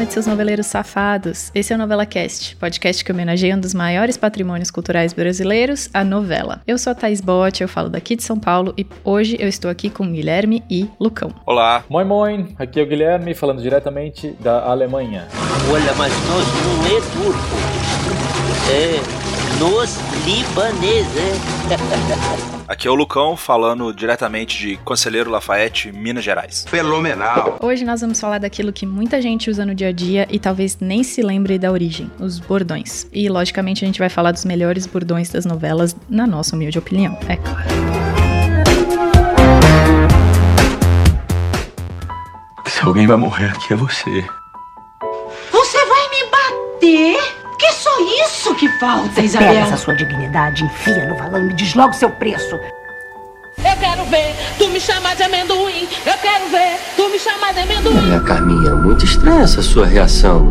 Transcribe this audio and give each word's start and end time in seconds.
noite, 0.00 0.14
seus 0.14 0.26
noveleiros 0.26 0.64
safados. 0.66 1.50
Esse 1.54 1.74
é 1.74 1.76
o 1.76 1.78
Novela 1.78 2.06
Cast, 2.06 2.56
podcast 2.56 3.04
que 3.04 3.12
homenageia 3.12 3.54
um 3.54 3.60
dos 3.60 3.74
maiores 3.74 4.16
patrimônios 4.16 4.70
culturais 4.70 5.12
brasileiros, 5.12 5.90
a 5.92 6.02
novela. 6.02 6.62
Eu 6.66 6.78
sou 6.78 6.90
a 6.92 6.94
Thais 6.94 7.20
Bott, 7.20 7.60
eu 7.60 7.68
falo 7.68 7.90
daqui 7.90 8.16
de 8.16 8.22
São 8.22 8.38
Paulo 8.38 8.72
e 8.78 8.86
hoje 9.04 9.36
eu 9.38 9.46
estou 9.46 9.70
aqui 9.70 9.90
com 9.90 10.10
Guilherme 10.10 10.64
e 10.70 10.88
Lucão. 10.98 11.34
Olá. 11.44 11.84
Moin, 11.86 12.06
moin. 12.06 12.54
Aqui 12.58 12.80
é 12.80 12.82
o 12.82 12.86
Guilherme, 12.86 13.34
falando 13.34 13.60
diretamente 13.60 14.30
da 14.40 14.62
Alemanha. 14.62 15.28
Olha, 15.70 15.92
mas 15.98 16.12
nós 16.28 16.46
não 16.64 16.86
é 16.86 17.00
turco. 17.12 17.56
É 18.72 19.00
nos 19.60 19.98
libaneses. 20.24 21.40
Aqui 22.70 22.86
é 22.86 22.90
o 22.90 22.94
Lucão 22.94 23.36
falando 23.36 23.92
diretamente 23.92 24.56
de 24.56 24.76
Conselheiro 24.76 25.28
Lafayette, 25.28 25.90
Minas 25.90 26.22
Gerais. 26.22 26.64
Fenomenal. 26.68 27.58
Hoje 27.60 27.84
nós 27.84 28.00
vamos 28.00 28.20
falar 28.20 28.38
daquilo 28.38 28.72
que 28.72 28.86
muita 28.86 29.20
gente 29.20 29.50
usa 29.50 29.66
no 29.66 29.74
dia 29.74 29.88
a 29.88 29.92
dia 29.92 30.24
e 30.30 30.38
talvez 30.38 30.78
nem 30.80 31.02
se 31.02 31.20
lembre 31.20 31.58
da 31.58 31.72
origem, 31.72 32.08
os 32.20 32.38
bordões. 32.38 33.08
E 33.12 33.28
logicamente 33.28 33.84
a 33.84 33.86
gente 33.88 33.98
vai 33.98 34.08
falar 34.08 34.30
dos 34.30 34.44
melhores 34.44 34.86
bordões 34.86 35.30
das 35.30 35.44
novelas, 35.44 35.96
na 36.08 36.28
nossa 36.28 36.54
humilde 36.54 36.78
opinião, 36.78 37.18
é 37.28 37.34
claro. 37.38 37.70
Se 42.66 42.84
alguém 42.84 43.08
vai 43.08 43.16
morrer 43.16 43.46
aqui 43.46 43.72
é 43.72 43.76
você. 43.76 44.24
Você 45.50 45.86
vai 45.86 46.08
me 46.08 46.30
bater? 46.30 47.39
Que 47.60 47.72
só 47.72 47.90
isso 48.24 48.54
que 48.54 48.68
falta, 48.78 49.10
Pega 49.10 49.26
Isabel? 49.26 49.52
essa 49.54 49.76
sua 49.76 49.94
dignidade, 49.94 50.64
enfia 50.64 51.04
no 51.06 51.14
valão 51.14 51.40
e 51.40 51.44
me 51.44 51.52
diz 51.52 51.74
logo 51.74 51.92
seu 51.92 52.08
preço. 52.10 52.58
Eu 53.58 53.76
quero 53.78 54.04
ver 54.06 54.34
tu 54.58 54.66
me 54.68 54.80
chamar 54.80 55.14
de 55.14 55.22
amendoim. 55.24 55.86
Eu 56.06 56.14
quero 56.22 56.48
ver 56.48 56.78
tu 56.96 57.08
me 57.10 57.18
chamar 57.18 57.52
de 57.52 57.60
amendoim. 57.60 57.98
Olha, 57.98 58.20
Carminha, 58.20 58.74
muito 58.76 59.04
estranha 59.04 59.42
essa 59.42 59.60
sua 59.60 59.84
reação. 59.86 60.48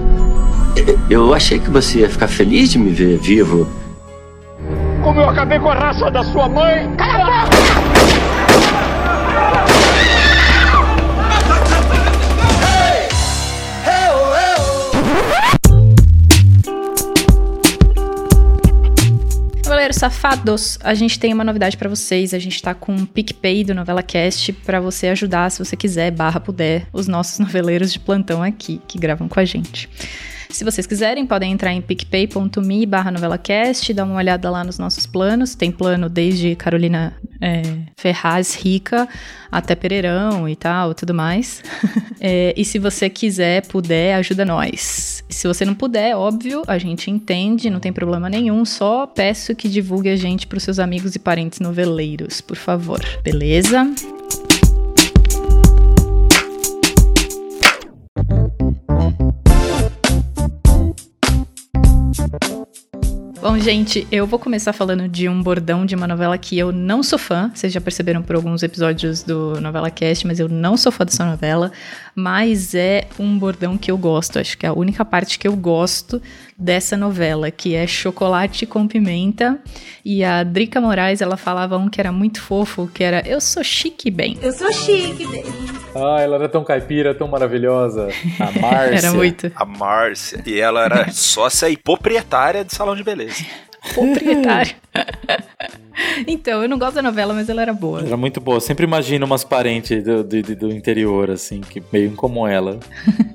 Eu 1.09 1.33
achei 1.33 1.57
que 1.59 1.69
você 1.71 1.99
ia 2.01 2.09
ficar 2.09 2.27
feliz 2.27 2.69
de 2.69 2.77
me 2.77 2.91
ver 2.91 3.17
vivo. 3.17 3.67
Como 5.03 5.19
eu 5.19 5.29
acabei 5.29 5.59
com 5.59 5.69
a 5.71 5.75
raça 5.75 6.11
da 6.11 6.23
sua 6.23 6.47
mãe. 6.47 6.93
Cala 6.95 7.41
a 7.41 7.45
boca! 7.45 7.78
Safados, 19.99 20.79
a 20.81 20.93
gente 20.93 21.19
tem 21.19 21.33
uma 21.33 21.43
novidade 21.43 21.75
pra 21.75 21.89
vocês. 21.89 22.33
A 22.33 22.39
gente 22.39 22.61
tá 22.61 22.73
com 22.73 22.93
um 22.93 23.05
PicPay 23.05 23.65
do 23.65 23.75
Novela 23.75 24.01
Cast 24.01 24.53
pra 24.53 24.79
você 24.79 25.07
ajudar, 25.07 25.51
se 25.51 25.59
você 25.59 25.75
quiser, 25.75 26.09
barra 26.09 26.39
puder, 26.39 26.87
os 26.93 27.05
nossos 27.05 27.37
noveleiros 27.39 27.91
de 27.91 27.99
plantão 27.99 28.41
aqui, 28.41 28.81
que 28.87 28.97
gravam 28.97 29.27
com 29.27 29.39
a 29.39 29.43
gente. 29.43 29.89
Se 30.51 30.63
vocês 30.63 30.87
quiserem, 30.87 31.27
podem 31.27 31.51
entrar 31.51 31.71
em 31.71 31.79
picpay.me 31.79 32.85
barra 32.87 33.11
novelacast, 33.11 33.93
dar 33.93 34.03
uma 34.03 34.15
olhada 34.15 34.49
lá 34.49 34.63
nos 34.63 34.79
nossos 34.79 35.05
planos. 35.05 35.53
Tem 35.53 35.71
plano 35.71 36.09
desde 36.09 36.55
Carolina 36.55 37.15
é, 37.39 37.61
Ferraz 37.95 38.55
Rica 38.55 39.07
até 39.51 39.75
Pereirão 39.75 40.49
e 40.49 40.55
tal, 40.55 40.93
tudo 40.93 41.13
mais. 41.13 41.63
É, 42.21 42.53
e 42.57 42.65
se 42.65 42.77
você 42.77 43.09
quiser, 43.09 43.65
puder, 43.67 44.15
ajuda 44.15 44.43
nós. 44.43 45.23
Se 45.29 45.47
você 45.47 45.63
não 45.63 45.73
puder, 45.73 46.17
óbvio, 46.17 46.63
a 46.67 46.77
gente 46.77 47.09
entende, 47.09 47.69
não 47.69 47.79
tem 47.79 47.93
problema 47.93 48.29
nenhum. 48.29 48.65
Só 48.65 49.07
peço 49.07 49.55
que 49.55 49.69
divulgue 49.69 50.09
a 50.09 50.17
gente 50.17 50.45
pros 50.45 50.63
seus 50.63 50.79
amigos 50.79 51.15
e 51.15 51.19
parentes 51.19 51.61
noveleiros, 51.61 52.41
por 52.41 52.57
favor. 52.57 52.99
Beleza? 53.23 53.89
Bom, 63.41 63.57
gente, 63.57 64.05
eu 64.11 64.27
vou 64.27 64.37
começar 64.37 64.73
falando 64.73 65.07
de 65.07 65.29
um 65.29 65.41
bordão 65.41 65.85
de 65.85 65.95
uma 65.95 66.05
novela 66.05 66.37
que 66.37 66.59
eu 66.59 66.73
não 66.73 67.01
sou 67.01 67.17
fã. 67.17 67.49
Vocês 67.55 67.71
já 67.71 67.79
perceberam 67.79 68.21
por 68.21 68.35
alguns 68.35 68.63
episódios 68.63 69.23
do 69.23 69.61
Novela 69.61 69.89
Cast, 69.89 70.27
mas 70.27 70.41
eu 70.41 70.49
não 70.49 70.75
sou 70.75 70.91
fã 70.91 71.05
dessa 71.05 71.25
novela. 71.25 71.71
Mas 72.13 72.75
é 72.75 73.07
um 73.17 73.39
bordão 73.39 73.77
que 73.77 73.89
eu 73.89 73.97
gosto. 73.97 74.39
Acho 74.39 74.57
que 74.57 74.65
é 74.65 74.69
a 74.69 74.73
única 74.73 75.05
parte 75.05 75.39
que 75.39 75.47
eu 75.47 75.55
gosto 75.55 76.21
dessa 76.59 76.97
novela, 76.97 77.49
que 77.49 77.73
é 77.73 77.87
chocolate 77.87 78.65
com 78.65 78.85
pimenta. 78.85 79.57
E 80.03 80.23
a 80.23 80.43
Drica 80.43 80.81
Moraes, 80.81 81.21
ela 81.21 81.37
falava 81.37 81.77
um 81.77 81.89
que 81.89 82.01
era 82.01 82.11
muito 82.11 82.41
fofo, 82.41 82.89
que 82.93 83.03
era 83.03 83.25
Eu 83.25 83.39
sou 83.39 83.63
chique 83.63 84.11
bem. 84.11 84.37
Eu 84.41 84.51
sou 84.51 84.71
chique, 84.73 85.25
baby. 85.25 85.79
Ah, 85.95 86.19
ela 86.21 86.35
era 86.35 86.49
tão 86.49 86.63
caipira, 86.63 87.15
tão 87.15 87.27
maravilhosa. 87.27 88.09
A 88.39 88.51
Márcia. 88.59 88.97
Era 88.97 89.11
muito. 89.13 89.51
A 89.55 89.65
Márcia. 89.65 90.43
E 90.45 90.59
ela 90.59 90.83
era 90.83 91.11
sócia 91.11 91.69
e 91.69 91.77
proprietária 91.77 92.65
de 92.65 92.75
salão 92.75 92.95
de 92.95 93.03
beleza. 93.03 93.43
Proprietário. 93.93 94.75
então, 96.27 96.61
eu 96.61 96.69
não 96.69 96.77
gosto 96.77 96.95
da 96.95 97.01
novela, 97.01 97.33
mas 97.33 97.49
ela 97.49 97.61
era 97.61 97.73
boa. 97.73 98.01
Era 98.05 98.17
muito 98.17 98.41
boa. 98.41 98.59
Sempre 98.59 98.85
imagino 98.85 99.25
umas 99.25 99.43
parentes 99.43 100.03
do, 100.03 100.23
do, 100.23 100.41
do 100.55 100.71
interior, 100.71 101.31
assim, 101.31 101.61
que 101.61 101.81
meio 101.91 102.11
como 102.11 102.47
ela. 102.47 102.79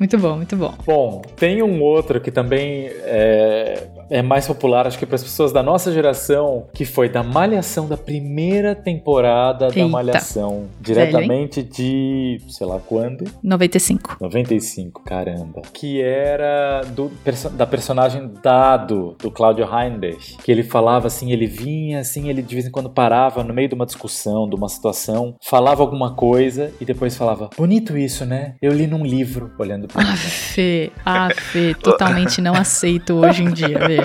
Muito 0.00 0.16
bom, 0.16 0.36
muito 0.36 0.56
bom. 0.56 0.74
Bom, 0.86 1.22
tem 1.36 1.62
um 1.62 1.82
outro 1.82 2.22
que 2.22 2.30
também 2.30 2.86
é, 2.86 3.86
é 4.10 4.22
mais 4.22 4.46
popular, 4.46 4.86
acho 4.86 4.98
que 4.98 5.06
para 5.06 5.16
as 5.16 5.22
pessoas 5.22 5.52
da 5.52 5.62
nossa 5.62 5.92
geração, 5.92 6.66
que 6.72 6.84
foi 6.84 7.08
da 7.08 7.22
Malhação, 7.22 7.86
da 7.86 7.96
primeira 7.96 8.74
temporada 8.74 9.66
Eita. 9.66 9.80
da 9.80 9.88
Malhação. 9.88 10.66
Diretamente 10.80 11.62
de, 11.62 12.40
sei 12.48 12.66
lá 12.66 12.80
quando? 12.80 13.24
95. 13.42 14.16
95, 14.20 15.02
caramba. 15.04 15.62
Que 15.72 16.00
era 16.00 16.82
do, 16.88 17.10
da 17.52 17.66
personagem 17.66 18.30
Dado, 18.42 19.16
do 19.18 19.30
Claudio 19.30 19.66
Heinrich. 19.66 20.36
Que 20.38 20.50
ele 20.50 20.62
falava 20.62 21.06
assim, 21.06 21.32
ele 21.32 21.46
vinha 21.46 22.00
assim, 22.00 22.28
ele 22.28 22.42
de 22.42 22.54
vez 22.54 22.66
em 22.66 22.70
quando 22.70 22.90
parava 22.90 23.44
no 23.44 23.52
meio 23.52 23.68
de 23.68 23.74
uma 23.74 23.86
discussão, 23.86 24.48
de 24.48 24.54
uma 24.54 24.68
situação, 24.68 25.34
falava 25.42 25.82
alguma 25.82 26.14
coisa 26.14 26.72
e 26.80 26.84
depois 26.84 27.16
falava: 27.16 27.50
Bonito 27.56 27.96
isso, 27.96 28.24
né? 28.24 28.54
Eu 28.60 28.72
li 28.72 28.86
num 28.86 29.04
livro, 29.04 29.50
olhando 29.58 29.86
pra 29.88 30.02
mim. 30.02 30.10
Aff, 30.10 30.92
aff, 31.04 31.74
totalmente 31.82 32.40
não 32.40 32.54
aceito 32.54 33.14
hoje 33.14 33.42
em 33.42 33.52
dia, 33.52 33.78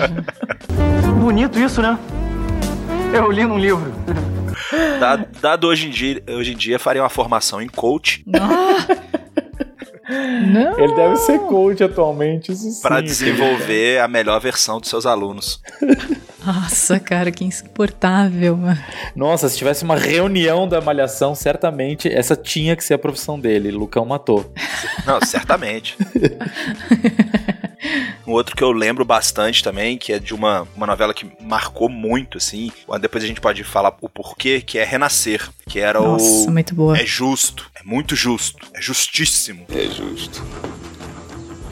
Bonito 1.20 1.58
isso, 1.58 1.80
né? 1.80 1.98
Eu 3.12 3.30
li 3.30 3.44
num 3.44 3.58
livro. 3.58 3.92
Dado, 4.98 5.26
dado 5.40 5.66
hoje, 5.66 5.88
em 5.88 5.90
dia, 5.90 6.22
hoje 6.28 6.52
em 6.52 6.56
dia, 6.56 6.78
faria 6.78 7.02
uma 7.02 7.08
formação 7.08 7.60
em 7.60 7.68
coach 7.68 8.22
Não! 8.26 8.78
Ele 10.78 10.94
deve 10.94 11.16
ser 11.16 11.38
coach 11.40 11.82
atualmente, 11.82 12.52
isso 12.52 12.70
sim. 12.70 12.82
para 12.82 13.00
desenvolver 13.00 14.00
a 14.00 14.08
melhor 14.08 14.38
versão 14.38 14.78
dos 14.78 14.90
seus 14.90 15.06
alunos. 15.06 15.62
Nossa, 16.44 17.00
cara, 17.00 17.30
que 17.30 17.42
insuportável, 17.42 18.56
mano. 18.56 18.78
Nossa, 19.16 19.48
se 19.48 19.56
tivesse 19.56 19.82
uma 19.82 19.96
reunião 19.96 20.68
da 20.68 20.80
Malhação, 20.80 21.34
certamente 21.34 22.12
essa 22.12 22.36
tinha 22.36 22.76
que 22.76 22.84
ser 22.84 22.94
a 22.94 22.98
profissão 22.98 23.40
dele. 23.40 23.70
Lucão 23.70 24.04
matou. 24.04 24.52
Não, 25.06 25.24
certamente. 25.24 25.96
Um 28.26 28.32
outro 28.32 28.56
que 28.56 28.62
eu 28.64 28.72
lembro 28.72 29.04
bastante 29.04 29.62
também, 29.62 29.98
que 29.98 30.12
é 30.12 30.18
de 30.18 30.34
uma, 30.34 30.66
uma 30.74 30.86
novela 30.86 31.12
que 31.12 31.30
marcou 31.40 31.88
muito, 31.88 32.38
assim. 32.38 32.72
Depois 33.00 33.22
a 33.22 33.26
gente 33.26 33.40
pode 33.40 33.62
falar 33.64 33.96
o 34.00 34.08
porquê, 34.08 34.60
que 34.60 34.78
é 34.78 34.84
Renascer. 34.84 35.48
Que 35.68 35.80
era 35.80 36.00
Nossa, 36.00 36.48
o. 36.48 36.50
muito 36.50 36.74
boa. 36.74 36.96
É 36.96 37.04
justo. 37.04 37.70
É 37.74 37.82
muito 37.82 38.16
justo. 38.16 38.66
É 38.74 38.80
justíssimo. 38.80 39.66
É 39.70 39.86
justo. 39.86 40.42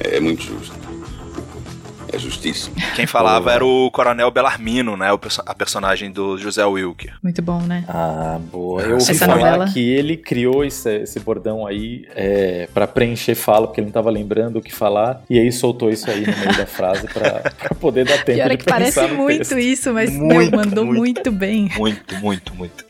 É 0.00 0.20
muito 0.20 0.42
justo. 0.42 0.81
É 2.12 2.18
justíssimo. 2.18 2.76
Quem 2.94 3.06
falava 3.06 3.50
era 3.52 3.64
o 3.64 3.90
Coronel 3.90 4.30
Belarmino, 4.30 4.96
né? 4.98 5.10
O 5.12 5.18
perso- 5.18 5.42
a 5.46 5.54
personagem 5.54 6.10
do 6.10 6.36
José 6.36 6.62
Wilker. 6.64 7.14
Muito 7.22 7.40
bom, 7.40 7.60
né? 7.62 7.84
Ah, 7.88 8.38
boa. 8.50 8.82
Eu 8.82 8.92
ouvi 8.96 9.10
Essa 9.10 9.14
falar 9.26 9.36
novela? 9.38 9.68
que 9.72 9.80
ele 9.90 10.16
criou 10.18 10.62
esse, 10.64 10.94
esse 11.02 11.18
bordão 11.20 11.66
aí 11.66 12.06
é, 12.14 12.68
para 12.74 12.86
preencher 12.86 13.34
fala, 13.34 13.66
porque 13.66 13.80
ele 13.80 13.86
não 13.86 13.92
tava 13.92 14.10
lembrando 14.10 14.58
o 14.58 14.62
que 14.62 14.72
falar. 14.72 15.22
E 15.30 15.38
aí 15.38 15.50
soltou 15.50 15.88
isso 15.90 16.10
aí 16.10 16.20
no 16.20 16.36
meio 16.36 16.56
da 16.56 16.66
frase 16.66 17.06
pra, 17.08 17.40
pra 17.58 17.74
poder 17.76 18.04
dar 18.04 18.18
tempo 18.24 18.36
Pior 18.38 18.48
de 18.48 18.54
é 18.54 18.56
que 18.58 18.64
parece 18.66 19.00
muito 19.08 19.38
texto. 19.38 19.58
isso, 19.58 19.92
mas 19.94 20.10
Muito, 20.10 20.50
meu, 20.50 20.60
mandou 20.64 20.84
muito. 20.84 20.98
muito 20.98 21.32
bem. 21.32 21.70
Muito, 21.78 22.14
muito, 22.18 22.54
muito. 22.54 22.84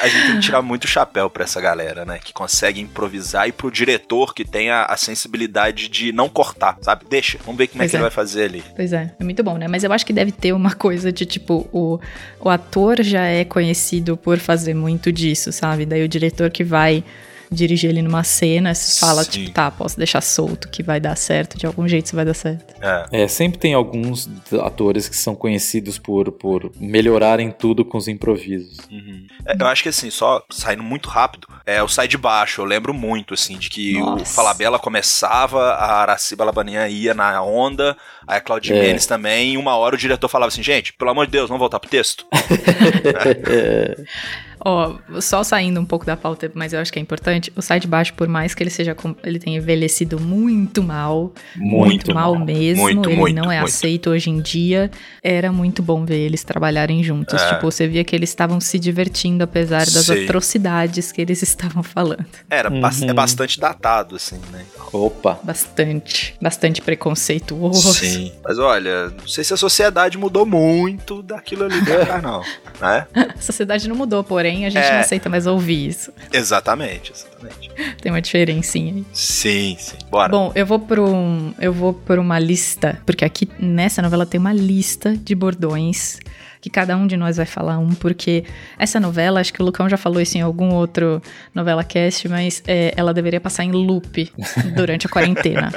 A 0.00 0.08
gente 0.08 0.26
tem 0.26 0.34
que 0.36 0.40
tirar 0.40 0.62
muito 0.62 0.86
chapéu 0.86 1.28
pra 1.30 1.44
essa 1.44 1.60
galera, 1.60 2.04
né? 2.04 2.18
Que 2.22 2.32
consegue 2.32 2.80
improvisar 2.80 3.48
e 3.48 3.52
pro 3.52 3.70
diretor 3.70 4.34
que 4.34 4.44
tem 4.44 4.70
a, 4.70 4.84
a 4.84 4.96
sensibilidade 4.96 5.88
de 5.88 6.12
não 6.12 6.28
cortar, 6.28 6.76
sabe? 6.82 7.04
Deixa, 7.08 7.38
vamos 7.44 7.56
ver 7.56 7.68
como 7.68 7.82
é 7.82 7.84
Pois 7.84 7.90
que 7.90 7.96
é. 7.96 7.98
ele 7.98 8.02
vai 8.02 8.10
fazer 8.10 8.44
ali. 8.44 8.64
Pois 8.74 8.92
é, 8.92 9.14
é 9.18 9.24
muito 9.24 9.42
bom, 9.42 9.56
né? 9.56 9.68
Mas 9.68 9.84
eu 9.84 9.92
acho 9.92 10.04
que 10.04 10.12
deve 10.12 10.32
ter 10.32 10.52
uma 10.52 10.74
coisa 10.74 11.12
de 11.12 11.24
tipo, 11.24 11.68
o, 11.72 11.98
o 12.40 12.48
ator 12.48 13.02
já 13.02 13.24
é 13.24 13.44
conhecido 13.44 14.16
por 14.16 14.38
fazer 14.38 14.74
muito 14.74 15.12
disso, 15.12 15.52
sabe? 15.52 15.86
Daí 15.86 16.02
o 16.04 16.08
diretor 16.08 16.50
que 16.50 16.64
vai 16.64 17.04
dirigir 17.50 17.90
ele 17.90 18.02
numa 18.02 18.24
cena, 18.24 18.74
você 18.74 19.00
fala, 19.00 19.24
Sim. 19.24 19.30
tipo, 19.30 19.50
tá, 19.52 19.70
posso 19.70 19.96
deixar 19.96 20.20
solto 20.20 20.68
que 20.68 20.82
vai 20.82 21.00
dar 21.00 21.16
certo, 21.16 21.58
de 21.58 21.66
algum 21.66 21.86
jeito 21.86 22.06
isso 22.06 22.16
vai 22.16 22.24
dar 22.24 22.34
certo. 22.34 22.74
É. 22.80 23.22
É, 23.22 23.28
sempre 23.28 23.58
tem 23.58 23.74
alguns 23.74 24.28
atores 24.62 25.08
que 25.08 25.16
são 25.16 25.34
conhecidos 25.34 25.98
por, 25.98 26.32
por 26.32 26.70
melhorarem 26.78 27.50
tudo 27.50 27.84
com 27.84 27.98
os 27.98 28.08
improvisos. 28.08 28.78
Uhum. 28.90 29.26
É, 29.44 29.56
eu 29.58 29.66
acho 29.66 29.82
que 29.82 29.88
assim, 29.88 30.10
só 30.10 30.42
saindo 30.50 30.82
muito 30.82 31.08
rápido, 31.08 31.46
é 31.64 31.82
o 31.82 31.88
sai 31.88 32.08
de 32.08 32.18
baixo. 32.18 32.60
Eu 32.60 32.64
lembro 32.64 32.92
muito, 32.92 33.34
assim, 33.34 33.58
de 33.58 33.70
que 33.70 33.96
o 33.96 34.06
Nossa. 34.06 34.34
Falabella 34.34 34.78
começava, 34.78 35.72
a 35.72 36.02
Araciba 36.02 36.44
Labanian 36.44 36.88
ia 36.88 37.14
na 37.14 37.42
onda, 37.42 37.96
aí 38.26 38.38
a 38.38 38.40
Claudia 38.40 38.76
É. 38.76 38.80
Mendes 38.80 39.06
também, 39.06 39.54
e 39.54 39.56
uma 39.56 39.76
hora 39.76 39.94
o 39.94 39.98
diretor 39.98 40.28
falava 40.28 40.48
assim, 40.48 40.62
gente, 40.62 40.92
pelo 40.92 41.10
amor 41.10 41.26
de 41.26 41.32
Deus, 41.32 41.48
vamos 41.48 41.60
voltar 41.60 41.80
pro 41.80 41.90
texto? 41.90 42.26
Ó, 44.68 44.96
só 45.20 45.44
saindo 45.44 45.80
um 45.80 45.84
pouco 45.84 46.04
da 46.04 46.16
pauta, 46.16 46.50
mas 46.52 46.72
eu 46.72 46.80
acho 46.80 46.92
que 46.92 46.98
é 46.98 47.02
importante, 47.02 47.52
o 47.54 47.62
sai 47.62 47.78
de 47.78 47.86
baixo, 47.86 48.12
por 48.14 48.26
mais 48.26 48.52
que 48.52 48.64
ele 48.64 48.70
seja 48.70 48.96
ele 49.22 49.38
tenha 49.38 49.58
envelhecido 49.58 50.18
muito 50.18 50.82
mal, 50.82 51.32
Muito 51.54 52.12
mal, 52.12 52.34
mal. 52.34 52.44
mesmo, 52.44 52.82
Muito, 52.82 53.08
ele 53.08 53.16
muito, 53.20 53.36
não 53.36 53.52
é 53.52 53.60
muito. 53.60 53.68
aceito 53.68 54.10
hoje 54.10 54.28
em 54.28 54.40
dia, 54.40 54.90
era 55.22 55.52
muito 55.52 55.84
bom 55.84 56.04
ver 56.04 56.18
eles 56.18 56.42
trabalharem 56.42 57.00
juntos. 57.04 57.40
É. 57.40 57.54
Tipo, 57.54 57.70
você 57.70 57.86
via 57.86 58.02
que 58.02 58.16
eles 58.16 58.28
estavam 58.30 58.60
se 58.60 58.76
divertindo 58.76 59.44
apesar 59.44 59.84
das 59.84 60.06
Sim. 60.06 60.24
atrocidades 60.24 61.12
que 61.12 61.20
eles 61.20 61.42
estavam 61.44 61.84
falando. 61.84 62.26
Era 62.50 62.68
bas- 62.68 63.00
Uhum. 63.02 63.10
é 63.10 63.12
bastante 63.12 63.60
datado, 63.60 64.16
assim, 64.16 64.40
né? 64.50 64.64
Opa! 64.92 65.38
Bastante, 65.44 66.34
bastante 66.42 66.80
preconceituoso. 66.82 67.94
Sim. 67.94 68.32
Mas 68.42 68.58
olha, 68.58 69.10
não 69.10 69.28
sei 69.28 69.44
se 69.44 69.54
a 69.54 69.56
sociedade 69.56 70.18
mudou 70.18 70.44
muito 70.46 71.22
daquilo 71.22 71.64
ali 71.66 71.80
cá, 71.84 72.20
não. 72.20 72.42
Né? 72.80 73.06
A 73.14 73.40
sociedade 73.40 73.88
não 73.88 73.96
mudou, 73.96 74.22
porém, 74.22 74.55
a 74.64 74.70
gente 74.70 74.84
É. 74.84 74.92
não 74.92 75.00
aceita 75.00 75.28
mais 75.28 75.46
ouvir 75.46 75.88
isso. 75.88 76.12
Exatamente, 76.32 77.12
exatamente. 77.12 77.70
Tem 78.00 78.10
uma 78.10 78.22
diferencinha 78.22 78.94
aí. 78.94 79.04
Sim, 79.12 79.76
sim. 79.78 79.96
Bora. 80.10 80.30
Bom, 80.30 80.50
eu 80.54 80.64
vou 80.64 80.78
por 80.78 80.98
um, 80.98 81.52
eu 81.60 81.72
vou 81.72 81.92
por 81.92 82.18
uma 82.18 82.38
lista, 82.38 82.98
porque 83.04 83.24
aqui 83.24 83.48
nessa 83.58 84.00
novela 84.00 84.24
tem 84.24 84.40
uma 84.40 84.52
lista 84.52 85.16
de 85.16 85.34
bordões 85.34 86.18
que 86.60 86.70
cada 86.70 86.96
um 86.96 87.06
de 87.06 87.16
nós 87.16 87.36
vai 87.36 87.46
falar 87.46 87.78
um, 87.78 87.90
porque 87.94 88.44
essa 88.76 88.98
novela, 88.98 89.40
acho 89.40 89.52
que 89.52 89.62
o 89.62 89.64
Lucão 89.64 89.88
já 89.88 89.96
falou 89.96 90.20
isso 90.20 90.36
em 90.36 90.40
algum 90.40 90.74
outro 90.74 91.22
novela 91.54 91.84
cast, 91.84 92.28
mas 92.28 92.60
é, 92.66 92.92
ela 92.96 93.14
deveria 93.14 93.40
passar 93.40 93.62
em 93.62 93.70
loop 93.70 94.32
durante 94.74 95.06
a 95.06 95.10
quarentena. 95.10 95.70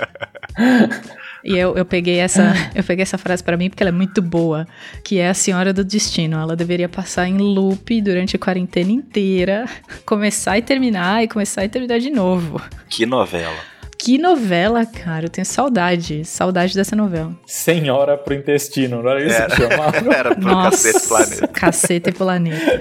E 1.43 1.57
eu, 1.57 1.75
eu 1.75 1.85
peguei 1.85 2.17
essa 2.17 2.53
eu 2.75 2.83
peguei 2.83 3.03
essa 3.03 3.17
frase 3.17 3.43
pra 3.43 3.55
mim 3.57 3.69
porque 3.69 3.81
ela 3.83 3.89
é 3.89 3.93
muito 3.93 4.21
boa, 4.21 4.67
que 5.03 5.19
é 5.19 5.29
a 5.29 5.33
Senhora 5.33 5.71
do 5.73 5.83
Destino. 5.83 6.37
Ela 6.37 6.55
deveria 6.55 6.89
passar 6.89 7.27
em 7.27 7.37
loop 7.37 8.01
durante 8.01 8.35
a 8.35 8.39
quarentena 8.39 8.91
inteira, 8.91 9.65
começar 10.05 10.57
e 10.57 10.61
terminar 10.61 11.23
e 11.23 11.27
começar 11.27 11.63
e 11.65 11.69
terminar 11.69 11.99
de 11.99 12.09
novo. 12.09 12.61
Que 12.89 13.05
novela. 13.05 13.55
Que 14.01 14.17
novela, 14.17 14.85
cara. 14.85 15.25
Eu 15.25 15.29
tenho 15.29 15.45
saudade. 15.45 16.23
Saudade 16.23 16.73
dessa 16.73 16.95
novela. 16.95 17.35
Senhora 17.45 18.17
pro 18.17 18.33
intestino, 18.33 19.03
não 19.03 19.09
era 19.11 19.25
isso 19.25 19.35
Era. 19.35 19.55
que 19.55 19.61
chamava? 19.61 19.97
Era 20.15 20.35
pro 20.35 20.41
Nossa, 20.45 20.93
Cacete 20.93 21.07
Planeta. 21.07 21.47
Cacete 21.49 22.11
Planeta. 22.13 22.79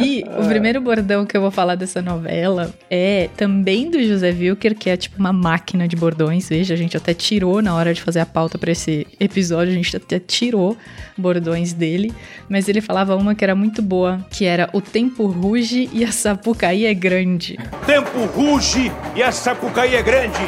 E 0.00 0.24
o 0.38 0.48
primeiro 0.48 0.80
bordão 0.80 1.26
que 1.26 1.36
eu 1.36 1.40
vou 1.40 1.50
falar 1.50 1.74
dessa 1.74 2.00
novela 2.00 2.72
é 2.90 3.28
também 3.36 3.90
do 3.90 4.02
José 4.02 4.30
Wilker, 4.30 4.74
que 4.74 4.90
é 4.90 4.96
tipo 4.96 5.18
uma 5.18 5.32
máquina 5.32 5.86
de 5.86 5.96
bordões. 5.96 6.48
Veja, 6.48 6.74
a 6.74 6.76
gente 6.76 6.96
até 6.96 7.14
tirou 7.14 7.62
na 7.62 7.74
hora 7.74 7.92
de 7.92 8.02
fazer 8.02 8.20
a 8.20 8.26
pauta 8.26 8.58
pra 8.58 8.70
esse 8.72 9.06
episódio, 9.20 9.72
a 9.72 9.76
gente 9.76 9.96
até 9.96 10.18
tirou 10.18 10.76
bordões 11.16 11.72
dele. 11.72 12.12
Mas 12.48 12.68
ele 12.68 12.80
falava 12.80 13.16
uma 13.16 13.34
que 13.34 13.44
era 13.44 13.54
muito 13.54 13.82
boa, 13.82 14.24
que 14.30 14.44
era 14.44 14.68
O 14.72 14.80
Tempo 14.80 15.26
Ruge 15.26 15.88
e 15.92 16.04
a 16.04 16.12
Sapucaí 16.12 16.86
é 16.86 16.94
Grande. 16.94 17.58
Tempo 17.86 18.24
ruge 18.26 18.92
e 19.14 19.22
a 19.22 19.32
Sapucaí 19.32 19.94
é 19.94 20.02
grande. 20.02 20.38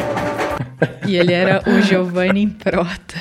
E 1.06 1.16
ele 1.16 1.32
era 1.32 1.62
o 1.66 1.80
Giovanni 1.82 2.42
Improta. 2.42 3.14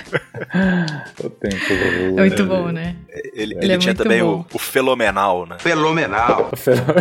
O 1.24 1.30
tempo 1.30 1.56
É 1.72 2.12
muito 2.12 2.46
bom, 2.46 2.68
né? 2.70 2.96
Ele, 3.34 3.54
Ele 3.54 3.66
ele 3.66 3.74
é 3.74 3.78
tinha 3.78 3.96
também 3.96 4.22
o, 4.22 4.46
o 4.54 4.60
Fenomenal, 4.60 5.46
né? 5.46 5.58
Fenomenal. 5.84 6.52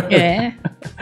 É. 0.09 0.53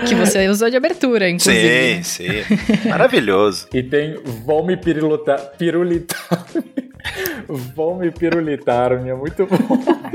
Que 0.06 0.16
você 0.16 0.48
usou 0.48 0.70
de 0.70 0.78
abertura, 0.78 1.30
inclusive. 1.30 2.04
Sim, 2.04 2.44
sim. 2.46 2.90
Maravilhoso. 2.90 3.68
E 3.74 3.82
tem 3.82 4.20
Vão 4.46 4.66
me 4.66 4.78
pirulitar. 4.78 5.52
Vão 7.76 7.98
me 7.98 8.12
pirulitar, 8.12 8.92
é 8.94 9.14
muito 9.14 9.46
bom. 9.46 9.58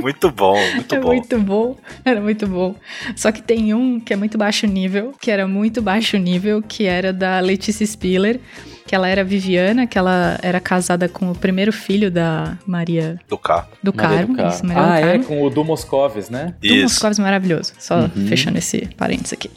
Muito 0.01 0.31
bom, 0.31 0.57
muito 0.75 0.95
É 0.95 1.01
bom. 1.01 1.07
muito 1.09 1.39
bom, 1.41 1.77
era 2.05 2.21
muito 2.21 2.47
bom. 2.47 2.75
Só 3.17 3.33
que 3.33 3.43
tem 3.43 3.75
um 3.75 3.99
que 3.99 4.13
é 4.13 4.17
muito 4.17 4.39
baixo 4.39 4.67
nível, 4.67 5.13
que 5.21 5.31
era 5.31 5.47
muito 5.49 5.83
baixo 5.83 6.17
nível, 6.17 6.63
que 6.63 6.85
era 6.85 7.13
da 7.13 7.41
Letícia 7.41 7.85
Spiller, 7.87 8.39
que 8.87 8.95
ela 8.95 9.09
era 9.09 9.25
Viviana, 9.25 9.87
que 9.87 9.99
ela 9.99 10.39
era 10.43 10.61
casada 10.61 11.09
com 11.09 11.31
o 11.31 11.35
primeiro 11.35 11.73
filho 11.73 12.09
da 12.11 12.57
Maria 12.67 13.19
Do 13.29 13.37
carro. 13.37 13.69
do 13.83 13.93
Carmo. 13.93 14.29
do 14.29 14.37
Carmo. 14.37 14.49
Isso, 14.55 14.65
Maria 14.67 14.83
Ah, 14.83 14.87
do 14.87 15.07
é, 15.07 15.11
Carmo. 15.13 15.25
com 15.25 15.43
o 15.43 15.51
do 15.51 15.65
Moscovis, 15.65 16.31
né? 16.31 16.55
Do 16.61 16.67
Isso. 16.67 16.83
Moscovis 16.85 17.19
maravilhoso. 17.19 17.73
Só 17.79 18.03
Uhum. 18.03 18.27
fechando 18.29 18.59
esse 18.59 18.87
parênteses 18.97 19.33
aqui. 19.33 19.51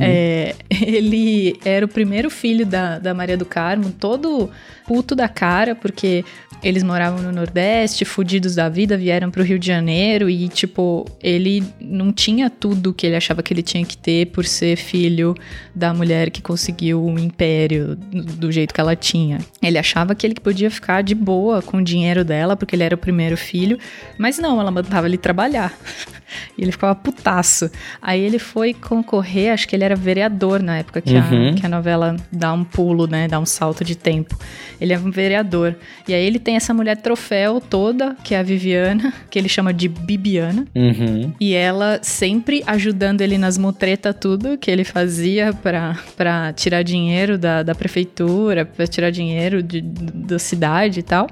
É, 0.00 0.54
ele 0.70 1.58
era 1.64 1.84
o 1.84 1.88
primeiro 1.88 2.30
filho 2.30 2.66
da, 2.66 2.98
da 2.98 3.14
Maria 3.14 3.36
do 3.36 3.44
Carmo, 3.44 3.90
todo 3.92 4.50
puto 4.86 5.14
da 5.14 5.28
cara, 5.28 5.74
porque 5.74 6.24
eles 6.62 6.82
moravam 6.82 7.22
no 7.22 7.32
Nordeste, 7.32 8.04
fudidos 8.04 8.54
da 8.54 8.68
vida, 8.68 8.96
vieram 8.96 9.30
pro 9.30 9.42
Rio 9.42 9.58
de 9.58 9.66
Janeiro 9.66 10.28
e, 10.28 10.48
tipo, 10.48 11.06
ele 11.22 11.64
não 11.80 12.12
tinha 12.12 12.50
tudo 12.50 12.92
que 12.92 13.06
ele 13.06 13.16
achava 13.16 13.42
que 13.42 13.52
ele 13.52 13.62
tinha 13.62 13.84
que 13.84 13.96
ter 13.96 14.26
por 14.26 14.44
ser 14.44 14.76
filho 14.76 15.34
da 15.74 15.94
mulher 15.94 16.30
que 16.30 16.42
conseguiu 16.42 17.04
um 17.04 17.18
império 17.18 17.96
do 17.96 18.50
jeito 18.50 18.74
que 18.74 18.80
ela 18.80 18.96
tinha. 18.96 19.38
Ele 19.62 19.78
achava 19.78 20.14
que 20.14 20.26
ele 20.26 20.34
podia 20.34 20.70
ficar 20.70 21.02
de 21.02 21.14
boa 21.14 21.62
com 21.62 21.78
o 21.78 21.84
dinheiro 21.84 22.24
dela, 22.24 22.56
porque 22.56 22.74
ele 22.74 22.82
era 22.82 22.94
o 22.94 22.98
primeiro 22.98 23.36
filho, 23.36 23.78
mas 24.16 24.38
não, 24.38 24.60
ela 24.60 24.70
mandava 24.70 25.06
ele 25.06 25.18
trabalhar. 25.18 25.76
E 26.56 26.62
ele 26.62 26.72
ficava 26.72 26.94
putaço. 26.94 27.70
Aí 28.00 28.20
ele 28.20 28.38
foi 28.38 28.74
concorrer, 28.74 29.52
acho 29.52 29.66
que 29.68 29.74
ele 29.76 29.84
era 29.84 29.96
vereador 29.96 30.62
na 30.62 30.78
época 30.78 31.00
que, 31.00 31.14
Uhum. 31.14 31.50
a, 31.50 31.52
que 31.54 31.66
a 31.66 31.68
novela 31.68 32.16
dá 32.30 32.52
um 32.52 32.64
pulo, 32.64 33.06
né? 33.06 33.26
Dá 33.28 33.38
um 33.38 33.46
salto 33.46 33.84
de 33.84 33.96
tempo. 33.96 34.36
Ele 34.80 34.92
é 34.92 34.98
um 34.98 35.10
vereador. 35.10 35.74
E 36.06 36.14
aí 36.14 36.24
ele 36.24 36.38
tem 36.38 36.56
essa 36.56 36.72
mulher 36.72 36.96
troféu 36.98 37.60
toda, 37.60 38.16
que 38.22 38.34
é 38.34 38.38
a 38.38 38.42
Viviana, 38.42 39.12
que 39.30 39.38
ele 39.38 39.48
chama 39.48 39.72
de 39.72 39.88
Bibiana. 39.88 40.66
Uhum. 40.74 41.32
E 41.40 41.54
ela 41.54 41.98
sempre 42.02 42.62
ajudando 42.66 43.20
ele 43.20 43.38
nas 43.38 43.58
mutretas, 43.58 44.14
tudo 44.20 44.56
que 44.58 44.70
ele 44.70 44.84
fazia 44.84 45.52
pra, 45.52 45.98
pra 46.16 46.52
tirar 46.52 46.82
dinheiro 46.82 47.36
da, 47.38 47.62
da 47.62 47.74
prefeitura, 47.74 48.64
pra 48.64 48.86
tirar 48.86 49.10
dinheiro 49.10 49.62
de, 49.62 49.80
da 49.80 50.38
cidade 50.38 51.00
e 51.00 51.02
tal. 51.02 51.26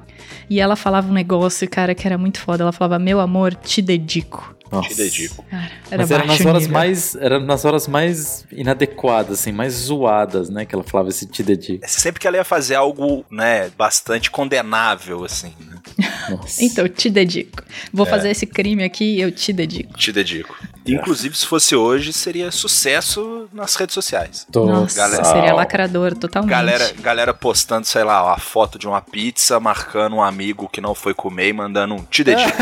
E 0.50 0.60
ela 0.60 0.74
falava 0.76 1.08
um 1.08 1.12
negócio, 1.14 1.68
cara, 1.68 1.94
que 1.94 2.06
era 2.06 2.18
muito 2.18 2.40
foda. 2.40 2.64
Ela 2.64 2.72
falava, 2.72 2.98
meu 2.98 3.20
amor, 3.20 3.54
te 3.54 3.80
dedico. 3.82 4.55
Nossa. 4.70 4.88
Te 4.88 4.94
dedico. 4.96 5.44
Cara, 5.50 5.70
era 5.90 5.98
Mas 6.02 6.10
era 6.10 6.24
nas 6.26 6.40
horas 6.40 6.62
nível. 6.62 6.72
mais. 6.78 7.14
Era 7.16 7.40
nas 7.40 7.64
horas 7.64 7.88
mais 7.88 8.44
inadequadas, 8.52 9.40
assim, 9.40 9.52
mais 9.52 9.72
zoadas, 9.74 10.50
né? 10.50 10.64
Que 10.64 10.74
ela 10.74 10.84
falava 10.84 11.08
esse 11.08 11.26
te 11.26 11.42
dedico. 11.42 11.84
Sempre 11.88 12.20
que 12.20 12.26
ela 12.26 12.36
ia 12.36 12.44
fazer 12.44 12.74
algo, 12.74 13.24
né, 13.30 13.70
bastante 13.78 14.30
condenável, 14.30 15.24
assim, 15.24 15.52
né? 15.60 15.76
Nossa. 16.30 16.64
Então, 16.64 16.88
te 16.88 17.08
dedico. 17.08 17.62
Vou 17.92 18.06
É. 18.06 18.10
fazer 18.10 18.30
esse 18.30 18.46
crime 18.46 18.82
aqui 18.84 19.04
e 19.16 19.20
eu 19.20 19.30
te 19.30 19.52
dedico. 19.52 19.96
Te 19.96 20.12
dedico. 20.12 20.56
Inclusive, 20.94 21.36
se 21.36 21.46
fosse 21.46 21.74
hoje, 21.76 22.12
seria 22.12 22.50
sucesso 22.50 23.48
nas 23.52 23.74
redes 23.76 23.94
sociais. 23.94 24.46
Nossa, 24.54 24.96
Galera- 24.96 25.24
seria 25.24 25.54
lacrador 25.54 26.14
totalmente. 26.14 26.50
Galera, 26.50 26.90
galera 27.00 27.34
postando, 27.34 27.86
sei 27.86 28.04
lá, 28.04 28.32
a 28.32 28.38
foto 28.38 28.78
de 28.78 28.86
uma 28.86 29.00
pizza, 29.00 29.58
marcando 29.60 30.16
um 30.16 30.22
amigo 30.22 30.68
que 30.68 30.80
não 30.80 30.94
foi 30.94 31.14
comer 31.14 31.48
e 31.48 31.52
mandando 31.52 31.94
um 31.94 32.02
te 32.04 32.22
dedico. 32.24 32.50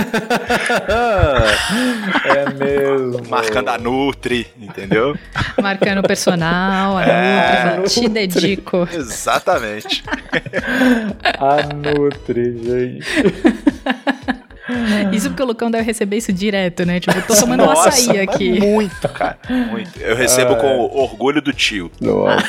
é 2.24 2.50
mesmo. 2.52 3.28
marcando 3.28 3.68
a 3.68 3.78
Nutri, 3.78 4.46
entendeu? 4.58 5.16
Marcando 5.60 5.98
o 5.98 6.02
personal, 6.02 6.96
a 6.98 7.04
É. 7.04 7.76
Nutri, 7.76 7.90
te 8.02 8.08
dedico. 8.08 8.88
Exatamente. 8.92 10.02
A 11.38 11.62
Nutri, 11.74 12.58
gente. 12.62 14.13
Isso 15.12 15.28
porque 15.28 15.42
o 15.42 15.46
Lucão 15.46 15.70
deve 15.70 15.84
receber 15.84 16.16
isso 16.16 16.32
direto, 16.32 16.84
né? 16.84 17.00
Tipo, 17.00 17.16
eu 17.16 17.22
tô 17.26 17.34
tomando 17.34 17.62
um 17.62 17.66
Nossa, 17.66 17.88
açaí 17.88 18.20
aqui. 18.20 18.58
Muito, 18.58 19.08
cara. 19.08 19.38
Muito. 19.48 19.98
Eu 20.00 20.16
recebo 20.16 20.54
Ah, 20.54 20.56
com 20.56 20.78
orgulho 20.96 21.40
do 21.42 21.52
tio. 21.52 21.90
Nossa. 22.00 22.44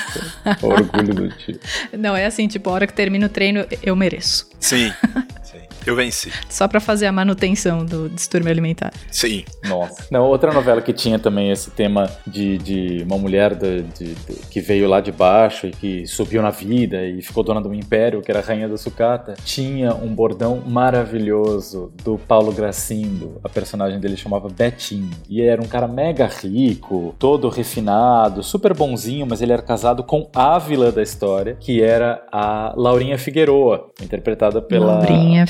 Orgulho 0.62 1.14
do 1.14 1.30
tio. 1.30 1.60
Não, 1.98 2.16
é 2.16 2.26
assim, 2.26 2.48
tipo, 2.48 2.70
a 2.70 2.74
hora 2.74 2.88
que 2.88 2.94
termina 2.94 3.26
o 3.26 3.30
treino, 3.30 3.66
eu 3.84 3.96
mereço. 3.96 4.50
Sim. 4.60 4.92
Eu 5.86 5.96
venci. 5.96 6.32
Só 6.50 6.68
pra 6.68 6.80
fazer 6.80 7.06
a 7.06 7.12
manutenção 7.12 7.86
do 7.86 8.10
distúrbio 8.10 8.50
alimentar. 8.52 8.92
Sim. 9.12 9.44
Nossa. 9.68 10.06
Não, 10.10 10.24
outra 10.24 10.52
novela 10.52 10.82
que 10.82 10.92
tinha 10.94 11.20
também 11.20 11.52
esse 11.52 11.70
tema 11.72 12.10
de, 12.26 12.58
de 12.58 13.04
uma 13.06 13.18
mulher 13.18 13.54
de, 13.56 13.84
de- 13.84 14.16
de- 14.16 14.36
que 14.50 14.60
veio 14.62 14.88
lá 14.90 15.00
de 15.02 15.12
baixo 15.12 15.68
e 15.68 15.72
que 15.72 16.08
subiu 16.08 16.42
na 16.42 16.50
vida 16.50 17.06
e 17.06 17.22
ficou 17.22 17.44
dona 17.44 17.62
de 17.62 17.68
um 17.68 17.74
império, 17.74 18.22
que 18.22 18.32
era 18.32 18.40
a 18.40 18.44
Rainha 18.44 18.68
da 18.68 18.78
Sucata, 18.78 19.36
tinha 19.46 19.94
um 19.94 20.14
bordão 20.14 20.62
maravilhoso 20.66 21.92
do 22.04 22.18
Paulo 22.18 22.52
Gracindo. 22.52 23.40
A 23.44 23.50
personagem 23.50 24.00
dele 24.00 24.18
chamava 24.18 24.50
Betinho. 24.50 25.10
E 25.30 25.42
era 25.42 25.62
um 25.62 25.66
cara 25.68 25.88
mega 25.88 26.26
rico, 26.28 27.14
todo 27.20 27.48
refinado, 27.50 28.42
super 28.44 28.74
bonzinho, 28.74 29.26
mas 29.30 29.42
ele 29.42 29.54
era 29.54 29.62
casado 29.62 30.04
com 30.04 30.30
a 30.36 30.58
vilã 30.60 30.90
da 30.92 31.02
história, 31.04 31.56
que 31.60 31.82
era 31.82 32.26
a 32.32 32.74
Laurinha 32.76 33.18
Figueroa, 33.18 33.92
interpretada 34.02 34.62
pela. 34.62 34.86
Laurinha 34.96 35.46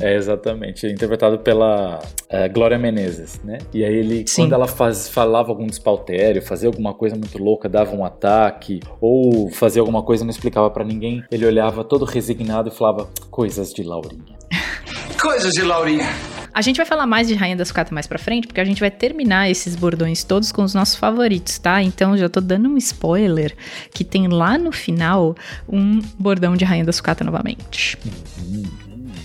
É, 0.00 0.14
exatamente. 0.14 0.86
Interpretado 0.86 1.38
pela 1.38 2.00
eh, 2.28 2.48
Glória 2.48 2.78
Menezes, 2.78 3.40
né? 3.44 3.58
E 3.72 3.84
aí 3.84 3.94
ele, 3.94 4.24
Sim. 4.26 4.42
quando 4.42 4.54
ela 4.54 4.66
faz, 4.66 5.08
falava 5.08 5.50
algum 5.50 5.66
despautério, 5.66 6.42
fazia 6.42 6.68
alguma 6.68 6.94
coisa 6.94 7.16
muito 7.16 7.38
louca, 7.38 7.68
dava 7.68 7.94
um 7.94 8.04
ataque, 8.04 8.80
ou 9.00 9.50
fazia 9.50 9.80
alguma 9.80 10.02
coisa 10.02 10.22
e 10.22 10.26
não 10.26 10.30
explicava 10.30 10.70
pra 10.70 10.84
ninguém, 10.84 11.22
ele 11.30 11.46
olhava 11.46 11.84
todo 11.84 12.04
resignado 12.04 12.68
e 12.68 12.72
falava, 12.72 13.08
coisas 13.30 13.72
de 13.72 13.82
Laurinha. 13.82 14.36
Coisas 15.20 15.52
de 15.52 15.62
Laurinha. 15.62 16.08
A 16.54 16.60
gente 16.60 16.76
vai 16.76 16.84
falar 16.84 17.06
mais 17.06 17.28
de 17.28 17.34
Rainha 17.34 17.56
da 17.56 17.64
Sucata 17.64 17.94
mais 17.94 18.06
pra 18.06 18.18
frente, 18.18 18.46
porque 18.46 18.60
a 18.60 18.64
gente 18.64 18.80
vai 18.80 18.90
terminar 18.90 19.48
esses 19.48 19.74
bordões 19.74 20.22
todos 20.22 20.52
com 20.52 20.62
os 20.62 20.74
nossos 20.74 20.96
favoritos, 20.96 21.58
tá? 21.58 21.82
Então 21.82 22.16
já 22.16 22.28
tô 22.28 22.40
dando 22.40 22.68
um 22.68 22.76
spoiler 22.76 23.54
que 23.94 24.04
tem 24.04 24.28
lá 24.28 24.58
no 24.58 24.70
final 24.70 25.34
um 25.66 26.00
bordão 26.18 26.54
de 26.54 26.64
Rainha 26.64 26.84
da 26.84 26.92
Sucata 26.92 27.24
novamente. 27.24 27.96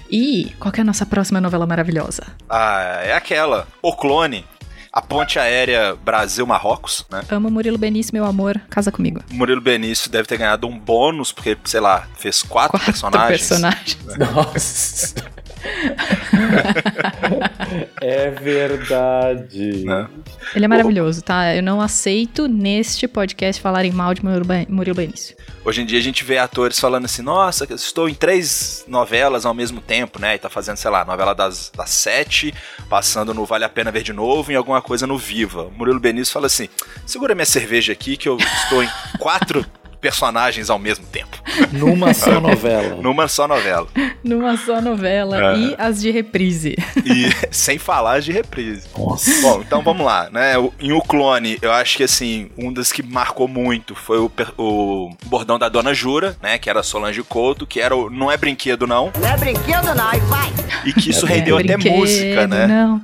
E 0.09 0.53
qual 0.59 0.71
que 0.71 0.79
é 0.79 0.83
a 0.83 0.85
nossa 0.85 1.05
próxima 1.05 1.39
novela 1.41 1.65
maravilhosa? 1.65 2.23
Ah, 2.49 3.01
é 3.03 3.13
aquela. 3.13 3.67
O 3.81 3.93
clone. 3.95 4.45
A 4.91 5.01
ponte 5.01 5.37
aérea 5.37 5.95
Brasil-Marrocos, 6.03 7.05
né? 7.11 7.21
Amo 7.29 7.51
Murilo 7.51 7.77
Benício, 7.77 8.11
meu 8.13 8.25
amor, 8.25 8.59
casa 8.67 8.91
comigo. 8.91 9.21
Murilo 9.29 9.61
Benício 9.61 10.09
deve 10.09 10.27
ter 10.27 10.37
ganhado 10.37 10.65
um 10.65 10.79
bônus, 10.79 11.31
porque, 11.31 11.55
sei 11.65 11.79
lá, 11.79 12.07
fez 12.17 12.41
quatro, 12.41 12.71
Quatro 12.71 12.85
personagens. 12.87 13.29
personagens. 13.47 13.97
Nossa! 14.33 15.15
é 18.01 18.29
verdade. 18.31 19.83
Né? 19.85 20.07
Ele 20.55 20.65
é 20.65 20.67
maravilhoso, 20.67 21.21
tá? 21.21 21.55
Eu 21.55 21.63
não 21.63 21.81
aceito 21.81 22.47
neste 22.47 23.07
podcast 23.07 23.61
falarem 23.61 23.91
mal 23.91 24.13
de 24.13 24.23
Murilo 24.23 24.45
Ben- 24.45 24.65
Murilo 24.69 24.95
Benício. 24.95 25.35
Hoje 25.65 25.81
em 25.81 25.85
dia 25.85 25.99
a 25.99 26.01
gente 26.01 26.23
vê 26.23 26.37
atores 26.37 26.79
falando 26.79 27.05
assim, 27.05 27.21
nossa, 27.21 27.65
eu 27.69 27.75
estou 27.75 28.07
em 28.07 28.13
três 28.13 28.85
novelas 28.87 29.45
ao 29.45 29.53
mesmo 29.53 29.81
tempo, 29.81 30.19
né? 30.19 30.35
E 30.35 30.39
tá 30.39 30.49
fazendo, 30.49 30.77
sei 30.77 30.89
lá, 30.89 31.03
novela 31.03 31.35
das, 31.35 31.71
das 31.75 31.89
sete, 31.89 32.53
passando 32.89 33.33
no 33.33 33.45
Vale 33.45 33.65
a 33.65 33.69
Pena 33.69 33.91
Ver 33.91 34.03
de 34.03 34.13
Novo 34.13 34.51
e 34.51 34.55
alguma 34.55 34.81
coisa 34.81 35.05
no 35.05 35.17
Viva. 35.17 35.63
O 35.63 35.71
Murilo 35.71 35.99
Benício 35.99 36.33
fala 36.33 36.47
assim, 36.47 36.69
segura 37.05 37.35
minha 37.35 37.45
cerveja 37.45 37.91
aqui 37.91 38.15
que 38.15 38.29
eu 38.29 38.37
estou 38.37 38.81
em 38.83 38.89
quatro 39.19 39.65
personagens 39.99 40.69
ao 40.69 40.79
mesmo 40.79 41.05
tempo. 41.07 41.37
Numa 41.71 42.13
só 42.13 42.39
novela. 42.41 42.95
Numa 43.01 43.27
só 43.27 43.47
novela. 43.47 43.87
Numa 44.23 44.55
só 44.57 44.81
novela 44.81 45.53
É. 45.53 45.57
e 45.57 45.75
as 45.77 46.01
de 46.01 46.11
reprise. 46.11 46.75
E 47.05 47.29
sem 47.51 47.77
falar 47.77 48.19
de 48.21 48.31
reprise. 48.31 48.87
Nossa. 48.97 49.41
Bom, 49.41 49.61
então 49.65 49.81
vamos 49.81 50.05
lá, 50.05 50.29
né? 50.31 50.53
Em 50.79 50.91
O 50.91 51.01
Clone, 51.01 51.57
eu 51.61 51.71
acho 51.71 51.97
que 51.97 52.03
assim, 52.03 52.49
um 52.57 52.71
das 52.71 52.91
que 52.91 53.01
marcou 53.03 53.47
muito 53.47 53.95
foi 53.95 54.19
o, 54.19 54.31
o 54.57 55.09
bordão 55.25 55.57
da 55.59 55.69
Dona 55.69 55.93
Jura, 55.93 56.35
né? 56.41 56.57
Que 56.57 56.69
era 56.69 56.83
Solange 56.83 57.23
Couto, 57.23 57.65
que 57.65 57.79
era 57.79 57.95
o 57.95 58.09
Não 58.09 58.31
é 58.31 58.37
Brinquedo 58.37 58.85
Não, 58.87 59.11
Não 59.19 59.27
é 59.29 59.37
brinquedo, 59.37 59.93
não, 59.95 60.13
e 60.13 60.19
vai. 60.21 60.53
e 60.85 60.93
que 60.93 61.09
isso 61.09 61.25
é 61.25 61.29
rendeu 61.29 61.57
até 61.57 61.75
brinquedo, 61.77 61.95
música, 61.97 62.47
né? 62.47 62.67
Não. 62.67 63.01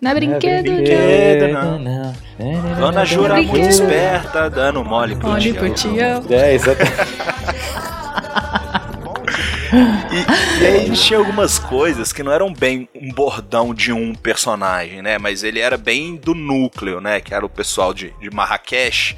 Não 0.00 0.10
é 0.10 0.14
brinquedo, 0.14 0.62
brinquedo, 0.62 1.52
não. 1.52 1.78
não. 1.78 2.14
Dona 2.78 3.04
Jura 3.04 3.34
Brinquedo. 3.34 3.50
muito 3.50 3.68
esperta, 3.68 4.48
dando 4.48 4.84
mole 4.84 5.16
pro 5.16 5.30
Olhe 5.30 5.52
tião. 5.52 5.56
pro 5.56 5.74
tião. 5.74 6.24
É, 6.30 6.54
exatamente. 6.54 6.92
E, 9.72 10.62
e 10.62 10.66
aí 10.66 10.90
tinha 10.92 11.18
algumas 11.18 11.58
coisas 11.58 12.12
que 12.12 12.22
não 12.22 12.32
eram 12.32 12.52
bem 12.52 12.88
um 12.94 13.12
bordão 13.12 13.74
de 13.74 13.92
um 13.92 14.14
personagem, 14.14 15.02
né? 15.02 15.18
Mas 15.18 15.42
ele 15.42 15.60
era 15.60 15.76
bem 15.76 16.16
do 16.16 16.34
núcleo, 16.34 17.00
né? 17.00 17.20
Que 17.20 17.34
era 17.34 17.44
o 17.44 17.48
pessoal 17.48 17.92
de, 17.92 18.12
de 18.20 18.30
Marrakech. 18.30 19.16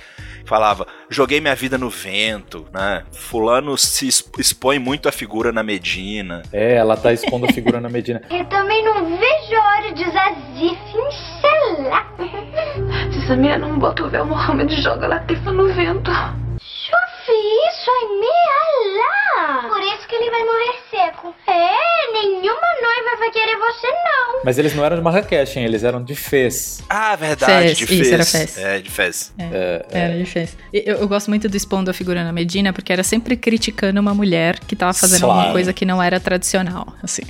Falava, 0.49 0.87
joguei 1.11 1.43
minha 1.43 1.55
vida 1.55 1.77
no 1.77 1.91
vento, 1.91 2.65
né? 2.73 3.05
Fulano 3.13 3.77
se 3.77 4.09
exp- 4.09 4.39
expõe 4.39 4.79
muito 4.79 5.07
a 5.07 5.13
figura 5.13 5.53
na 5.53 5.63
Medina. 5.63 6.43
É, 6.51 6.77
ela 6.77 6.97
tá 6.97 7.13
expondo 7.13 7.45
a 7.45 7.53
figura 7.53 7.79
na 7.83 7.91
Medina. 7.91 8.23
Eu 8.33 8.47
também 8.47 8.83
não 8.83 9.05
vejo 9.19 9.55
a 9.57 9.69
hora 9.77 9.93
de 9.93 10.05
Zazif 10.05 10.79
encelar. 10.97 12.15
Se 13.13 13.27
Samia 13.27 13.59
não 13.59 13.79
bota 13.79 14.05
o 14.05 14.09
véu, 14.09 14.25
Mohamed 14.25 14.75
joga 14.83 15.05
a 15.05 15.09
Latifa 15.11 15.53
no 15.53 15.67
vento. 15.75 16.11
Chufi, 16.59 17.39
isso 17.69 17.91
é 17.91 18.09
meia 18.19 18.59
Por 19.69 19.81
isso 19.81 20.09
que 20.09 20.15
ele 20.15 20.31
vai 20.31 20.41
morrer 20.45 20.79
seco. 20.91 21.35
É, 21.47 22.13
nenhuma 22.13 22.61
noiva 22.83 23.17
vai 23.19 23.31
querer 23.31 23.57
você, 23.57 23.87
não. 23.87 24.41
Mas 24.45 24.59
eles 24.59 24.75
não 24.75 24.85
eram 24.85 24.97
de 24.97 25.03
Marrakech, 25.03 25.59
hein? 25.59 25.65
Eles 25.65 25.85
eram 25.85 26.03
de 26.03 26.15
Fez. 26.15 26.83
Ah, 26.89 27.15
verdade, 27.17 27.53
Fez, 27.75 27.79
de 27.79 27.85
isso, 27.85 27.95
Fez. 27.95 28.13
era 28.13 28.25
Fez. 28.25 28.59
É, 28.59 28.79
de 28.81 28.91
Fez. 28.91 29.33
É, 29.39 29.87
Era 29.91 30.19
difícil. 30.19 30.59
E 30.73 30.83
Eu, 30.87 30.97
eu 30.99 31.09
gosto 31.09 31.29
muito 31.29 31.49
do 31.49 31.57
expondo 31.57 31.91
a 31.91 31.95
figura 31.95 32.25
na 32.25 32.33
Medina, 32.33 32.73
porque 32.73 32.93
era 32.93 33.03
sempre 33.03 33.37
criticando 33.37 34.01
uma 34.01 34.15
mulher 34.15 34.59
que 34.61 34.75
tava 34.75 34.93
fazendo 34.93 35.21
Claro. 35.21 35.35
alguma 35.39 35.53
coisa 35.53 35.73
que 35.73 35.85
não 35.85 36.03
era 36.03 36.19
tradicional, 36.21 36.95
assim. 37.03 37.23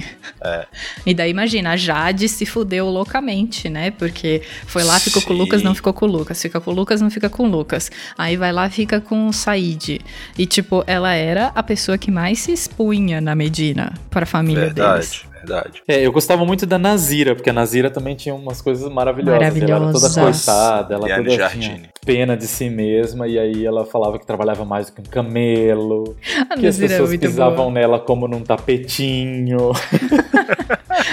É. 0.42 0.66
E 1.04 1.14
daí, 1.14 1.30
imagina, 1.30 1.72
a 1.72 1.76
Jade 1.76 2.28
se 2.28 2.46
fudeu 2.46 2.86
loucamente, 2.88 3.68
né? 3.68 3.90
Porque 3.90 4.42
foi 4.66 4.82
lá, 4.84 4.98
ficou 5.00 5.20
com 5.22 5.32
o 5.32 5.36
Sim. 5.36 5.42
Lucas, 5.42 5.62
não 5.62 5.74
ficou 5.74 5.92
com 5.92 6.06
o 6.06 6.08
Lucas. 6.08 6.40
Fica 6.40 6.60
com 6.60 6.70
o 6.70 6.74
Lucas, 6.74 7.00
não 7.00 7.10
fica 7.10 7.28
com 7.28 7.44
o 7.44 7.46
Lucas. 7.50 7.90
Aí 8.16 8.36
vai 8.36 8.52
lá, 8.52 8.68
fica 8.70 9.00
com 9.00 9.26
o 9.28 9.32
Said. 9.32 10.00
E, 10.38 10.46
tipo, 10.46 10.84
ela 10.86 11.12
era 11.12 11.52
a 11.54 11.62
pessoa 11.62 11.97
que 11.98 12.10
mais 12.10 12.38
se 12.40 12.52
expunha 12.52 13.20
na 13.20 13.34
Medina 13.34 13.92
para 14.10 14.22
a 14.24 14.26
família 14.26 14.70
deles. 14.72 15.24
Verdade. 15.48 15.82
É, 15.88 16.00
eu 16.06 16.12
gostava 16.12 16.44
muito 16.44 16.66
da 16.66 16.78
Nazira, 16.78 17.34
porque 17.34 17.50
a 17.50 17.52
Nazira 17.52 17.90
também 17.90 18.14
tinha 18.14 18.34
umas 18.34 18.60
coisas 18.60 18.90
maravilhosas. 18.92 19.40
Ela 19.40 19.46
era 19.46 19.54
toda 19.92 20.08
Maravilhosas. 20.08 20.44
coitada, 20.46 20.94
ela 20.94 21.06
Liane 21.06 21.28
toda 21.30 21.48
tinha 21.48 21.82
pena 22.04 22.36
de 22.36 22.46
si 22.46 22.70
mesma, 22.70 23.26
e 23.28 23.38
aí 23.38 23.66
ela 23.66 23.84
falava 23.84 24.18
que 24.18 24.26
trabalhava 24.26 24.64
mais 24.64 24.86
do 24.86 24.92
que 24.92 25.00
um 25.00 25.04
camelo, 25.04 26.16
A 26.50 26.56
que 26.56 26.66
as 26.66 26.78
Nazira 26.78 26.86
é 26.86 26.88
pessoas 26.88 27.08
muito 27.10 27.20
pisavam 27.20 27.56
boa. 27.56 27.70
nela 27.72 27.98
como 27.98 28.26
num 28.28 28.40
tapetinho. 28.42 29.72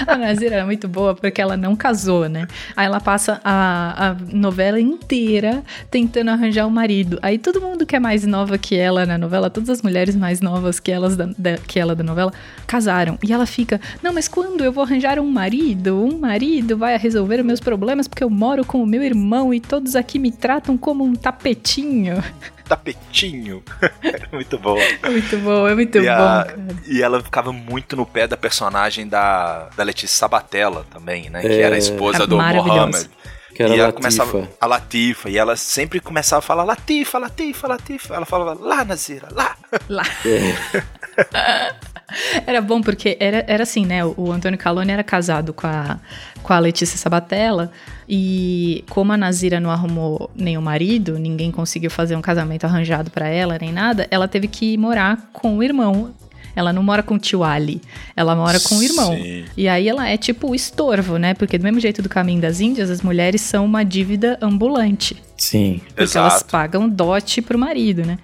A 0.07 0.17
Nazira 0.17 0.55
era 0.55 0.65
muito 0.65 0.87
boa 0.87 1.13
porque 1.15 1.39
ela 1.41 1.55
não 1.55 1.75
casou, 1.75 2.27
né? 2.27 2.47
Aí 2.75 2.85
ela 2.85 2.99
passa 2.99 3.39
a, 3.43 4.09
a 4.11 4.15
novela 4.33 4.79
inteira 4.79 5.63
tentando 5.91 6.31
arranjar 6.31 6.65
um 6.65 6.69
marido. 6.71 7.19
Aí 7.21 7.37
todo 7.37 7.61
mundo 7.61 7.85
que 7.85 7.95
é 7.95 7.99
mais 7.99 8.25
nova 8.25 8.57
que 8.57 8.75
ela 8.75 9.05
na 9.05 9.17
novela, 9.17 9.49
todas 9.49 9.69
as 9.69 9.81
mulheres 9.81 10.15
mais 10.15 10.41
novas 10.41 10.79
que, 10.79 10.91
elas 10.91 11.15
da, 11.15 11.29
da- 11.37 11.57
que 11.57 11.79
ela 11.79 11.95
da 11.95 12.03
novela, 12.03 12.33
casaram. 12.65 13.17
E 13.23 13.31
ela 13.31 13.45
fica, 13.45 13.79
não, 14.01 14.11
mas 14.13 14.24
quando 14.27 14.63
eu 14.63 14.71
vou 14.71 14.83
arranjar 14.83 15.19
um 15.19 15.29
marido? 15.29 16.03
Um 16.03 16.17
marido 16.19 16.77
vai 16.77 16.97
resolver 16.97 17.39
os 17.39 17.45
meus 17.45 17.59
problemas 17.59 18.07
porque 18.07 18.23
eu 18.23 18.29
moro 18.29 18.63
com 18.65 18.81
o 18.81 18.85
meu 18.87 19.03
irmão 19.03 19.53
e 19.53 19.59
todos 19.59 19.95
aqui 19.95 20.17
me 20.19 20.31
tratam 20.31 20.77
como 20.77 21.03
um 21.03 21.13
tapetinho. 21.15 22.23
Tapetinho. 22.65 23.61
muito 24.33 24.57
bom. 24.57 24.75
É 25.03 25.09
muito 25.09 25.37
bom, 25.37 25.67
é 25.67 25.75
muito 25.75 25.97
e, 25.99 26.01
bom, 26.01 26.11
a- 26.11 26.45
cara. 26.45 26.57
e 26.87 26.99
ela 27.01 27.21
ficava 27.21 27.53
muito 27.53 27.95
no 27.95 28.07
pé 28.07 28.27
da 28.27 28.35
personagem 28.35 29.07
da, 29.07 29.69
da 29.77 29.83
Letícia 29.83 30.17
Sabatella 30.17 30.83
também, 30.91 31.29
né? 31.29 31.41
Que 31.41 31.47
É. 31.47 31.61
era 31.61 31.75
a 31.75 31.77
esposa 31.77 32.23
É 32.23 32.27
do. 32.27 32.37
Mohammed. 32.37 33.07
Que 33.55 33.61
era 33.61 33.71
e 33.71 33.75
ela 33.79 33.85
Latifa. 33.89 33.93
começava 34.01 34.49
a 34.59 34.65
Latifa, 34.65 35.29
e 35.29 35.37
ela 35.37 35.55
sempre 35.55 35.99
começava 35.99 36.39
a 36.39 36.41
falar 36.41 36.63
Latifa, 36.63 37.19
Latifa, 37.19 37.67
Latifa. 37.67 38.15
Ela 38.15 38.25
falava 38.25 38.59
lá, 38.59 38.83
Nazira, 38.83 39.27
lá. 39.31 39.55
Lá. 39.87 40.03
É. 40.25 41.75
Era 42.45 42.61
bom 42.61 42.81
porque 42.81 43.17
era, 43.19 43.43
era 43.47 43.63
assim, 43.63 43.85
né? 43.85 44.05
O 44.05 44.31
Antônio 44.31 44.57
Calone 44.57 44.91
era 44.91 45.03
casado 45.03 45.53
com 45.53 45.67
a, 45.67 45.99
com 46.41 46.53
a 46.53 46.59
Letícia 46.59 46.97
Sabatella. 46.97 47.71
E 48.07 48.83
como 48.89 49.11
a 49.11 49.17
Nazira 49.17 49.59
não 49.59 49.71
arrumou 49.71 50.29
nenhum 50.35 50.61
marido, 50.61 51.17
ninguém 51.17 51.51
conseguiu 51.51 51.89
fazer 51.89 52.15
um 52.15 52.21
casamento 52.21 52.65
arranjado 52.65 53.09
pra 53.09 53.27
ela, 53.27 53.57
nem 53.59 53.71
nada, 53.71 54.07
ela 54.11 54.27
teve 54.27 54.47
que 54.47 54.77
morar 54.77 55.29
com 55.33 55.57
o 55.57 55.63
irmão. 55.63 56.13
Ela 56.55 56.71
não 56.71 56.81
mora 56.81 57.03
com 57.03 57.15
o 57.15 57.19
tio 57.19 57.43
Ali, 57.43 57.81
ela 58.15 58.33
mora 58.33 58.57
com 58.61 58.77
o 58.77 58.83
irmão. 58.83 59.13
Sim. 59.13 59.43
E 59.57 59.67
aí 59.67 59.89
ela 59.89 60.07
é 60.07 60.15
tipo 60.15 60.51
o 60.51 60.55
estorvo, 60.55 61.17
né? 61.17 61.33
Porque 61.33 61.57
do 61.57 61.63
mesmo 61.63 61.81
jeito 61.81 62.01
do 62.01 62.07
caminho 62.07 62.39
das 62.39 62.61
Índias, 62.61 62.89
as 62.89 63.01
mulheres 63.01 63.41
são 63.41 63.65
uma 63.65 63.83
dívida 63.83 64.37
ambulante. 64.41 65.21
Sim. 65.35 65.81
Porque 65.93 66.17
elas 66.17 66.41
pagam 66.43 66.87
dote 66.87 67.41
pro 67.41 67.59
marido, 67.59 68.05
né? 68.05 68.17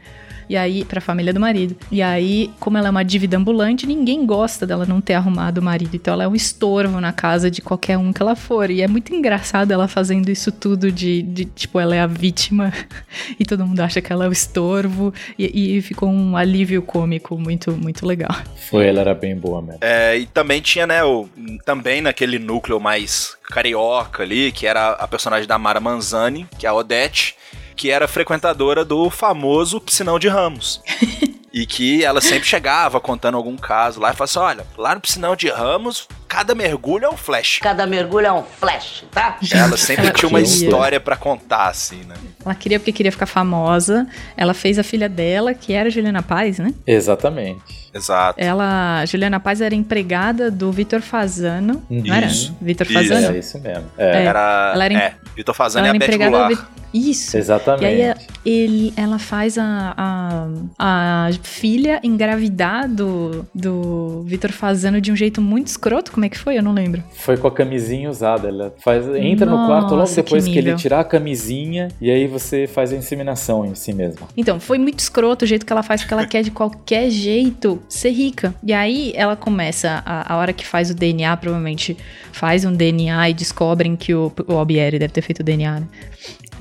E 0.51 0.57
aí, 0.57 0.83
pra 0.83 0.99
família 0.99 1.33
do 1.33 1.39
marido. 1.39 1.77
E 1.89 2.01
aí, 2.01 2.51
como 2.59 2.77
ela 2.77 2.87
é 2.87 2.91
uma 2.91 3.05
dívida 3.05 3.37
ambulante, 3.37 3.87
ninguém 3.87 4.25
gosta 4.25 4.67
dela 4.67 4.85
não 4.85 4.99
ter 4.99 5.13
arrumado 5.13 5.59
o 5.59 5.63
marido. 5.63 5.95
Então 5.95 6.13
ela 6.13 6.25
é 6.25 6.27
um 6.27 6.35
estorvo 6.35 6.99
na 6.99 7.13
casa 7.13 7.49
de 7.49 7.61
qualquer 7.61 7.97
um 7.97 8.11
que 8.11 8.21
ela 8.21 8.35
for. 8.35 8.69
E 8.69 8.81
é 8.81 8.87
muito 8.87 9.15
engraçado 9.15 9.71
ela 9.71 9.87
fazendo 9.87 10.27
isso 10.27 10.51
tudo 10.51 10.91
de, 10.91 11.21
de 11.21 11.45
tipo, 11.45 11.79
ela 11.79 11.95
é 11.95 12.01
a 12.01 12.05
vítima 12.05 12.73
e 13.39 13.45
todo 13.45 13.65
mundo 13.65 13.79
acha 13.79 14.01
que 14.01 14.11
ela 14.11 14.25
é 14.25 14.27
o 14.27 14.31
estorvo. 14.33 15.13
E, 15.39 15.77
e 15.77 15.81
ficou 15.81 16.09
um 16.09 16.35
alívio 16.35 16.81
cômico 16.81 17.37
muito, 17.37 17.71
muito 17.71 18.05
legal. 18.05 18.35
Foi, 18.69 18.87
ela 18.87 18.99
era 18.99 19.13
bem 19.13 19.33
boa 19.37 19.61
mesmo. 19.61 19.79
É, 19.79 20.17
e 20.17 20.25
também 20.25 20.59
tinha, 20.59 20.85
né, 20.85 21.01
o, 21.01 21.29
também 21.63 22.01
naquele 22.01 22.37
núcleo 22.37 22.77
mais 22.77 23.37
carioca 23.49 24.21
ali, 24.21 24.51
que 24.51 24.67
era 24.67 24.89
a 24.89 25.07
personagem 25.07 25.47
da 25.47 25.57
Mara 25.57 25.79
Manzani, 25.79 26.45
que 26.59 26.65
é 26.65 26.69
a 26.69 26.73
Odete, 26.73 27.37
que 27.81 27.89
era 27.89 28.07
frequentadora 28.07 28.85
do 28.85 29.09
famoso 29.09 29.81
Piscinão 29.81 30.19
de 30.19 30.27
Ramos. 30.27 30.79
E 31.53 31.65
que 31.65 32.01
ela 32.01 32.21
sempre 32.21 32.47
chegava 32.47 32.97
contando 33.01 33.35
algum 33.35 33.57
caso 33.57 33.99
lá 33.99 34.11
e 34.11 34.15
falava 34.15 34.23
assim: 34.23 34.39
olha, 34.39 34.67
lá 34.77 34.95
no 34.95 35.01
piscinão 35.01 35.35
de 35.35 35.49
Ramos, 35.49 36.07
cada 36.31 36.55
mergulho 36.55 37.05
é 37.05 37.09
um 37.09 37.17
flash. 37.17 37.59
Cada 37.61 37.85
mergulho 37.85 38.25
é 38.25 38.31
um 38.31 38.43
flash, 38.43 39.03
tá? 39.11 39.37
Ela 39.53 39.75
sempre 39.75 40.05
Ela 40.05 40.13
tinha 40.13 40.29
uma 40.29 40.39
queria. 40.41 40.53
história 40.65 40.99
pra 40.99 41.17
contar, 41.17 41.67
assim, 41.67 42.01
né? 42.07 42.15
Ela 42.45 42.55
queria 42.55 42.79
porque 42.79 42.93
queria 42.93 43.11
ficar 43.11 43.25
famosa. 43.25 44.07
Ela 44.37 44.53
fez 44.53 44.79
a 44.79 44.83
filha 44.83 45.09
dela, 45.09 45.53
que 45.53 45.73
era 45.73 45.89
Juliana 45.89 46.23
Paz, 46.23 46.57
né? 46.57 46.73
Exatamente. 46.87 47.81
Exato. 47.93 48.39
Ela, 48.39 49.03
Juliana 49.05 49.37
Paz 49.41 49.59
era 49.59 49.75
empregada 49.75 50.49
do 50.49 50.71
Vitor 50.71 51.01
Fazano, 51.01 51.83
não 51.89 52.15
era? 52.15 52.27
Isso. 52.27 52.55
Vitor. 52.61 52.87
Fazano? 52.87 53.35
É 53.35 53.37
isso 53.39 53.59
mesmo. 53.59 53.83
É, 53.97 54.11
É. 54.21 54.23
Era. 54.23 54.71
Ela 54.73 54.85
era 54.85 54.93
em- 54.93 54.97
É, 54.97 55.13
Vitor 55.35 55.53
Fazano 55.53 55.85
Ela 55.85 55.95
é 55.95 55.97
era 55.97 56.05
a 56.05 56.17
Beth 56.17 56.29
Goulart. 56.29 56.49
Vi- 56.93 57.09
Isso. 57.11 57.37
Exatamente. 57.37 57.83
E 57.83 57.85
aí 58.03 58.15
ele, 58.45 58.93
ela 58.97 59.17
faz 59.19 59.57
a, 59.57 59.93
a, 59.97 60.47
a 60.77 61.29
filha 61.41 61.99
engravidar 62.03 62.87
do, 62.89 63.45
do 63.55 64.23
Vitor 64.25 64.51
Fazano 64.51 64.99
de 64.99 65.09
um 65.11 65.15
jeito 65.15 65.41
muito 65.41 65.67
escroto. 65.67 66.11
Como 66.21 66.27
é 66.27 66.29
que 66.29 66.37
foi? 66.37 66.55
Eu 66.55 66.61
não 66.61 66.71
lembro. 66.71 67.03
Foi 67.15 67.35
com 67.35 67.47
a 67.47 67.51
camisinha 67.51 68.07
usada. 68.07 68.47
Ela 68.47 68.71
faz, 68.77 69.07
entra 69.15 69.49
no 69.49 69.65
quarto 69.65 69.89
logo 69.89 70.01
Nossa, 70.01 70.21
depois 70.21 70.45
que 70.45 70.51
que, 70.51 70.59
ele 70.59 70.75
tirar 70.75 70.99
a 70.99 71.03
camisinha 71.03 71.87
e 71.99 72.11
aí 72.11 72.27
você 72.27 72.67
faz 72.67 72.93
a 72.93 72.95
inseminação 72.95 73.65
em 73.65 73.73
si 73.73 73.91
mesma. 73.91 74.27
Então, 74.37 74.59
foi 74.59 74.77
muito 74.77 74.99
escroto 74.99 75.45
o 75.45 75.47
jeito 75.47 75.65
que 75.65 75.73
ela 75.73 75.81
faz, 75.81 76.01
porque 76.01 76.13
ela 76.13 76.27
quer 76.27 76.43
de 76.43 76.51
qualquer 76.51 77.09
jeito 77.09 77.81
ser 77.89 78.11
rica. 78.11 78.53
E 78.63 78.71
aí 78.71 79.11
ela 79.15 79.35
começa, 79.35 80.03
a, 80.05 80.35
a 80.35 80.37
hora 80.37 80.53
que 80.53 80.63
faz 80.63 80.91
o 80.91 80.93
DNA, 80.93 81.35
provavelmente 81.37 81.97
faz 82.31 82.65
um 82.65 82.71
DNA 82.71 83.31
e 83.31 83.33
descobrem 83.33 83.95
que 83.95 84.13
o, 84.13 84.31
o 84.47 84.53
Albieri 84.53 84.99
deve 84.99 85.13
ter 85.13 85.23
feito 85.23 85.39
o 85.39 85.43
DNA, 85.43 85.79
né? 85.79 85.87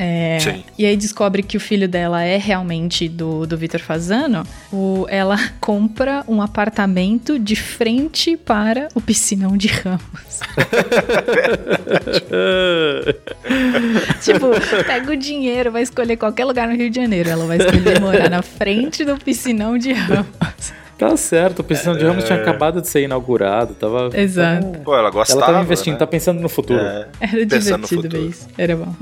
É, 0.02 0.38
Sim. 0.40 0.64
e 0.78 0.87
aí 0.87 0.97
descobre 0.97 1.42
que 1.42 1.59
o 1.59 1.61
filho 1.61 1.87
dela 1.87 2.23
é 2.25 2.38
realmente 2.38 3.07
do, 3.07 3.47
do 3.47 3.54
Vitor 3.59 3.80
Fazano. 3.80 4.45
O, 4.73 5.04
ela 5.11 5.37
compra 5.61 6.25
um 6.26 6.40
apartamento 6.40 7.38
de 7.38 7.54
frente 7.54 8.35
para 8.35 8.88
o 8.95 9.00
piscinão 9.02 9.59
de 9.59 9.69
Ramos. 9.69 10.00
tipo, 14.23 14.47
pega 14.87 15.12
o 15.12 15.16
dinheiro, 15.16 15.71
vai 15.71 15.83
escolher 15.83 16.16
qualquer 16.16 16.47
lugar 16.47 16.66
no 16.66 16.75
Rio 16.75 16.88
de 16.88 16.97
Janeiro. 16.97 17.28
Ela 17.28 17.45
vai 17.45 17.59
escolher 17.59 18.00
morar 18.00 18.30
na 18.30 18.40
frente 18.40 19.04
do 19.04 19.19
piscinão 19.19 19.76
de 19.76 19.92
Ramos. 19.92 20.73
Tá 20.97 21.14
certo, 21.16 21.61
o 21.61 21.64
Piscinão 21.64 21.97
de 21.97 22.04
Ramos 22.04 22.25
tinha 22.25 22.38
É. 22.38 22.42
acabado 22.42 22.83
de 22.83 22.88
ser 22.88 23.02
inaugurado. 23.02 23.73
Tava, 23.73 24.11
Exato. 24.12 24.66
Pô, 24.85 24.95
ela 24.95 25.09
gostava. 25.11 25.40
Ela 25.40 25.47
tava 25.52 25.64
investindo, 25.64 25.95
né? 25.95 25.99
tá 25.99 26.07
pensando 26.07 26.42
no 26.42 26.49
futuro. 26.49 26.78
É, 26.78 27.09
Era 27.19 27.47
divertido 27.47 28.07
ver 28.07 28.28
isso. 28.28 28.47
Era 28.59 28.76
bom. 28.76 28.95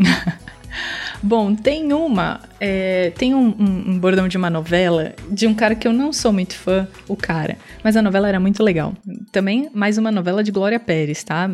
Bom, 1.23 1.53
tem 1.55 1.93
uma. 1.93 2.41
é, 2.61 3.11
tem 3.17 3.35
um, 3.35 3.49
um- 3.49 3.85
um 3.91 3.99
bordão 3.99 4.29
de 4.29 4.37
uma 4.37 4.49
novela 4.49 5.15
de 5.31 5.47
um 5.49 5.55
cara 5.55 5.75
que 5.75 5.87
eu 5.89 5.93
não 5.93 6.13
sou 6.13 6.33
muito 6.33 6.55
fã, 6.55 6.87
o 7.09 7.17
cara. 7.17 7.57
Mas 7.83 7.97
a 7.97 8.03
novela 8.03 8.29
era 8.29 8.39
muito 8.39 8.63
legal. 8.63 8.95
Também 9.33 9.69
mais 9.75 9.99
uma 9.99 10.13
novela 10.13 10.45
de 10.45 10.53
Glória 10.53 10.79
Pérez, 10.79 11.25
tá? 11.25 11.49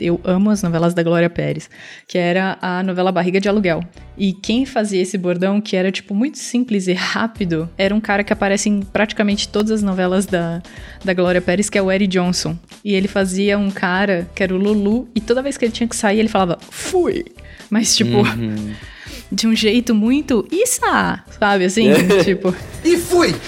Eu 0.00 0.20
amo 0.24 0.50
as 0.50 0.62
novelas 0.62 0.94
da 0.94 1.02
Glória 1.02 1.30
Pérez. 1.30 1.70
Que 2.08 2.18
era 2.18 2.58
a 2.60 2.82
novela 2.82 3.12
Barriga 3.12 3.40
de 3.40 3.48
Aluguel. 3.48 3.80
E 4.18 4.32
quem 4.32 4.64
fazia 4.66 5.00
esse 5.02 5.16
bordão, 5.18 5.60
que 5.60 5.76
era, 5.76 5.90
tipo, 5.92 6.14
muito 6.14 6.38
simples 6.38 6.86
e 6.88 6.92
rápido, 6.92 7.68
era 7.78 7.94
um 7.94 8.00
cara 8.00 8.22
que 8.24 8.32
aparece 8.32 8.68
em 8.68 8.80
praticamente 8.82 9.48
todas 9.48 9.70
as 9.70 9.82
novelas 9.82 10.26
da, 10.26 10.60
da 11.04 11.14
Glória 11.14 11.40
Pérez, 11.40 11.68
que 11.70 11.78
é 11.78 11.82
o 11.82 11.90
Eric 11.90 12.08
Johnson. 12.12 12.56
E 12.84 12.94
ele 12.94 13.08
fazia 13.08 13.58
um 13.58 13.70
cara 13.70 14.28
que 14.34 14.42
era 14.42 14.52
o 14.54 14.58
Lulu, 14.58 15.08
e 15.14 15.20
toda 15.20 15.42
vez 15.42 15.56
que 15.56 15.64
ele 15.64 15.72
tinha 15.72 15.88
que 15.88 15.96
sair, 15.96 16.18
ele 16.20 16.28
falava, 16.28 16.58
fui! 16.70 17.24
Mas, 17.70 17.96
tipo, 17.96 18.18
Uhum. 18.18 18.72
de 19.30 19.46
um 19.46 19.54
jeito 19.54 19.94
muito. 19.94 20.46
Issa! 20.50 21.22
Sabe 21.38 21.64
assim? 21.64 21.88
tipo. 22.24 22.54
E 22.84 22.96
fui! 22.96 23.34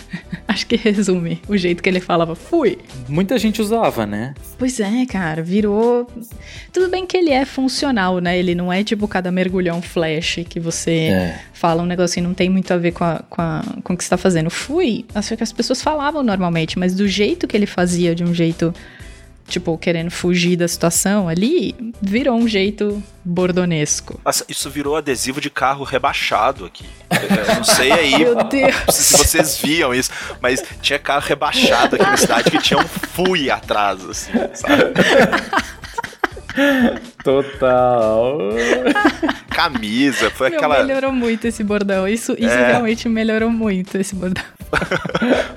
Acho 0.48 0.64
que 0.66 0.76
resume 0.76 1.42
o 1.48 1.56
jeito 1.56 1.82
que 1.82 1.88
ele 1.88 1.98
falava, 2.00 2.34
fui. 2.36 2.78
Muita 3.08 3.36
gente 3.36 3.60
usava, 3.60 4.06
né? 4.06 4.32
Pois 4.56 4.78
é, 4.78 5.04
cara, 5.04 5.42
virou. 5.42 6.08
Tudo 6.72 6.88
bem 6.88 7.04
que 7.04 7.16
ele 7.16 7.30
é 7.30 7.44
funcional, 7.44 8.20
né? 8.20 8.38
Ele 8.38 8.54
não 8.54 8.72
é 8.72 8.84
tipo 8.84 9.08
cada 9.08 9.30
mergulhão 9.32 9.82
flash 9.82 10.38
que 10.48 10.60
você 10.60 10.90
É. 11.10 11.40
fala 11.52 11.82
um 11.82 11.86
negocinho 11.86 12.26
não 12.28 12.32
tem 12.34 12.48
muito 12.48 12.72
a 12.72 12.76
ver 12.76 12.92
com, 12.92 13.02
a, 13.04 13.22
com, 13.28 13.42
a- 13.42 13.64
com 13.82 13.92
o 13.92 13.96
que 13.96 14.04
você 14.04 14.10
tá 14.10 14.16
fazendo. 14.16 14.48
Fui, 14.48 15.04
acho 15.14 15.36
que 15.36 15.42
as 15.42 15.52
pessoas 15.52 15.82
falavam 15.82 16.22
normalmente, 16.22 16.78
mas 16.78 16.94
do 16.94 17.08
jeito 17.08 17.46
que 17.48 17.56
ele 17.56 17.66
fazia, 17.66 18.14
de 18.14 18.22
um 18.24 18.32
jeito, 18.32 18.72
tipo, 19.48 19.76
querendo 19.78 20.10
fugir 20.10 20.56
da 20.56 20.66
situação 20.68 21.28
ali, 21.28 21.74
virou 22.00 22.36
um 22.36 22.48
jeito 22.48 23.02
bordonesco. 23.24 24.20
Nossa, 24.24 24.44
isso 24.48 24.68
virou 24.70 24.96
adesivo 24.96 25.40
de 25.40 25.48
carro 25.50 25.84
rebaixado 25.84 26.64
aqui. 26.64 26.84
Eu 27.10 27.54
não 27.56 27.64
sei 27.64 27.92
aí 27.92 28.18
Meu 28.18 28.34
Deus! 28.44 28.74
se 28.94 29.16
vocês 29.18 29.58
viam 29.58 29.94
isso, 29.94 30.10
mas 30.40 30.62
tinha 30.82 30.98
carro 30.98 31.24
rebaixado 31.26 31.96
aqui 31.96 32.04
na 32.04 32.16
cidade 32.16 32.50
que 32.50 32.58
tinha 32.58 32.78
um 32.80 32.86
fui 32.86 33.50
atrás, 33.50 34.04
assim, 34.04 34.32
sabe? 34.54 34.84
Total. 37.22 38.38
Camisa, 39.50 40.30
foi 40.30 40.50
Meu, 40.50 40.58
aquela. 40.58 40.82
melhorou 40.84 41.12
muito 41.12 41.46
esse 41.46 41.62
bordão. 41.62 42.06
Isso, 42.08 42.32
isso 42.32 42.46
É. 42.54 42.68
realmente 42.72 43.08
melhorou 43.08 43.50
muito 43.50 43.96
esse 43.98 44.14
bordão. 44.14 44.44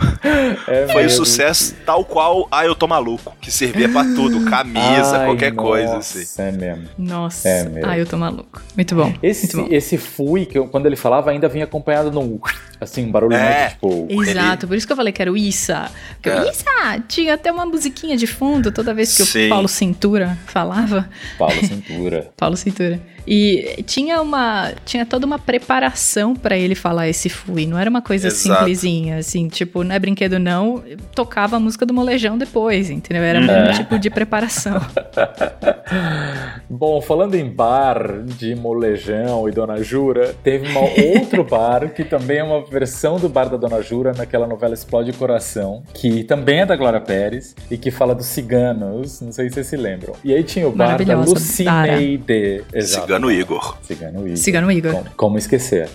É 0.68 0.86
Foi 0.88 1.02
o 1.04 1.06
mesmo. 1.06 1.26
sucesso 1.26 1.76
tal 1.86 2.04
qual 2.04 2.48
Ah, 2.52 2.66
eu 2.66 2.76
tô 2.76 2.88
maluco, 2.88 3.34
que 3.42 3.50
servia 3.52 3.88
pra 3.90 4.04
tudo, 4.04 4.44
camisa, 4.50 5.18
Ai, 5.20 5.26
qualquer 5.26 5.54
coisa, 5.54 5.96
nossa, 5.96 6.20
assim. 6.20 6.42
É 6.42 6.52
mesmo. 6.52 6.84
Nossa. 6.98 7.48
É 7.50 7.64
mesmo. 7.64 7.90
ah, 7.90 7.98
eu 7.98 8.06
tô 8.06 8.18
maluco. 8.18 8.62
Muito 8.76 8.96
bom. 8.96 9.14
Esse, 9.24 9.56
muito 9.56 9.70
bom. 9.70 9.76
esse 9.76 9.98
fui, 9.98 10.46
que 10.46 10.58
eu- 10.58 10.68
quando 10.68 10.86
ele 10.86 10.96
falava, 10.96 11.32
ainda 11.32 11.48
vinha 11.48 11.64
acompanhado 11.64 12.12
num. 12.12 12.40
Assim, 12.82 13.06
um 13.06 13.12
barulho 13.12 13.34
É. 13.36 13.76
muito 13.82 14.08
tipo. 14.08 14.22
Exato, 14.30 14.68
por 14.68 14.76
isso 14.78 14.86
que 14.88 14.94
eu 14.94 14.98
falei 14.98 15.12
que 15.12 15.22
era 15.22 15.32
o 15.32 15.38
Issa. 15.38 15.90
Porque 16.14 16.30
o 16.30 16.44
É. 16.44 16.50
Issa 16.52 17.04
tinha 17.08 17.34
até 17.34 17.52
uma 17.52 17.66
musiquinha 17.66 18.16
de 18.16 18.28
fundo 18.28 18.72
toda 18.72 18.94
vez 18.94 19.16
que 19.16 19.26
Sim. 19.26 19.48
o 19.48 19.50
Paulo 19.50 19.68
Cintura 19.68 20.38
falava. 20.48 21.10
Paulo 21.38 21.54
Cintura. 21.66 22.30
Paulo 22.38 22.56
Cintura. 22.58 23.00
E 23.28 23.84
tinha 23.86 24.22
uma. 24.22 24.72
Tinha 24.86 25.06
toda 25.06 25.26
uma 25.26 25.38
preparação 25.38 26.34
pra 26.36 26.58
ele 26.58 26.74
falar 26.74 27.08
esse 27.10 27.30
fui. 27.30 27.66
Não 27.68 27.78
era 27.78 27.90
uma 27.90 28.02
coisa 28.02 28.28
Exato. 28.28 28.42
simplesinha, 28.60 28.99
assim, 29.12 29.48
tipo, 29.48 29.84
não 29.84 29.96
é 29.96 30.00
brinquedo, 30.00 30.38
não. 30.40 30.84
Tocava 31.16 31.56
a 31.56 31.60
música 31.60 31.86
do 31.86 31.94
molejão 31.94 32.38
depois, 32.38 32.90
entendeu? 32.90 33.24
Era 33.24 33.40
Uhum. 33.40 33.46
muito 33.46 33.78
tipo 33.78 33.98
de 34.00 34.10
preparação. 34.10 34.80
Bom, 36.70 37.02
falando 37.02 37.36
em 37.36 37.46
bar 37.50 38.24
de 38.24 38.56
Molejão 38.56 39.48
e 39.50 39.52
Dona 39.52 39.82
Jura, 39.84 40.36
teve 40.44 40.68
um 40.70 41.16
outro 41.18 41.44
bar 41.50 41.90
que 41.90 42.04
também 42.04 42.38
é 42.40 42.44
uma 42.44 42.64
versão 42.66 43.18
do 43.18 43.28
bar 43.28 43.50
da 43.50 43.58
Dona 43.58 43.82
Jura 43.82 44.14
naquela 44.14 44.46
novela 44.48 44.74
Explode 44.74 45.12
o 45.12 45.14
Coração, 45.16 45.84
que 45.94 46.24
também 46.24 46.62
é 46.62 46.66
da 46.66 46.76
Glória 46.76 47.02
Pérez 47.02 47.56
e 47.72 47.78
que 47.78 47.90
fala 47.92 48.14
dos 48.14 48.28
ciganos, 48.28 49.20
não 49.22 49.32
sei 49.32 49.50
se 49.50 49.56
vocês 49.56 49.68
se 49.68 49.78
lembram. 49.78 50.14
E 50.24 50.34
aí 50.34 50.44
tinha 50.44 50.68
o 50.68 50.72
bar 50.72 51.04
da 51.04 51.16
Lucineide. 51.18 52.64
Exato. 52.74 53.06
Cigano 53.06 53.32
Igor. 53.32 53.78
Cigano 53.82 54.26
Igor. 54.28 54.38
Cigano 54.38 54.72
Igor. 54.72 54.92
Como, 54.94 55.06
como 55.16 55.38
esquecer? 55.38 55.90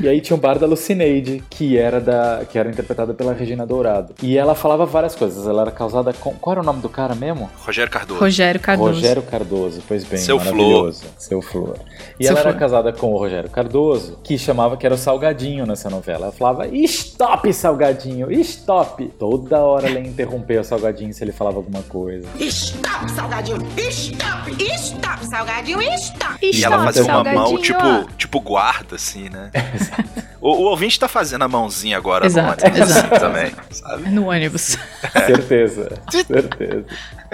E 0.00 0.08
aí 0.08 0.20
tinha 0.20 0.36
o 0.36 0.40
bar 0.40 0.58
da 0.58 0.66
Lucineide, 0.66 1.42
que 1.48 1.76
era 1.78 2.00
da 2.00 2.44
que 2.50 2.58
era 2.58 2.68
interpretada 2.68 3.14
pela 3.14 3.32
Regina 3.32 3.66
Dourado. 3.66 4.14
E 4.22 4.36
ela 4.36 4.54
falava 4.54 4.84
várias 4.86 5.14
coisas. 5.14 5.46
Ela 5.46 5.62
era 5.62 5.70
casada 5.70 6.12
com. 6.12 6.34
Qual 6.34 6.52
era 6.52 6.60
o 6.60 6.64
nome 6.64 6.80
do 6.80 6.88
cara 6.88 7.14
mesmo? 7.14 7.50
Rogério 7.64 7.90
Cardoso. 7.90 8.20
Rogério 8.20 8.60
Cardoso. 8.60 8.90
Rogério 8.90 9.22
Cardoso, 9.22 9.82
pois 9.86 10.04
bem, 10.04 10.18
Seu 10.18 10.38
maravilhoso. 10.38 11.04
Seu 11.18 11.40
Flor. 11.40 11.76
E 12.18 12.24
Seu 12.24 12.32
ela 12.32 12.40
era 12.40 12.50
Flor. 12.50 12.60
casada 12.60 12.92
com 12.92 13.12
o 13.12 13.18
Rogério 13.18 13.50
Cardoso, 13.50 14.18
que 14.22 14.36
chamava 14.38 14.76
que 14.76 14.86
era 14.86 14.94
o 14.94 14.98
Salgadinho 14.98 15.66
nessa 15.66 15.88
novela. 15.90 16.24
Ela 16.24 16.32
falava, 16.32 16.66
stop, 16.68 17.52
Salgadinho, 17.52 18.30
stop. 18.40 19.06
Toda 19.18 19.60
hora 19.60 19.88
ela 19.88 20.00
interrompeu 20.00 20.60
o 20.60 20.64
Salgadinho 20.64 21.12
se 21.12 21.22
ele 21.22 21.32
falava 21.32 21.56
alguma 21.56 21.82
coisa. 21.82 22.26
Stop, 22.38 23.10
salgadinho! 23.10 23.58
Stop! 23.76 24.64
Stop, 24.74 25.26
salgadinho! 25.26 25.82
Stop! 25.94 26.38
E 26.42 26.64
ela 26.64 26.84
fazia 26.84 27.04
uma 27.04 27.24
mão 27.24 27.58
tipo, 27.58 28.04
tipo 28.16 28.40
guarda, 28.40 28.96
assim, 28.96 29.28
né? 29.28 29.50
o, 30.40 30.50
o 30.50 30.62
ouvinte 30.70 30.98
tá 30.98 31.08
fazendo 31.08 31.42
a 31.42 31.48
mãozinha 31.48 31.96
agora 31.96 32.26
Exato, 32.26 32.64
no 32.64 32.70
ônibus 32.70 32.90
exato. 32.90 33.20
também, 33.20 33.52
sabe? 33.70 34.10
No 34.10 34.28
ônibus. 34.28 34.78
Certeza, 35.26 35.98
certeza. 36.10 36.84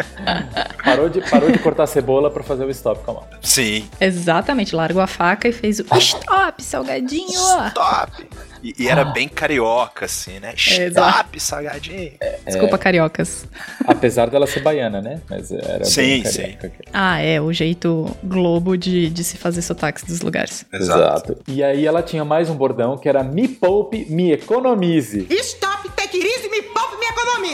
Parou 0.84 1.08
de, 1.08 1.20
parou 1.20 1.50
de 1.50 1.58
cortar 1.58 1.86
cebola 1.86 2.30
pra 2.30 2.42
fazer 2.42 2.64
o 2.64 2.70
stop 2.70 3.04
com 3.04 3.10
a 3.12 3.14
mão. 3.14 3.24
Sim. 3.42 3.88
Exatamente, 4.00 4.74
largou 4.74 5.02
a 5.02 5.06
faca 5.06 5.46
e 5.48 5.52
fez 5.52 5.78
o 5.78 5.84
stop, 5.96 6.62
salgadinho! 6.62 7.28
Stop! 7.68 8.26
E, 8.62 8.74
e 8.78 8.88
era 8.88 9.04
bem 9.04 9.28
carioca, 9.28 10.04
assim, 10.04 10.38
né? 10.38 10.52
exato. 10.54 11.18
Stop, 11.18 11.40
salgadinho. 11.40 12.12
Desculpa, 12.44 12.76
cariocas. 12.76 13.46
Apesar 13.86 14.28
dela 14.28 14.46
ser 14.46 14.60
baiana, 14.60 15.00
né? 15.00 15.20
Mas 15.30 15.50
era 15.50 15.84
Sim, 15.84 16.22
bem 16.22 16.22
carioca. 16.22 16.72
Ah, 16.92 17.18
é, 17.20 17.40
o 17.40 17.52
jeito 17.52 18.14
globo 18.22 18.76
de, 18.76 19.08
de 19.08 19.24
se 19.24 19.38
fazer 19.38 19.62
sotaques 19.62 20.04
dos 20.04 20.20
lugares. 20.20 20.66
Exato. 20.72 21.38
E 21.48 21.62
aí 21.62 21.86
ela 21.86 22.02
tinha 22.02 22.24
mais 22.24 22.50
um 22.50 22.54
bordão 22.54 22.98
que 22.98 23.08
era 23.08 23.22
me 23.22 23.48
poupe, 23.48 24.04
me 24.10 24.32
economize. 24.32 25.26
Stop, 25.30 25.88
take 25.96 26.18
it 26.18 26.26
easy, 26.26 26.50
me 26.50 26.62
poupe, 26.62 26.96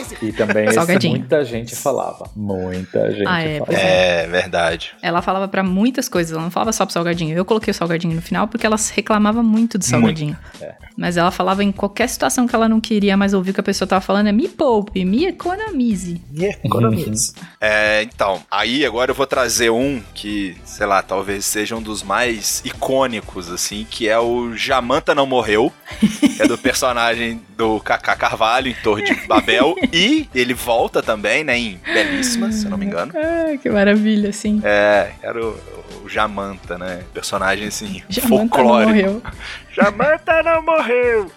me. 0.01 0.17
E 0.21 0.31
também 0.31 0.65
esse 0.65 1.09
muita 1.09 1.43
gente 1.45 1.75
falava. 1.75 2.29
Muita 2.35 3.11
gente 3.11 3.27
Ah, 3.27 3.41
é, 3.41 3.59
falava. 3.59 3.65
pois 3.65 3.77
É, 3.79 4.27
verdade. 4.27 4.91
Ela 5.01 5.21
falava 5.21 5.47
pra 5.47 5.63
muitas 5.63 6.07
coisas, 6.09 6.33
ela 6.33 6.41
não 6.41 6.51
falava 6.51 6.71
só 6.71 6.85
pro 6.85 6.93
salgadinho. 6.93 7.35
Eu 7.35 7.45
coloquei 7.45 7.71
o 7.71 7.73
salgadinho 7.73 8.15
no 8.15 8.21
final 8.21 8.47
porque 8.47 8.65
ela 8.65 8.77
reclamava 8.93 9.41
muito 9.43 9.77
do 9.77 9.85
salgadinho. 9.85 10.37
É. 10.61 10.75
Mas 10.97 11.15
ela 11.17 11.29
falava 11.29 11.63
em 11.63 11.71
qualquer 11.71 12.07
situação 12.09 12.47
que 12.47 12.55
ela 12.55 12.67
não 12.67 12.81
queria 12.81 13.15
mais 13.15 13.33
ouvir 13.33 13.51
o 13.51 13.53
que 13.53 13.59
a 13.59 13.63
pessoa 13.63 13.87
tava 13.87 14.01
falando, 14.01 14.27
é 14.27 14.31
me 14.31 14.47
poupe, 14.47 15.05
me 15.05 15.25
economize. 15.25 16.19
Economize. 16.63 17.33
É, 17.61 18.01
então, 18.03 18.41
aí 18.49 18.85
agora 18.85 19.11
eu 19.11 19.15
vou 19.15 19.27
trazer 19.27 19.69
um 19.69 20.01
que, 20.13 20.57
sei 20.65 20.85
lá, 20.87 21.01
talvez 21.03 21.45
seja 21.45 21.75
um 21.75 21.81
dos 21.81 22.01
mais 22.03 22.61
icônicos, 22.65 23.49
assim, 23.51 23.85
que 23.89 24.07
é 24.09 24.17
o 24.17 24.55
Jamanta 24.55 25.13
Não 25.13 25.25
Morreu, 25.25 25.71
é 26.39 26.47
do 26.47 26.57
personagem 26.57 27.41
do 27.55 27.79
Kaká 27.79 28.15
Carvalho 28.15 28.67
em 28.69 28.73
Torre 28.75 29.03
de 29.03 29.27
Babel, 29.27 29.75
e 29.93 30.27
ele 30.33 30.53
volta 30.53 31.01
também, 31.01 31.43
né, 31.43 31.57
em 31.57 31.79
Belíssima, 31.85 32.51
se 32.51 32.65
eu 32.65 32.71
não 32.71 32.77
me 32.77 32.85
engano. 32.85 33.11
Ah, 33.15 33.57
que 33.57 33.69
maravilha, 33.69 34.29
assim. 34.29 34.61
É, 34.63 35.11
era 35.21 35.39
o, 35.43 35.57
o 36.03 36.09
Jamanta, 36.09 36.77
né, 36.77 37.01
personagem, 37.13 37.67
assim, 37.67 38.01
Jamanta 38.09 38.29
não 38.29 38.37
folclórico. 38.49 38.89
morreu. 38.93 39.21
Jamanta 39.81 40.41
não 40.43 40.61
morreu! 40.63 41.31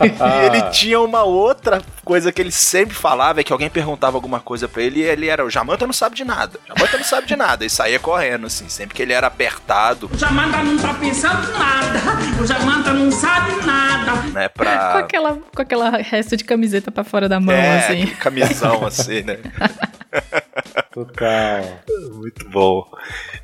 e 0.00 0.46
ele 0.46 0.62
tinha 0.70 0.98
uma 1.00 1.22
outra 1.22 1.82
coisa 2.04 2.32
que 2.32 2.40
ele 2.40 2.50
sempre 2.50 2.94
falava, 2.94 3.40
é 3.40 3.44
que 3.44 3.52
alguém 3.52 3.68
perguntava 3.68 4.16
alguma 4.16 4.40
coisa 4.40 4.66
pra 4.66 4.82
ele 4.82 5.00
e 5.00 5.02
ele 5.02 5.28
era, 5.28 5.44
o 5.44 5.50
Jamanta 5.50 5.86
não 5.86 5.92
sabe 5.92 6.16
de 6.16 6.24
nada. 6.24 6.58
Jamanta 6.66 6.96
não 6.96 7.04
sabe 7.04 7.26
de 7.26 7.36
nada. 7.36 7.64
E 7.64 7.70
saía 7.70 7.98
correndo, 7.98 8.46
assim, 8.46 8.68
sempre 8.68 8.94
que 8.94 9.02
ele 9.02 9.12
era 9.12 9.26
apertado, 9.26 10.10
O 10.12 10.16
Jamanta 10.16 10.62
não 10.62 10.78
tá 10.78 10.94
pensando 10.94 11.52
nada. 11.52 12.00
O 12.42 12.46
Jamanta 12.46 12.92
não 12.92 13.10
sabe 13.12 13.52
nada. 13.66 14.12
né, 14.32 14.48
Com 14.48 14.54
pra... 14.62 14.98
aquela, 14.98 15.34
com 15.54 15.62
aquela 15.62 15.90
resto 15.98 16.36
de 16.36 16.44
camiseta 16.44 16.90
pra 16.90 17.04
fora 17.04 17.28
da 17.28 17.38
mão, 17.38 17.54
é, 17.54 17.78
assim. 17.78 18.06
camisão, 18.18 18.86
assim, 18.86 19.22
né? 19.22 19.38
Total. 20.92 21.80
Muito 22.12 22.48
bom. 22.48 22.86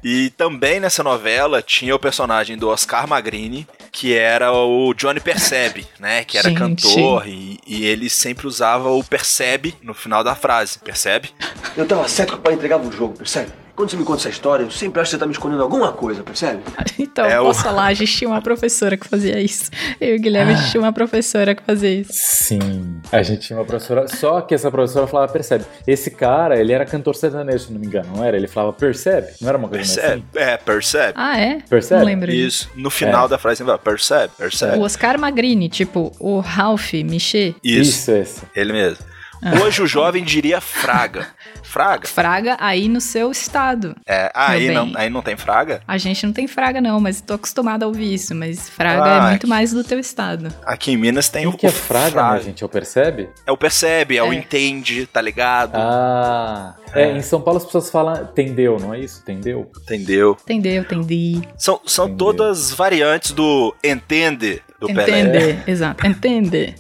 E 0.03 0.31
também 0.31 0.81
nessa 0.81 1.03
novela 1.03 1.63
tinha 1.63 1.95
o 1.95 1.99
personagem 1.99 2.57
do 2.57 2.69
Oscar 2.69 3.07
Magrini, 3.09 3.67
que 3.93 4.15
era 4.15 4.53
o 4.53 4.93
Johnny 4.95 5.21
Percebe, 5.21 5.87
né? 5.99 6.25
Que 6.25 6.39
era 6.39 6.49
Gente. 6.49 6.59
cantor 6.59 7.27
e, 7.27 7.59
e 7.67 7.85
ele 7.87 8.11
sempre 8.11 8.47
usava 8.47 8.91
o 8.91 9.03
percebe 9.03 9.75
no 9.83 9.95
final 9.95 10.23
da 10.23 10.35
frase. 10.35 10.79
Percebe? 10.79 11.31
Eu 11.77 11.87
tava 11.87 12.09
certo 12.09 12.35
que 12.35 12.39
o 12.39 12.43
pai 12.43 12.55
entregava 12.55 12.87
o 12.87 12.93
jogo, 12.93 13.17
percebe? 13.17 13.51
Quando 13.77 13.91
você 13.91 13.97
me 13.99 14.05
conta 14.05 14.21
essa 14.23 14.31
história, 14.31 14.65
eu 14.65 14.71
sempre 14.71 15.01
acho 15.01 15.11
que 15.11 15.17
você 15.17 15.21
tá 15.21 15.27
me 15.27 15.33
escondendo 15.33 15.63
alguma 15.63 15.93
coisa, 15.93 16.23
percebe? 16.23 16.63
Então, 16.99 17.27
É 17.27 17.39
o- 17.41 17.45
posso 17.45 17.63
falar, 17.63 17.85
a 17.87 17.95
gente 17.95 18.11
tinha 18.17 18.29
uma 18.29 18.41
professora 18.43 18.97
que 18.97 19.07
fazia 19.07 19.39
isso. 19.41 19.71
Eu 20.01 20.15
e 20.17 20.19
o 20.19 20.21
Guilherme, 20.21 20.53
a 20.53 20.55
gente 20.57 20.71
tinha 20.71 20.83
uma 20.83 20.93
professora 20.93 21.55
que 21.55 21.63
fazia 21.63 21.91
isso. 21.91 22.13
Sim. 22.15 23.01
A 23.13 23.23
gente 23.23 23.41
tinha 23.47 23.59
uma 23.59 23.65
professora. 23.65 24.09
Só 24.09 24.41
que 24.41 24.55
essa 24.55 24.71
professora 24.71 25.07
falava, 25.07 25.31
percebe. 25.33 25.65
Esse 25.87 26.11
cara, 26.11 26.59
ele 26.59 26.73
era 26.73 26.85
cantor 26.87 27.15
sertanejo, 27.15 27.67
se 27.67 27.73
não 27.73 27.79
me 27.81 27.87
engano, 27.87 28.09
não 28.17 28.25
era? 28.25 28.37
Ele 28.37 28.49
falava, 28.49 28.73
percebe? 28.73 29.29
Não 29.41 29.49
era 29.49 29.59
uma 29.59 29.69
coisa 29.69 29.85
Percebe? 29.95 30.25
assim? 30.35 30.45
É, 30.51 30.57
percebe. 30.57 31.13
Ah, 31.17 31.39
é? 31.39 31.59
Percebe? 31.69 31.99
Não 32.01 32.07
lembro 32.07 32.31
disso. 32.31 32.47
Isso. 32.47 32.71
No 32.81 32.91
final 32.91 33.27
É. 33.27 33.29
da 33.29 33.39
frase, 33.39 33.63
percebe? 33.83 34.33
Percebe? 34.39 34.79
O 34.79 34.83
Oscar 34.83 35.19
Magrini, 35.19 35.69
tipo, 35.69 36.13
o 36.19 36.41
Ralph 36.41 36.93
Michê, 36.95 37.55
Isso. 37.63 37.91
Isso, 37.91 38.11
esse. 38.13 38.43
Ele 38.55 38.73
mesmo. 38.73 39.05
Ah. 39.43 39.63
Hoje 39.63 39.83
o 39.83 39.87
jovem 39.87 40.25
diria 40.25 40.61
fraga. 40.61 41.29
Fraga? 41.63 42.09
fraga 42.09 42.57
aí 42.59 42.89
no 42.89 43.01
seu 43.01 43.31
estado. 43.31 43.95
É, 44.07 44.31
ah, 44.35 44.53
aí, 44.53 44.71
não, 44.71 44.93
aí 44.95 45.11
não 45.11 45.21
tem 45.21 45.37
fraga? 45.37 45.83
A 45.87 45.99
gente 45.99 46.25
não 46.25 46.33
tem 46.33 46.47
fraga 46.47 46.81
não, 46.81 47.01
mas 47.01 47.21
tô 47.21 47.35
acostumada 47.35 47.85
a 47.85 47.89
ouvir 47.89 48.15
isso. 48.15 48.35
Mas 48.35 48.69
fraga 48.69 49.05
Ah, 49.05 49.27
é 49.27 49.31
muito 49.31 49.47
mais 49.47 49.73
do 49.73 49.85
teu 49.85 49.99
estado. 49.99 50.53
Aqui 50.65 50.93
em 50.93 50.97
Minas 50.97 51.29
tem 51.29 51.47
O 51.47 51.53
que 51.53 51.67
é 51.67 51.69
o 51.69 51.73
fraga, 51.73 52.33
né, 52.33 52.41
gente? 52.41 52.63
Eu 52.63 52.69
percebe? 52.69 53.29
É 53.47 53.53
o 53.53 53.57
percebe, 53.57 54.17
é, 54.17 54.23
o 54.23 54.33
É. 54.33 54.37
entende, 54.37 55.07
tá 55.07 55.21
ligado? 55.21 55.77
Ah. 55.77 56.75
É, 56.95 57.11
em 57.13 57.21
São 57.21 57.41
Paulo 57.41 57.59
as 57.59 57.65
pessoas 57.65 57.91
falam 57.91 58.23
entendeu, 58.23 58.79
não 58.81 58.95
é 58.95 59.01
isso? 59.01 59.21
Entendeu? 59.21 59.71
Entendeu? 59.83 60.37
Entendeu? 60.43 60.83
Entendi. 60.83 61.43
São, 61.59 61.81
são 61.85 62.07
Entendeu. 62.07 62.27
todas 62.27 62.71
variantes 62.73 63.33
do 63.33 63.75
entende 63.85 64.63
do 64.81 64.87
Pelé. 64.87 65.03
Entender, 65.03 65.63
exato. 65.67 66.07
Entender. 66.07 66.75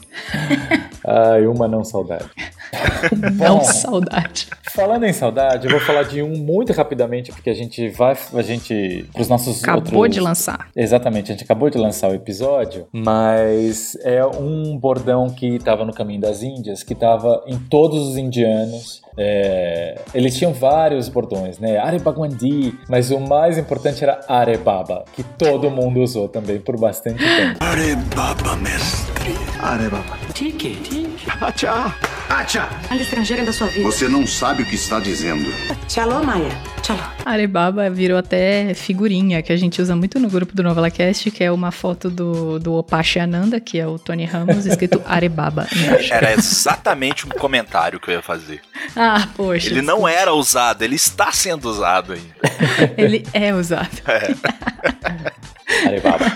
Ai, 1.06 1.46
uma 1.46 1.68
não 1.68 1.84
saudade. 1.84 2.28
Não 3.38 3.58
Bom. 3.58 3.64
saudade. 3.64 4.48
Falando 4.74 5.04
em 5.04 5.12
saudade, 5.12 5.66
eu 5.66 5.70
vou 5.70 5.80
falar 5.80 6.02
de 6.02 6.22
um 6.22 6.36
muito 6.36 6.72
rapidamente, 6.72 7.32
porque 7.32 7.48
a 7.50 7.54
gente 7.54 7.88
vai. 7.90 8.16
A 8.34 8.42
gente. 8.42 9.06
Pros 9.12 9.28
nossos 9.28 9.62
Acabou 9.62 10.00
outros- 10.00 10.14
de 10.14 10.20
lançar. 10.20 10.68
Exatamente, 10.76 11.30
a 11.30 11.34
gente 11.34 11.44
acabou 11.44 11.70
de 11.70 11.78
lançar 11.78 12.10
o 12.10 12.14
episódio, 12.14 12.86
mas 12.92 13.96
é 14.02 14.24
um 14.26 14.76
bordão 14.76 15.28
que 15.30 15.56
estava 15.56 15.84
no 15.84 15.92
caminho 15.92 16.20
das 16.20 16.42
Índias, 16.42 16.82
que 16.82 16.92
estava 16.92 17.42
em 17.46 17.58
todos 17.58 18.08
os 18.08 18.16
indianos. 18.16 19.00
É, 19.18 19.98
eles 20.12 20.36
tinham 20.36 20.52
vários 20.52 21.08
bordões, 21.08 21.58
né? 21.58 21.78
Arebagwandi, 21.78 22.74
mas 22.88 23.10
o 23.10 23.18
mais 23.18 23.56
importante 23.56 24.02
era 24.04 24.20
Arebaba, 24.28 25.04
que 25.14 25.22
todo 25.22 25.70
mundo 25.70 26.00
usou 26.00 26.28
também 26.28 26.58
por 26.60 26.78
bastante 26.78 27.18
tempo. 27.24 27.56
Arebaba, 27.60 28.56
mestre. 28.56 29.32
Arebaba. 29.62 30.18
Tique, 30.34 30.76
tique. 30.82 31.26
Acha. 31.40 31.94
Acha. 32.28 32.68
Língua 32.90 33.02
estrangeira 33.02 33.44
da 33.44 33.52
sua 33.52 33.68
vida. 33.68 33.84
Você 33.84 34.08
não 34.08 34.26
sabe 34.26 34.62
o 34.62 34.66
que 34.66 34.74
está 34.74 34.98
dizendo. 34.98 35.52
Tchalô, 35.86 36.22
Maia. 36.24 36.50
Tchalô. 36.82 37.00
Arebaba 37.24 37.88
virou 37.88 38.18
até 38.18 38.74
figurinha 38.74 39.42
que 39.42 39.52
a 39.52 39.56
gente 39.56 39.80
usa 39.80 39.94
muito 39.94 40.18
no 40.18 40.28
grupo 40.28 40.54
do 40.54 40.62
Novela 40.62 40.90
Cast, 40.90 41.30
que 41.30 41.44
é 41.44 41.52
uma 41.52 41.70
foto 41.70 42.10
do, 42.10 42.58
do 42.58 42.74
Opache 42.74 43.18
Ananda, 43.18 43.60
que 43.60 43.78
é 43.78 43.86
o 43.86 43.98
Tony 43.98 44.24
Ramos, 44.24 44.66
escrito 44.66 45.00
Arebaba. 45.06 45.66
Era 46.10 46.32
exatamente 46.32 47.26
um 47.26 47.30
comentário 47.30 48.00
que 48.00 48.10
eu 48.10 48.14
ia 48.14 48.22
fazer. 48.22 48.60
Ah, 48.94 49.28
poxa. 49.36 49.68
Ele 49.68 49.82
não 49.82 50.06
era 50.06 50.32
usado, 50.32 50.82
ele 50.82 50.96
está 50.96 51.30
sendo 51.32 51.68
usado 51.68 52.12
ainda. 52.12 52.36
Ele 52.96 53.24
é 53.32 53.54
usado. 53.54 53.90
Arebaba. 55.86 56.26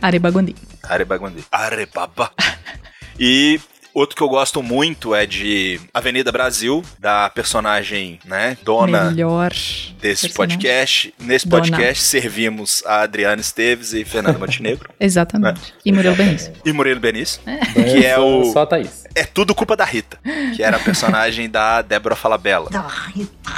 Arebagundi. 0.00 0.54
Arebagundi. 0.82 1.44
Arebaba. 1.50 2.30
E 3.18 3.60
outro 3.94 4.16
que 4.16 4.22
eu 4.22 4.28
gosto 4.28 4.62
muito 4.62 5.14
é 5.14 5.24
de 5.24 5.80
Avenida 5.94 6.32
Brasil, 6.32 6.84
da 6.98 7.30
personagem, 7.30 8.18
né, 8.24 8.58
dona 8.64 9.04
Melhor. 9.10 9.50
desse 10.00 10.28
personagem. 10.28 10.34
podcast. 10.34 11.14
Nesse 11.20 11.48
Dona. 11.48 11.62
podcast 11.62 12.02
servimos 12.02 12.82
a 12.84 13.02
Adriana 13.02 13.40
Esteves 13.40 13.92
e 13.92 14.04
Fernando 14.04 14.38
Montenegro. 14.38 14.90
Exatamente. 14.98 15.72
E 15.84 15.92
Murilo 15.92 16.16
Benício. 16.16 16.52
E 16.64 16.72
Murilo 16.72 17.00
Benício. 17.00 17.40
Que 17.72 18.04
é 18.04 18.16
só, 18.16 18.26
o. 18.40 18.52
Só 18.52 18.62
a 18.62 18.66
Thaís. 18.66 19.04
É 19.14 19.24
tudo 19.24 19.54
culpa 19.54 19.76
da 19.76 19.84
Rita. 19.84 20.18
Que 20.56 20.62
era 20.62 20.76
a 20.76 20.80
personagem 20.80 21.48
da 21.48 21.80
Débora 21.82 22.16
Falabella. 22.16 22.68
Da 22.70 22.86
Rita. 23.14 23.52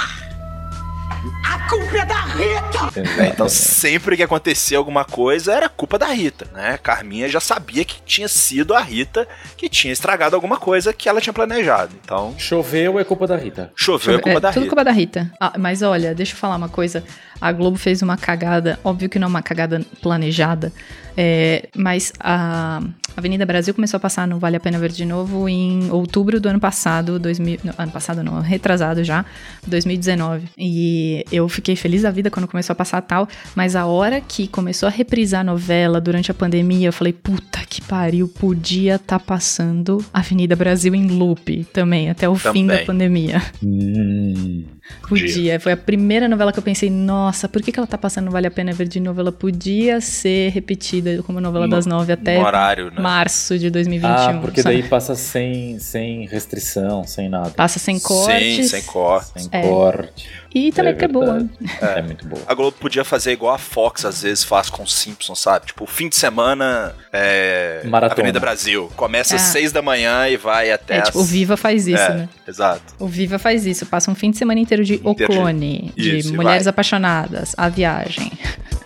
A 1.49 1.69
culpa 1.69 1.97
é 1.97 2.05
da 2.05 2.21
Rita. 2.21 3.01
né? 3.17 3.29
Então, 3.33 3.47
sempre 3.49 4.15
que 4.17 4.23
acontecia 4.23 4.77
alguma 4.77 5.05
coisa, 5.05 5.53
era 5.53 5.69
culpa 5.69 5.97
da 5.97 6.07
Rita, 6.07 6.45
né? 6.53 6.77
Carminha 6.81 7.27
já 7.29 7.39
sabia 7.39 7.83
que 7.85 8.01
tinha 8.05 8.27
sido 8.27 8.73
a 8.73 8.81
Rita 8.81 9.27
que 9.55 9.69
tinha 9.69 9.91
estragado 9.93 10.35
alguma 10.35 10.57
coisa 10.57 10.91
que 10.93 11.07
ela 11.09 11.21
tinha 11.21 11.33
planejado. 11.33 11.93
Então, 12.03 12.33
Choveu 12.37 12.99
é 12.99 13.03
culpa 13.03 13.25
da 13.27 13.37
Rita. 13.37 13.71
choveu 13.75 14.17
é 14.17 14.21
culpa 14.21 14.39
da 14.39 14.49
tudo 14.51 14.63
Rita. 14.63 14.69
culpa 14.75 14.83
da 14.83 14.91
Rita. 14.91 15.31
Ah, 15.39 15.53
mas 15.57 15.81
olha, 15.81 16.13
deixa 16.13 16.33
eu 16.33 16.37
falar 16.37 16.55
uma 16.57 16.69
coisa. 16.69 17.03
A 17.39 17.51
Globo 17.51 17.77
fez 17.77 18.01
uma 18.01 18.17
cagada, 18.17 18.79
óbvio 18.83 19.07
que 19.09 19.19
não 19.19 19.27
é 19.27 19.29
uma 19.29 19.43
cagada 19.43 19.85
planejada, 20.01 20.73
é, 21.15 21.69
mas 21.75 22.11
a 22.19 22.81
Avenida 23.15 23.45
Brasil 23.45 23.75
começou 23.75 23.97
a 23.97 23.99
passar 23.99 24.27
no 24.27 24.39
Vale 24.39 24.55
a 24.57 24.59
Pena 24.59 24.79
Ver 24.79 24.91
de 24.91 25.05
novo 25.05 25.47
em 25.47 25.87
outubro 25.91 26.39
do 26.41 26.49
ano 26.49 26.59
passado, 26.59 27.19
2000, 27.19 27.59
não, 27.63 27.73
ano 27.77 27.91
passado 27.91 28.23
não, 28.23 28.41
retrasado 28.41 29.03
já, 29.03 29.23
2019. 29.67 30.47
E 30.57 31.23
eu 31.37 31.47
fiquei 31.49 31.75
feliz 31.75 32.01
da 32.01 32.11
vida 32.11 32.29
quando 32.29 32.47
começou 32.47 32.73
a 32.73 32.75
passar 32.75 33.01
tal, 33.01 33.27
mas 33.55 33.75
a 33.75 33.85
hora 33.85 34.19
que 34.21 34.47
começou 34.47 34.87
a 34.87 34.89
reprisar 34.91 35.41
a 35.41 35.43
novela 35.43 35.99
durante 36.01 36.31
a 36.31 36.33
pandemia, 36.33 36.87
eu 36.87 36.93
falei, 36.93 37.13
puta 37.13 37.59
que 37.69 37.81
pariu, 37.81 38.27
podia 38.27 38.95
estar 38.95 39.19
passando 39.19 40.03
Avenida 40.13 40.55
Brasil 40.55 40.93
em 40.95 41.07
loop 41.07 41.65
também, 41.73 42.09
até 42.09 42.27
o 42.27 42.35
fim 42.35 42.65
da 42.65 42.73
Também. 42.73 42.85
pandemia. 42.85 43.41
Hum. 43.63 44.63
Podia. 45.07 45.59
Foi 45.59 45.71
a 45.71 45.77
primeira 45.77 46.27
novela 46.27 46.51
que 46.51 46.59
eu 46.59 46.63
pensei, 46.63 46.89
nossa, 46.89 47.47
por 47.47 47.61
que, 47.61 47.71
que 47.71 47.79
ela 47.79 47.87
tá 47.87 47.97
passando 47.97 48.29
Vale 48.29 48.47
a 48.47 48.51
Pena 48.51 48.73
Ver 48.73 48.87
de 48.87 48.99
novo? 48.99 49.21
Ela 49.21 49.31
podia 49.31 50.01
ser 50.01 50.49
repetida 50.51 51.23
como 51.23 51.39
novela 51.39 51.65
No- 51.65 51.75
das 51.75 51.85
nove 51.85 52.11
até 52.11 52.37
horário, 52.39 52.91
né? 52.91 52.99
março 53.01 53.57
de 53.57 53.69
2021. 53.69 54.11
Ah, 54.13 54.39
porque 54.41 54.61
sabe? 54.61 54.81
daí 54.81 54.89
passa 54.89 55.15
sem, 55.15 55.79
sem 55.79 56.25
restrição, 56.27 57.05
sem 57.05 57.29
nada. 57.29 57.51
Passa 57.51 57.79
sem 57.79 57.99
cortes. 57.99 58.55
Sim, 58.55 58.63
sem 58.63 58.81
corte. 58.83 59.31
Sem 59.43 59.49
É. 59.51 59.61
corte. 59.61 60.29
E 60.55 60.71
também 60.71 60.91
É 60.91 60.93
porque 60.93 61.05
é 61.05 61.07
boa. 61.07 61.47
É. 61.81 62.01
muito 62.01 62.25
boa. 62.27 62.41
A 62.47 62.53
Globo 62.53 62.75
podia 62.79 63.03
fazer 63.03 63.31
igual 63.33 63.53
a 63.53 63.57
Fox 63.59 64.05
às 64.05 64.23
vezes 64.23 64.43
faz 64.43 64.69
com 64.69 64.85
Simpsons, 64.87 65.39
sabe? 65.39 65.67
Tipo, 65.67 65.85
fim 65.85 66.09
de 66.09 66.15
semana 66.15 66.95
é. 67.13 67.81
Maratona. 67.85 68.13
Avenida 68.21 68.39
Brasil. 68.39 68.91
Começa 68.95 69.35
às 69.35 69.41
Ah. 69.43 69.45
seis 69.51 69.71
da 69.71 69.81
manhã 69.81 70.27
e 70.27 70.35
vai 70.37 70.71
até 70.71 70.95
É, 70.95 70.99
às... 71.01 71.07
tipo, 71.07 71.19
o 71.19 71.23
Viva 71.23 71.55
faz 71.57 71.87
isso, 71.87 72.01
É, 72.01 72.13
né? 72.13 72.29
Exato. 72.47 72.81
O 72.97 73.07
Viva 73.07 73.37
faz 73.37 73.65
isso, 73.67 73.85
passa 73.85 74.09
um 74.09 74.15
fim 74.15 74.31
de 74.31 74.37
semana 74.37 74.59
inteiro 74.59 74.76
de 74.83 74.99
O 75.03 75.15
Clone, 75.15 75.91
de, 75.95 76.17
Isso, 76.19 76.35
Mulheres 76.35 76.65
vai. 76.65 76.71
Apaixonadas, 76.71 77.53
A 77.57 77.69
Viagem. 77.69 78.31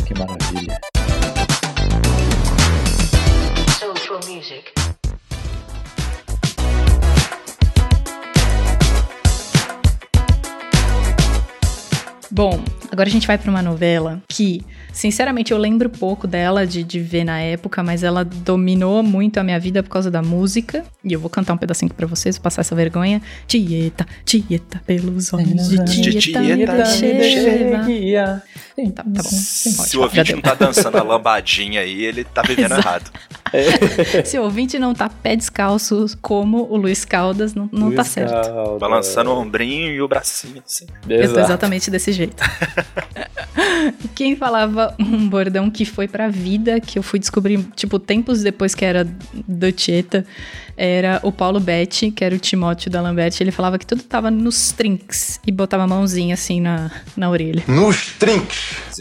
Que 0.06 0.18
maravilha. 0.18 0.80
Soulful 3.80 4.20
music. 4.28 4.81
Bom, 12.32 12.64
agora 12.90 13.10
a 13.10 13.12
gente 13.12 13.28
vai 13.28 13.38
pra 13.38 13.52
uma 13.52 13.62
novela 13.62 14.22
que, 14.28 14.66
sinceramente, 14.94 15.52
eu 15.52 15.58
lembro 15.58 15.90
pouco 15.90 16.26
dela 16.26 16.66
de, 16.66 16.82
de 16.82 17.00
ver 17.02 17.26
na 17.26 17.40
época, 17.42 17.84
mas 17.84 18.04
ela 18.04 18.24
dominou 18.24 19.04
muito 19.04 19.38
a 19.38 19.44
minha 19.44 19.60
vida 19.60 19.84
por 19.84 19.90
causa 19.90 20.10
da 20.10 20.22
música. 20.22 20.86
E 21.04 21.12
eu 21.12 21.20
vou 21.20 21.30
cantar 21.30 21.54
um 21.54 21.58
pedacinho 21.58 21.94
pra 21.94 22.08
vocês, 22.08 22.38
vou 22.38 22.44
passar 22.44 22.62
essa 22.62 22.74
vergonha. 22.74 23.22
Tieta, 23.46 24.06
tieta, 24.24 24.82
pelos 24.86 25.34
olhos 25.34 25.70
de 25.70 25.84
De 25.84 26.20
tieta, 26.20 26.84
tieta, 26.84 27.84
me. 27.84 28.00
Guia. 28.00 28.42
Tá, 28.96 29.04
tá 29.04 29.24
bom. 29.24 29.30
Se 29.30 29.98
o 29.98 30.02
ouvinte 30.02 30.34
não 30.34 30.42
tá 30.42 30.56
dançando 30.56 30.98
a 30.98 31.04
lambadinha 31.04 31.82
aí, 31.82 32.04
ele 32.06 32.24
tá 32.24 32.42
vivendo 32.42 32.72
Exato. 32.72 32.88
errado. 32.88 33.12
Se 34.26 34.38
o 34.40 34.44
ouvinte 34.44 34.80
não 34.80 34.94
tá 34.94 35.10
pé 35.10 35.36
descalço 35.36 36.06
como 36.22 36.64
o 36.70 36.78
Luiz 36.78 37.04
Caldas, 37.04 37.54
não, 37.54 37.70
não 37.72 37.92
tá 37.92 38.02
Luiz 38.02 38.08
certo. 38.08 38.32
Caldas. 38.32 38.80
Balançando 38.80 39.30
o 39.32 39.38
ombrinho 39.40 39.92
e 39.92 40.02
o 40.02 40.08
bracinho, 40.08 40.64
assim. 40.66 40.86
Eu 41.08 41.18
tô 41.18 41.24
Exato. 41.24 41.40
exatamente 41.40 41.92
desse 41.92 42.12
jeito. 42.12 42.21
Quem 44.16 44.36
falava 44.36 44.96
um 45.00 45.28
bordão 45.28 45.70
que 45.70 45.86
foi 45.86 46.08
pra 46.08 46.30
vida, 46.30 46.80
que 46.80 47.00
eu 47.00 47.04
fui 47.04 47.20
descobrir, 47.20 47.64
tipo, 47.76 47.98
tempos 47.98 48.44
depois 48.44 48.76
que 48.76 48.86
era 48.86 49.08
do 49.48 49.72
Tieta, 49.72 50.26
era 50.78 51.20
o 51.24 51.32
Paulo 51.32 51.60
Betti, 51.60 52.12
que 52.12 52.24
era 52.24 52.36
o 52.36 52.40
Timóteo 52.40 52.90
da 52.92 53.02
Lambert. 53.02 53.36
Ele 53.40 53.52
falava 53.52 53.78
que 53.78 53.86
tudo 53.86 54.04
tava 54.04 54.30
nos 54.32 54.72
trinks 54.72 55.40
e 55.46 55.52
botava 55.52 55.84
a 55.84 55.88
mãozinha 55.88 56.34
assim 56.34 56.60
na, 56.62 56.92
na 57.16 57.30
orelha. 57.30 57.64
Nos 57.68 58.14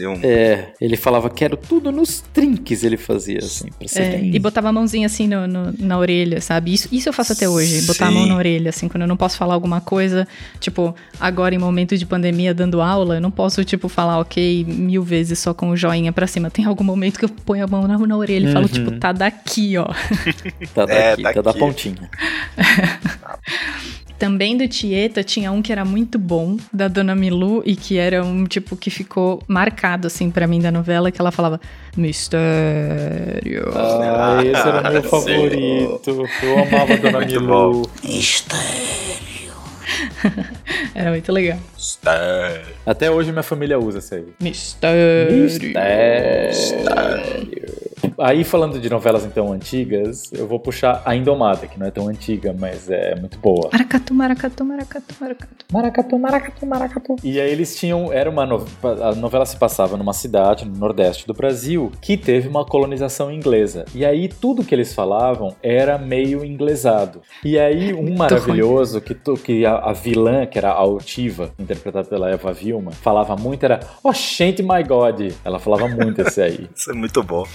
um- 0.01 0.19
É, 0.23 0.73
ele 0.79 0.97
falava 0.97 1.29
quero 1.29 1.55
tudo 1.57 1.91
nos 1.91 2.21
trinques, 2.33 2.83
ele 2.83 2.97
fazia 2.97 3.39
assim, 3.39 3.69
pra 3.77 3.87
ser 3.87 4.01
É, 4.01 4.09
bem. 4.17 4.35
e 4.35 4.39
botava 4.39 4.69
a 4.69 4.71
mãozinha 4.71 5.05
assim 5.05 5.27
no- 5.27 5.47
no- 5.47 5.73
na 5.79 5.97
orelha, 5.97 6.41
sabe? 6.41 6.73
Isso, 6.73 6.87
isso 6.91 7.09
eu 7.09 7.13
faço 7.13 7.33
até 7.33 7.47
hoje, 7.47 7.81
botar 7.85 8.07
a 8.07 8.11
mão 8.11 8.25
na 8.25 8.35
orelha, 8.35 8.69
assim, 8.69 8.87
quando 8.87 9.01
eu 9.03 9.07
não 9.07 9.17
posso 9.17 9.37
falar 9.37 9.53
alguma 9.53 9.79
coisa, 9.81 10.27
tipo, 10.59 10.95
agora 11.19 11.53
em 11.53 11.57
momento 11.57 11.97
de 11.97 12.05
pandemia 12.05 12.53
dando 12.53 12.81
aula, 12.81 13.15
eu 13.15 13.21
não 13.21 13.31
posso, 13.31 13.63
tipo, 13.63 13.87
falar 13.87 14.19
ok 14.19 14.63
mil 14.65 15.03
vezes 15.03 15.39
só 15.39 15.53
com 15.53 15.69
o 15.69 15.77
joinha 15.77 16.11
pra 16.11 16.25
cima. 16.27 16.49
Tem 16.49 16.65
algum 16.65 16.83
momento 16.83 17.19
que 17.19 17.25
eu 17.25 17.29
ponho 17.29 17.63
a 17.63 17.67
mão 17.67 17.87
na, 17.87 17.97
na 17.97 18.17
orelha 18.17 18.49
e 18.49 18.53
falo, 18.53 18.65
Uhum. 18.65 18.71
tipo, 18.71 18.91
tá 18.99 19.11
daqui, 19.11 19.77
ó. 19.77 19.85
Tá 20.73 20.85
É, 20.89 21.11
daqui, 21.11 21.23
tá 21.23 21.31
da 21.33 21.41
daqui. 21.41 21.59
Pontinha. 21.61 22.09
Também 24.17 24.55
do 24.55 24.67
Tieta 24.67 25.23
tinha 25.23 25.51
um 25.51 25.61
que 25.63 25.71
era 25.71 25.83
muito 25.83 26.19
bom, 26.19 26.57
da 26.71 26.87
Dona 26.87 27.15
Milu, 27.15 27.63
e 27.65 27.75
que 27.75 27.97
era 27.97 28.23
um 28.23 28.45
tipo 28.45 28.75
que 28.75 28.91
ficou 28.91 29.41
marcado, 29.47 30.05
assim, 30.05 30.29
pra 30.29 30.45
mim 30.45 30.59
da 30.59 30.71
novela, 30.71 31.11
que 31.11 31.19
ela 31.19 31.31
falava 31.31 31.59
mistério. 31.97 33.71
Ah, 33.75 34.41
esse 34.43 34.61
era 34.61 34.89
o 34.89 34.91
meu 34.93 35.01
Sim. 35.01 35.09
favorito. 35.09 36.29
Eu 36.43 36.59
amava 36.59 36.93
a 36.93 36.97
Dona 36.97 37.19
Muito 37.19 37.41
Milu. 37.41 37.89
Era 40.93 41.09
muito 41.09 41.31
legal. 41.31 41.57
Tá. 42.01 42.61
Até 42.85 43.09
hoje 43.09 43.31
minha 43.31 43.43
família 43.43 43.79
usa 43.79 43.99
esse 43.99 44.15
aí. 44.15 44.25
Mistério. 44.39 45.41
Mistério. 45.43 46.51
Aí 48.21 48.43
falando 48.43 48.79
de 48.79 48.89
novelas 48.89 49.25
então 49.25 49.51
antigas, 49.51 50.31
eu 50.33 50.45
vou 50.47 50.59
puxar 50.59 51.01
a 51.05 51.15
Indomada, 51.15 51.65
que 51.67 51.79
não 51.79 51.87
é 51.87 51.91
tão 51.91 52.07
antiga, 52.07 52.55
mas 52.57 52.89
é 52.89 53.15
muito 53.15 53.37
boa. 53.39 53.69
Maracatu, 53.71 54.13
maracatu, 54.13 54.63
maracatu, 54.65 55.15
maracatu. 55.19 55.65
Maracatu, 55.71 56.19
maracatu, 56.19 56.65
maracatu. 56.65 57.15
E 57.23 57.39
aí 57.39 57.51
eles 57.51 57.75
tinham, 57.75 58.11
era 58.13 58.29
uma 58.29 58.45
no- 58.45 58.65
a 59.03 59.15
novela 59.15 59.45
se 59.45 59.57
passava 59.57 59.97
numa 59.97 60.13
cidade 60.13 60.65
no 60.65 60.77
nordeste 60.77 61.25
do 61.25 61.33
Brasil 61.33 61.91
que 62.01 62.15
teve 62.17 62.47
uma 62.47 62.65
colonização 62.65 63.31
inglesa. 63.31 63.85
E 63.95 64.05
aí 64.05 64.27
tudo 64.27 64.63
que 64.63 64.75
eles 64.75 64.93
falavam 64.93 65.55
era 65.63 65.97
meio 65.97 66.43
inglesado. 66.45 67.21
E 67.43 67.57
aí 67.57 67.93
um 67.93 68.15
maravilhoso 68.15 69.01
que, 69.01 69.15
que 69.43 69.65
a, 69.65 69.77
a 69.77 69.93
vilã, 69.93 70.45
que 70.45 70.57
era 70.57 70.69
a 70.69 70.73
Altiva, 70.73 71.51
interpretada 71.57 72.07
pela 72.07 72.29
Eva 72.29 72.51
Vilma, 72.53 72.91
falava 72.91 73.35
muito 73.35 73.63
era 73.63 73.79
Oh, 74.03 74.11
gente, 74.13 74.61
my 74.61 74.83
God. 74.87 75.31
Ela 75.43 75.57
falava 75.59 75.87
muito 75.87 76.21
esse 76.21 76.41
aí. 76.41 76.69
Isso 76.75 76.91
é 76.91 76.93
muito 76.93 77.23
bom. 77.23 77.45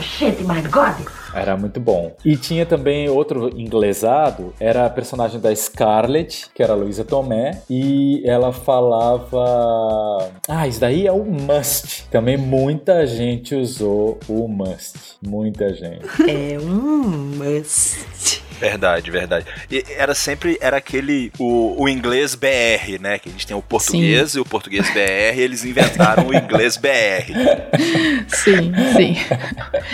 Shit, 0.00 0.42
my 0.42 0.62
God. 0.62 1.06
Era 1.34 1.56
muito 1.56 1.80
bom. 1.80 2.14
E 2.24 2.36
tinha 2.36 2.64
também 2.64 3.08
outro 3.08 3.50
inglesado, 3.58 4.54
era 4.60 4.86
a 4.86 4.90
personagem 4.90 5.40
da 5.40 5.54
Scarlett, 5.54 6.46
que 6.54 6.62
era 6.62 6.72
a 6.72 6.76
Luísa 6.76 7.04
Tomé, 7.04 7.62
e 7.68 8.22
ela 8.24 8.52
falava. 8.52 10.30
Ah, 10.48 10.68
isso 10.68 10.80
daí 10.80 11.06
é 11.06 11.12
o 11.12 11.24
must. 11.24 12.06
Também 12.10 12.36
muita 12.36 13.06
gente 13.06 13.54
usou 13.54 14.18
o 14.28 14.46
must. 14.46 15.16
Muita 15.20 15.74
gente. 15.74 16.04
É 16.28 16.58
um 16.58 17.08
must. 17.36 18.43
Verdade, 18.58 19.10
verdade. 19.10 19.46
E 19.70 19.84
era 19.96 20.14
sempre, 20.14 20.56
era 20.60 20.76
aquele, 20.76 21.32
o, 21.38 21.82
o 21.82 21.88
inglês 21.88 22.34
BR, 22.34 23.00
né? 23.00 23.18
Que 23.18 23.28
a 23.28 23.32
gente 23.32 23.46
tem 23.46 23.56
o 23.56 23.62
português 23.62 24.34
e 24.34 24.40
o 24.40 24.44
português 24.44 24.88
BR, 24.90 25.38
eles 25.38 25.64
inventaram 25.64 26.28
o 26.28 26.34
inglês 26.34 26.76
BR. 26.76 27.32
Sim, 28.28 28.72
sim. 28.96 29.16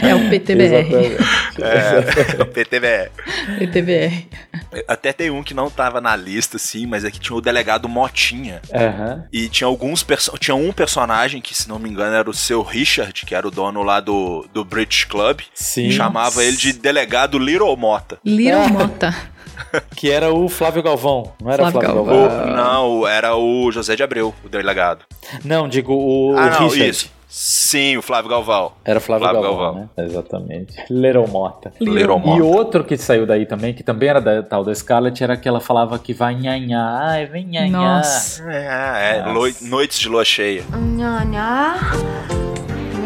É 0.02 0.14
o 0.14 0.28
PTBR. 0.28 1.16
É, 1.60 2.42
o 2.42 2.46
PTBR. 2.46 3.10
PTBR. 3.58 4.28
Até 4.86 5.12
tem 5.12 5.30
um 5.30 5.42
que 5.42 5.54
não 5.54 5.70
tava 5.70 6.00
na 6.00 6.14
lista, 6.14 6.58
sim, 6.58 6.86
mas 6.86 7.04
é 7.04 7.10
que 7.10 7.18
tinha 7.18 7.36
o 7.36 7.40
delegado 7.40 7.88
Motinha. 7.88 8.60
Aham. 8.72 9.24
E 9.32 9.48
tinha 9.48 9.66
alguns 9.66 10.04
tinha 10.38 10.54
um 10.54 10.72
personagem 10.72 11.40
que, 11.40 11.54
se 11.54 11.68
não 11.68 11.78
me 11.78 11.88
engano, 11.88 12.14
era 12.14 12.30
o 12.30 12.34
seu 12.34 12.62
Richard, 12.62 13.12
que 13.26 13.34
era 13.34 13.46
o 13.46 13.50
dono 13.50 13.82
lá 13.82 14.00
do, 14.00 14.48
do 14.52 14.64
British 14.64 15.04
Club. 15.04 15.40
Sim. 15.54 15.90
Chamava 15.90 16.44
ele 16.44 16.56
de 16.56 16.72
delegado 16.72 17.38
Little 17.38 17.76
Mota. 17.76 18.18
Little 18.24 18.49
Mota. 18.56 19.14
Que 19.94 20.10
era 20.10 20.32
o 20.32 20.48
Flávio 20.48 20.82
Galvão. 20.82 21.32
Não 21.40 21.48
era 21.52 21.70
Flávio 21.70 21.80
Flávio, 21.80 22.04
Galvão. 22.04 22.28
Galvão? 22.28 22.52
O- 22.52 22.56
não, 22.56 23.06
era 23.06 23.36
o 23.36 23.70
José 23.70 23.94
de 23.94 24.02
Abreu, 24.02 24.34
o 24.44 24.48
delegado. 24.48 25.04
Não, 25.44 25.68
digo 25.68 25.92
o, 25.94 26.34
ah, 26.36 26.40
o 26.40 26.50
não, 26.50 26.58
Richard. 26.68 26.88
isso. 26.88 27.10
Sim, 27.28 27.96
o 27.96 28.02
Flávio 28.02 28.28
Galval. 28.28 28.76
Era 28.84 28.98
Flávio, 28.98 29.28
Flávio 29.28 29.42
Galvão, 29.42 29.64
Galvão. 29.74 29.90
né? 29.96 30.04
Exatamente. 30.04 30.74
Little 30.90 31.28
Mota. 31.28 31.72
Little 31.80 32.16
E 32.18 32.20
Mota. 32.26 32.42
outro 32.42 32.82
que 32.82 32.96
saiu 32.96 33.24
daí 33.24 33.46
também, 33.46 33.72
que 33.72 33.84
também 33.84 34.08
era 34.08 34.20
da 34.20 34.42
tal 34.42 34.64
da 34.64 34.74
Scarlett, 34.74 35.22
era 35.22 35.36
que 35.36 35.48
ela 35.48 35.60
falava 35.60 35.96
que 36.00 36.12
vai 36.12 36.34
nhanhá. 36.34 37.24
Vem 37.30 37.46
nhanhá. 37.46 37.68
Nossa. 37.98 38.42
É, 38.50 39.18
é 39.18 39.18
Nossa. 39.20 39.32
loi- 39.32 39.54
noites 39.60 40.00
de 40.00 40.08
lua 40.08 40.24
cheia. 40.24 40.64
Nhonhá, 40.74 41.76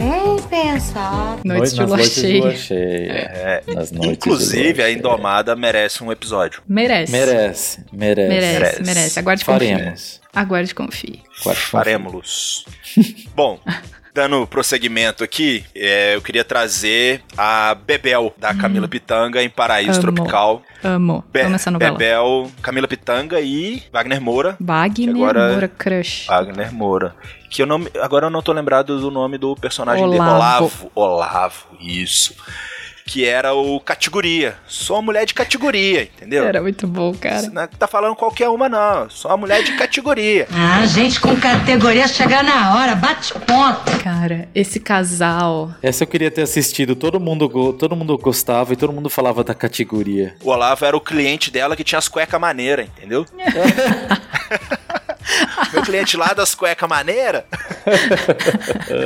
nem 0.05 0.43
pensar. 0.43 1.39
Noites 1.45 1.73
de 1.73 1.81
nas 1.81 1.89
lua 1.89 1.97
noites 1.97 2.15
de 2.15 2.21
cheia. 2.21 2.43
lua 2.43 2.55
cheia. 2.55 3.13
É, 3.13 3.63
Inclusive, 4.03 4.83
a. 4.83 4.91
Indomada 4.91 5.57
merece 5.57 6.03
um 6.03 6.13
episódio. 6.13 6.63
Merece. 6.69 7.13
Merece, 7.13 7.81
merece. 7.93 8.29
Merece, 8.29 8.59
Merece. 8.59 8.83
merece. 8.83 9.19
Aguarde 9.19 9.43
e 9.43 9.47
confie. 9.47 9.69
Faremos. 9.75 10.21
Aguarde 10.35 10.71
e 10.71 10.75
confie. 10.75 11.23
Faremos. 11.71 12.65
Bom, 13.35 13.59
dando 14.15 14.47
prosseguimento 14.47 15.25
aqui, 15.25 15.65
é, 15.75 16.15
eu 16.15 16.23
queria 16.23 16.45
trazer 16.45 17.23
a 17.37 17.75
Bebel, 17.75 18.33
da 18.39 18.55
Camila 18.55 18.87
Pitanga, 18.87 19.43
em 19.43 19.51
Paraíso 19.51 20.01
Amo. 20.01 20.13
Tropical. 20.13 20.63
Amo. 20.85 21.25
Be 21.33 21.41
Amo 21.41 21.57
essa 21.57 21.71
novela. 21.71 21.99
Bebel, 21.99 22.51
Camila 22.63 22.87
Pitanga 22.87 23.41
e 23.41 23.83
Wagner 23.93 24.21
Moura. 24.21 24.57
Wagner 24.61 25.11
Agora- 25.11 25.51
Moura 25.51 25.69
Crush. 25.69 26.27
Wagner 26.29 26.73
Moura. 26.73 27.15
Que 27.51 27.63
eu 27.63 27.67
não, 27.67 27.85
agora 28.01 28.27
eu 28.27 28.31
não 28.31 28.41
tô 28.43 28.53
lembrado 28.53 28.99
do 29.01 29.11
nome 29.11 29.37
do 29.37 29.55
personagem 29.57 30.05
dele. 30.09 30.21
Olavo. 30.21 30.35
Olavo. 30.35 30.91
Olavo, 30.95 31.67
isso. 31.81 32.35
Que 33.07 33.25
era 33.27 33.53
o 33.55 33.79
categoria. 33.81 34.57
Sou 34.67 35.03
mulher 35.03 35.27
de 35.27 35.35
categoria, 35.35 36.03
entendeu? 36.05 36.45
Era 36.47 36.63
muito 36.63 36.87
bom, 36.87 37.15
cara. 37.15 37.49
Não 37.51 37.67
tá 37.69 37.87
falando 37.87 38.17
qualquer 38.17 38.49
uma, 38.49 38.67
não. 38.67 39.11
Sou 39.11 39.31
uma 39.31 39.37
mulher 39.37 39.63
de 39.63 39.77
categoria. 39.77 40.49
Ah, 40.51 40.87
gente 40.87 41.21
com 41.21 41.37
categoria 41.37 42.09
chega 42.09 42.43
na 42.43 42.75
hora, 42.77 42.95
bate 42.95 43.35
ponta. 43.35 43.99
Cara, 44.03 44.49
esse 44.55 44.81
casal. 44.81 45.71
Essa 45.83 46.05
eu 46.05 46.09
queria 46.09 46.31
ter 46.31 46.43
assistido. 46.43 46.97
Todo 46.97 47.21
mundo, 47.21 47.47
go- 47.47 47.75
todo 47.75 47.95
mundo 47.95 48.17
gostava 48.17 48.73
e 48.73 48.77
todo 48.77 48.93
mundo 48.93 49.11
falava 49.11 49.45
da 49.45 49.55
categoria. 49.55 50.35
O 50.43 50.49
Olavo 50.49 50.85
era 50.87 50.97
o 50.97 51.01
cliente 51.01 51.51
dela 51.51 51.77
que 51.77 51.85
tinha 51.85 51.99
as 51.99 52.09
cuecas 52.09 52.41
maneiras, 52.41 52.87
entendeu? 52.97 53.27
Cliente 55.85 56.17
lá 56.17 56.33
das 56.33 56.55
cuecas 56.55 56.89
maneiras 56.89 57.45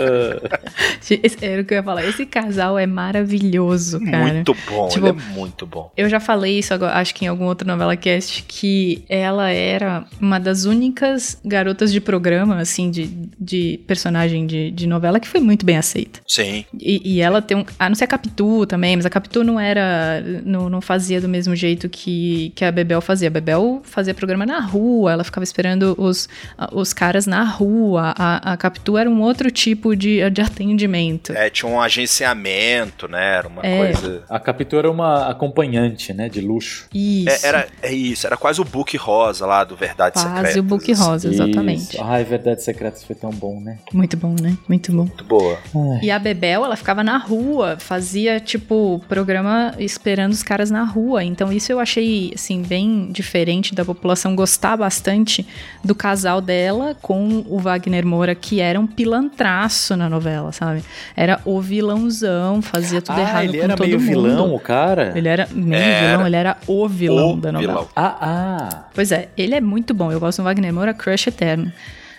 Esse- 1.22 1.38
Era 1.44 1.62
o 1.62 1.64
que 1.64 1.74
eu 1.74 1.78
ia 1.78 1.82
falar. 1.82 2.04
Esse 2.06 2.26
casal 2.26 2.78
é 2.78 2.86
maravilhoso, 2.86 4.00
cara. 4.04 4.32
Muito 4.34 4.56
bom, 4.68 4.88
Tipo, 4.88 5.06
ele 5.08 5.18
é 5.18 5.22
muito 5.34 5.66
bom. 5.66 5.90
Eu 5.96 6.08
já 6.08 6.20
falei 6.20 6.58
isso, 6.58 6.72
agora, 6.74 6.94
acho 6.94 7.14
que 7.14 7.24
em 7.24 7.28
algum 7.28 7.44
outro 7.46 7.66
novela 7.66 7.96
cast, 7.96 8.42
que 8.46 9.04
ela 9.08 9.50
era 9.50 10.04
uma 10.20 10.38
das 10.38 10.64
únicas 10.64 11.40
garotas 11.44 11.92
de 11.92 12.00
programa, 12.00 12.58
assim, 12.58 12.90
de, 12.90 13.06
de 13.38 13.80
personagem 13.86 14.46
de, 14.46 14.70
de 14.70 14.86
novela 14.86 15.18
que 15.20 15.28
foi 15.28 15.40
muito 15.40 15.64
bem 15.64 15.76
aceita. 15.76 16.20
Sim. 16.26 16.64
E, 16.78 17.16
e 17.16 17.20
ela 17.20 17.40
tem 17.42 17.56
um. 17.56 17.64
A 17.78 17.88
não 17.88 17.96
ser 17.96 18.04
a 18.04 18.08
Capitu 18.08 18.66
também, 18.66 18.96
mas 18.96 19.06
a 19.06 19.10
Capitu 19.10 19.42
não 19.42 19.58
era. 19.58 20.22
Não, 20.44 20.68
não 20.68 20.80
fazia 20.80 21.20
do 21.20 21.28
mesmo 21.28 21.54
jeito 21.56 21.88
que, 21.88 22.52
que 22.54 22.64
a 22.64 22.70
Bebel 22.72 23.00
fazia. 23.00 23.28
A 23.28 23.30
Bebel 23.30 23.80
fazia 23.84 24.14
programa 24.14 24.44
na 24.46 24.60
rua, 24.60 25.12
ela 25.12 25.24
ficava 25.24 25.44
esperando 25.44 25.94
os, 25.98 26.28
os 26.72 26.92
caras 26.92 27.26
na 27.26 27.44
rua. 27.44 28.14
A, 28.16 28.52
a 28.52 28.57
Capitu 28.57 28.96
era 28.98 29.09
um 29.09 29.20
outro 29.22 29.50
tipo 29.50 29.94
de, 29.96 30.28
de 30.31 30.40
atendimento. 30.40 31.33
É, 31.33 31.48
tinha 31.50 31.70
um 31.70 31.81
agenciamento, 31.81 33.09
né? 33.09 33.37
Era 33.37 33.48
uma 33.48 33.62
É. 33.64 33.76
coisa. 33.92 34.22
A 34.28 34.38
Capitu 34.38 34.76
era 34.76 34.90
uma 34.90 35.28
acompanhante, 35.28 36.12
né, 36.12 36.28
de 36.28 36.40
luxo. 36.40 36.87
Isso. 36.94 37.44
É, 37.44 37.48
era, 37.48 37.68
é 37.83 37.92
isso, 37.92 38.26
era 38.26 38.37
quase 38.37 38.61
o 38.61 38.64
book 38.64 38.96
rosa 38.96 39.46
lá 39.46 39.64
do 39.64 39.76
Verdade 39.76 40.14
Quase 40.14 40.28
Secreta. 40.28 40.61
o 40.61 40.62
book 40.62 40.92
rosa, 40.92 41.28
exatamente. 41.28 41.94
Isso. 41.94 42.02
Ai, 42.02 42.24
Verdades 42.24 42.64
Secretas 42.64 43.04
foi 43.04 43.14
tão 43.16 43.31
bom, 43.31 43.61
né? 43.61 43.78
Muito 43.92 44.16
bom, 44.16 44.35
né? 44.40 44.57
Muito 44.68 44.92
bom. 44.92 45.04
Muito 45.04 45.24
boa. 45.24 45.59
E 46.02 46.11
a 46.11 46.18
Bebel, 46.18 46.64
ela 46.64 46.76
ficava 46.76 47.02
na 47.02 47.16
rua, 47.18 47.76
fazia, 47.78 48.40
tipo, 48.40 49.00
programa 49.09 49.74
esperando 49.78 50.33
os 50.33 50.42
caras 50.42 50.70
na 50.70 50.85
rua. 50.85 51.24
Então, 51.24 51.52
isso 51.52 51.70
eu 51.72 51.81
achei, 51.81 52.33
assim, 52.35 52.62
bem 52.62 53.11
diferente 53.11 53.74
da 53.74 53.85
população 53.85 54.35
gostar 54.35 54.76
bastante 54.76 55.46
do 55.85 55.94
casal 55.94 56.40
dela 56.40 56.58
com 57.01 57.44
o 57.49 57.59
Wagner 57.59 58.05
Moura, 58.07 58.35
que 58.35 58.61
era 58.61 58.79
um 58.79 58.87
pilantraço 58.87 59.97
na 59.97 60.09
novela, 60.09 60.53
sabe? 60.53 60.83
Era 61.16 61.40
o 61.44 61.61
vilãozão, 61.61 62.61
fazia 62.62 63.01
tudo 63.03 63.18
ah, 63.18 63.23
errado 63.23 63.44
ele 63.44 63.59
com 63.59 63.64
era 63.64 63.77
todo 63.77 63.87
meio 63.87 64.01
mundo. 64.01 64.09
vilão, 64.09 64.55
o 64.55 64.61
cara? 64.61 65.12
Ele 65.16 65.29
era 65.29 65.49
meio 65.53 65.83
Era. 65.83 66.11
vilão, 66.11 66.27
ele 66.27 66.37
era 66.37 66.57
o 66.66 66.88
vilão 66.88 67.33
O 67.33 67.37
da 67.37 67.53
novela. 67.53 67.73
vilão. 67.73 67.88
Ah, 67.94 68.16
ah. 68.21 68.83
Pois 68.94 69.12
é, 69.12 69.29
ele 69.37 69.55
é 69.55 69.61
muito 69.61 69.92
bom. 69.94 70.11
Eu 70.12 70.21
gosto 70.21 70.38
do 70.38 70.44
Wagner 70.44 70.73
Moura, 70.73 70.94
crush 70.94 71.27
eterno. 71.29 71.73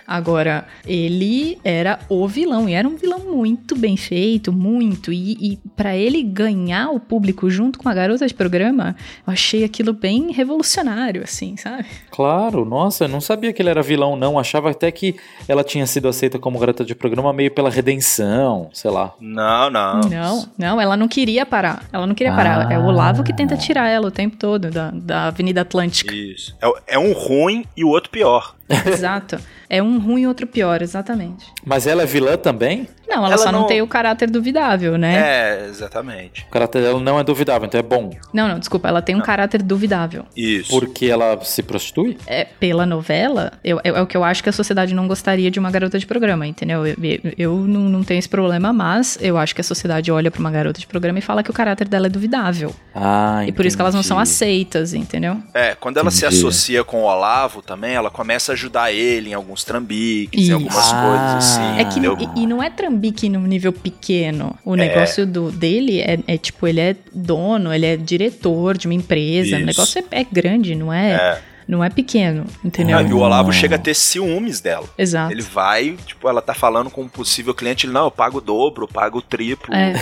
Agora, 0.09 0.65
ele 0.87 1.59
era 1.63 1.99
o 2.09 2.27
vilão, 2.27 2.67
e 2.67 2.73
era 2.73 2.87
um 2.87 2.95
vilão 2.95 3.19
muito 3.19 3.75
bem 3.75 3.95
feito, 3.95 4.51
muito. 4.51 5.13
E, 5.13 5.33
e 5.39 5.59
para 5.75 5.95
ele 5.95 6.23
ganhar 6.23 6.89
o 6.89 6.99
público 6.99 7.47
junto 7.47 7.77
com 7.77 7.87
a 7.87 7.93
garota 7.93 8.25
de 8.25 8.33
programa, 8.33 8.95
eu 9.27 9.31
achei 9.31 9.63
aquilo 9.63 9.93
bem 9.93 10.31
revolucionário, 10.31 11.21
assim, 11.21 11.55
sabe? 11.57 11.85
Claro, 12.09 12.65
nossa, 12.65 13.03
eu 13.03 13.07
não 13.07 13.21
sabia 13.21 13.53
que 13.53 13.61
ele 13.61 13.69
era 13.69 13.83
vilão, 13.83 14.15
não. 14.15 14.39
Achava 14.39 14.71
até 14.71 14.91
que 14.91 15.15
ela 15.47 15.63
tinha 15.63 15.85
sido 15.85 16.07
aceita 16.07 16.39
como 16.39 16.57
garota 16.57 16.83
de 16.83 16.95
programa 16.95 17.31
meio 17.31 17.51
pela 17.51 17.69
redenção, 17.69 18.67
sei 18.73 18.89
lá. 18.89 19.13
Não, 19.19 19.69
não. 19.69 20.01
Não, 20.09 20.49
não, 20.57 20.81
ela 20.81 20.97
não 20.97 21.07
queria 21.07 21.45
parar. 21.45 21.85
Ela 21.93 22.07
não 22.07 22.15
queria 22.15 22.33
parar. 22.33 22.71
É 22.71 22.79
o 22.79 22.85
Olavo 22.85 23.23
que 23.23 23.31
tenta 23.31 23.55
tirar 23.55 23.87
ela 23.87 24.07
o 24.07 24.11
tempo 24.11 24.37
todo 24.37 24.71
da, 24.71 24.89
da 24.89 25.27
Avenida 25.27 25.61
Atlântica. 25.61 26.11
Isso. 26.11 26.57
É, 26.59 26.95
é 26.95 26.99
um 26.99 27.13
ruim 27.13 27.63
e 27.77 27.83
o 27.83 27.89
outro 27.89 28.09
pior. 28.09 28.55
Exato. 28.87 29.39
É 29.69 29.83
um 29.83 29.99
ruim 29.99 30.21
e 30.21 30.27
outro 30.27 30.47
pior, 30.47 30.81
exatamente. 30.81 31.45
Mas 31.63 31.85
ela 31.85 32.01
é 32.01 32.05
vilã 32.05 32.35
também? 32.35 32.87
Não, 33.09 33.17
ela, 33.25 33.27
Ela 33.29 33.37
só 33.37 33.51
não... 33.51 33.61
não- 33.61 33.67
tem 33.67 33.81
o 33.81 33.87
caráter 33.87 34.29
duvidável, 34.29 34.97
né? 34.97 35.15
É, 35.15 35.65
exatamente. 35.67 36.43
O 36.47 36.51
caráter 36.51 36.81
dela 36.83 36.99
não 36.99 37.19
é 37.19 37.23
duvidável, 37.23 37.65
então 37.67 37.79
é 37.79 37.83
bom. 37.83 38.11
Não, 38.33 38.47
não, 38.47 38.59
desculpa, 38.59 38.87
ela 38.87 39.01
tem 39.01 39.15
um 39.15 39.21
caráter 39.21 39.61
duvidável. 39.63 40.25
Isso. 40.37 40.69
Porque 40.69 41.07
ela 41.07 41.39
se 41.43 41.63
prostitui? 41.63 42.17
É, 42.27 42.45
pela 42.45 42.85
novela, 42.85 43.53
eu, 43.63 43.79
é, 43.83 43.89
é 43.89 44.01
o 44.01 44.05
que 44.05 44.15
eu 44.15 44.23
acho 44.23 44.43
que 44.43 44.49
a 44.49 44.53
sociedade 44.53 44.93
não 44.93 45.07
gostaria 45.07 45.49
de 45.49 45.59
uma 45.59 45.71
garota 45.71 45.97
de 45.97 46.05
programa, 46.05 46.45
entendeu? 46.45 46.85
Eu, 46.85 46.95
eu, 47.01 47.19
eu 47.37 47.55
não, 47.55 47.81
não 47.81 48.03
tenho 48.03 48.19
esse 48.19 48.29
problema, 48.29 48.71
mas 48.71 49.17
eu 49.21 49.37
acho 49.37 49.55
que 49.55 49.61
a 49.61 49.63
sociedade 49.63 50.11
olha 50.11 50.29
pra 50.29 50.39
uma 50.39 50.51
garota 50.51 50.79
de 50.79 50.85
programa 50.85 51.17
e 51.17 51.21
fala 51.21 51.41
que 51.41 51.49
o 51.49 51.53
caráter 51.53 51.87
dela 51.87 52.05
é 52.05 52.09
duvidável. 52.09 52.73
Ah, 52.93 53.43
E 53.47 53.51
por 53.51 53.65
isso 53.65 53.75
que 53.75 53.81
elas 53.81 53.95
não 53.95 54.03
são 54.03 54.17
entendi. 54.17 54.31
aceitas, 54.31 54.93
entendeu? 54.93 55.37
É, 55.53 55.73
quando 55.75 55.97
ela 55.97 56.11
se 56.11 56.25
Entendi. 56.25 56.37
associa 56.37 56.83
com 56.83 57.01
o 57.01 57.05
Olavo 57.05 57.61
também, 57.61 57.95
ela 57.95 58.11
começa 58.11 58.51
a 58.51 58.53
ajudar 58.53 58.91
ele 58.91 59.31
em 59.31 59.33
alguns 59.33 59.63
trambiques, 59.63 60.41
Isso. 60.43 60.51
em 60.51 60.53
algumas 60.53 60.93
Ah. 60.93 61.01
coisas 61.01 61.35
assim. 61.57 61.79
É 61.79 61.85
que 61.85 61.99
e, 61.99 62.43
e 62.43 62.47
não 62.47 62.61
é 62.61 62.69
trambique 62.69 62.98
num 63.29 63.45
nível 63.45 63.73
pequeno. 63.73 64.57
O 64.63 64.75
negócio 64.75 65.25
do, 65.25 65.51
dele 65.51 66.01
é, 66.01 66.19
é, 66.27 66.37
tipo, 66.37 66.67
ele 66.67 66.79
é 66.79 66.95
dono, 67.13 67.73
ele 67.73 67.85
é 67.85 67.97
diretor 67.97 68.77
de 68.77 68.87
uma 68.87 68.93
empresa. 68.93 69.55
Isso. 69.55 69.63
O 69.63 69.65
negócio 69.65 70.03
é, 70.11 70.21
é 70.21 70.23
grande, 70.23 70.75
não 70.75 70.91
é, 70.93 71.11
É. 71.13 71.48
não 71.69 71.83
é 71.83 71.89
pequeno, 71.89 72.45
entendeu? 72.65 72.97
Ah, 72.97 73.03
e 73.03 73.13
o 73.13 73.19
Olavo 73.19 73.53
chega 73.53 73.75
a 73.75 73.79
ter 73.79 73.93
ciúmes 73.93 74.59
dela. 74.59 74.87
Exato. 74.97 75.31
Ele 75.31 75.43
vai, 75.43 75.95
tipo, 76.03 76.27
ela 76.27 76.41
tá 76.41 76.55
falando 76.55 76.89
com 76.89 77.03
um 77.03 77.07
possível 77.07 77.53
cliente, 77.53 77.85
ele, 77.85 77.93
não, 77.93 78.05
eu 78.05 78.11
pago 78.11 78.39
o 78.39 78.41
dobro, 78.41 78.85
eu 78.85 78.87
pago 78.87 79.19
o 79.19 79.21
triplo, 79.21 79.71
É. 79.73 79.93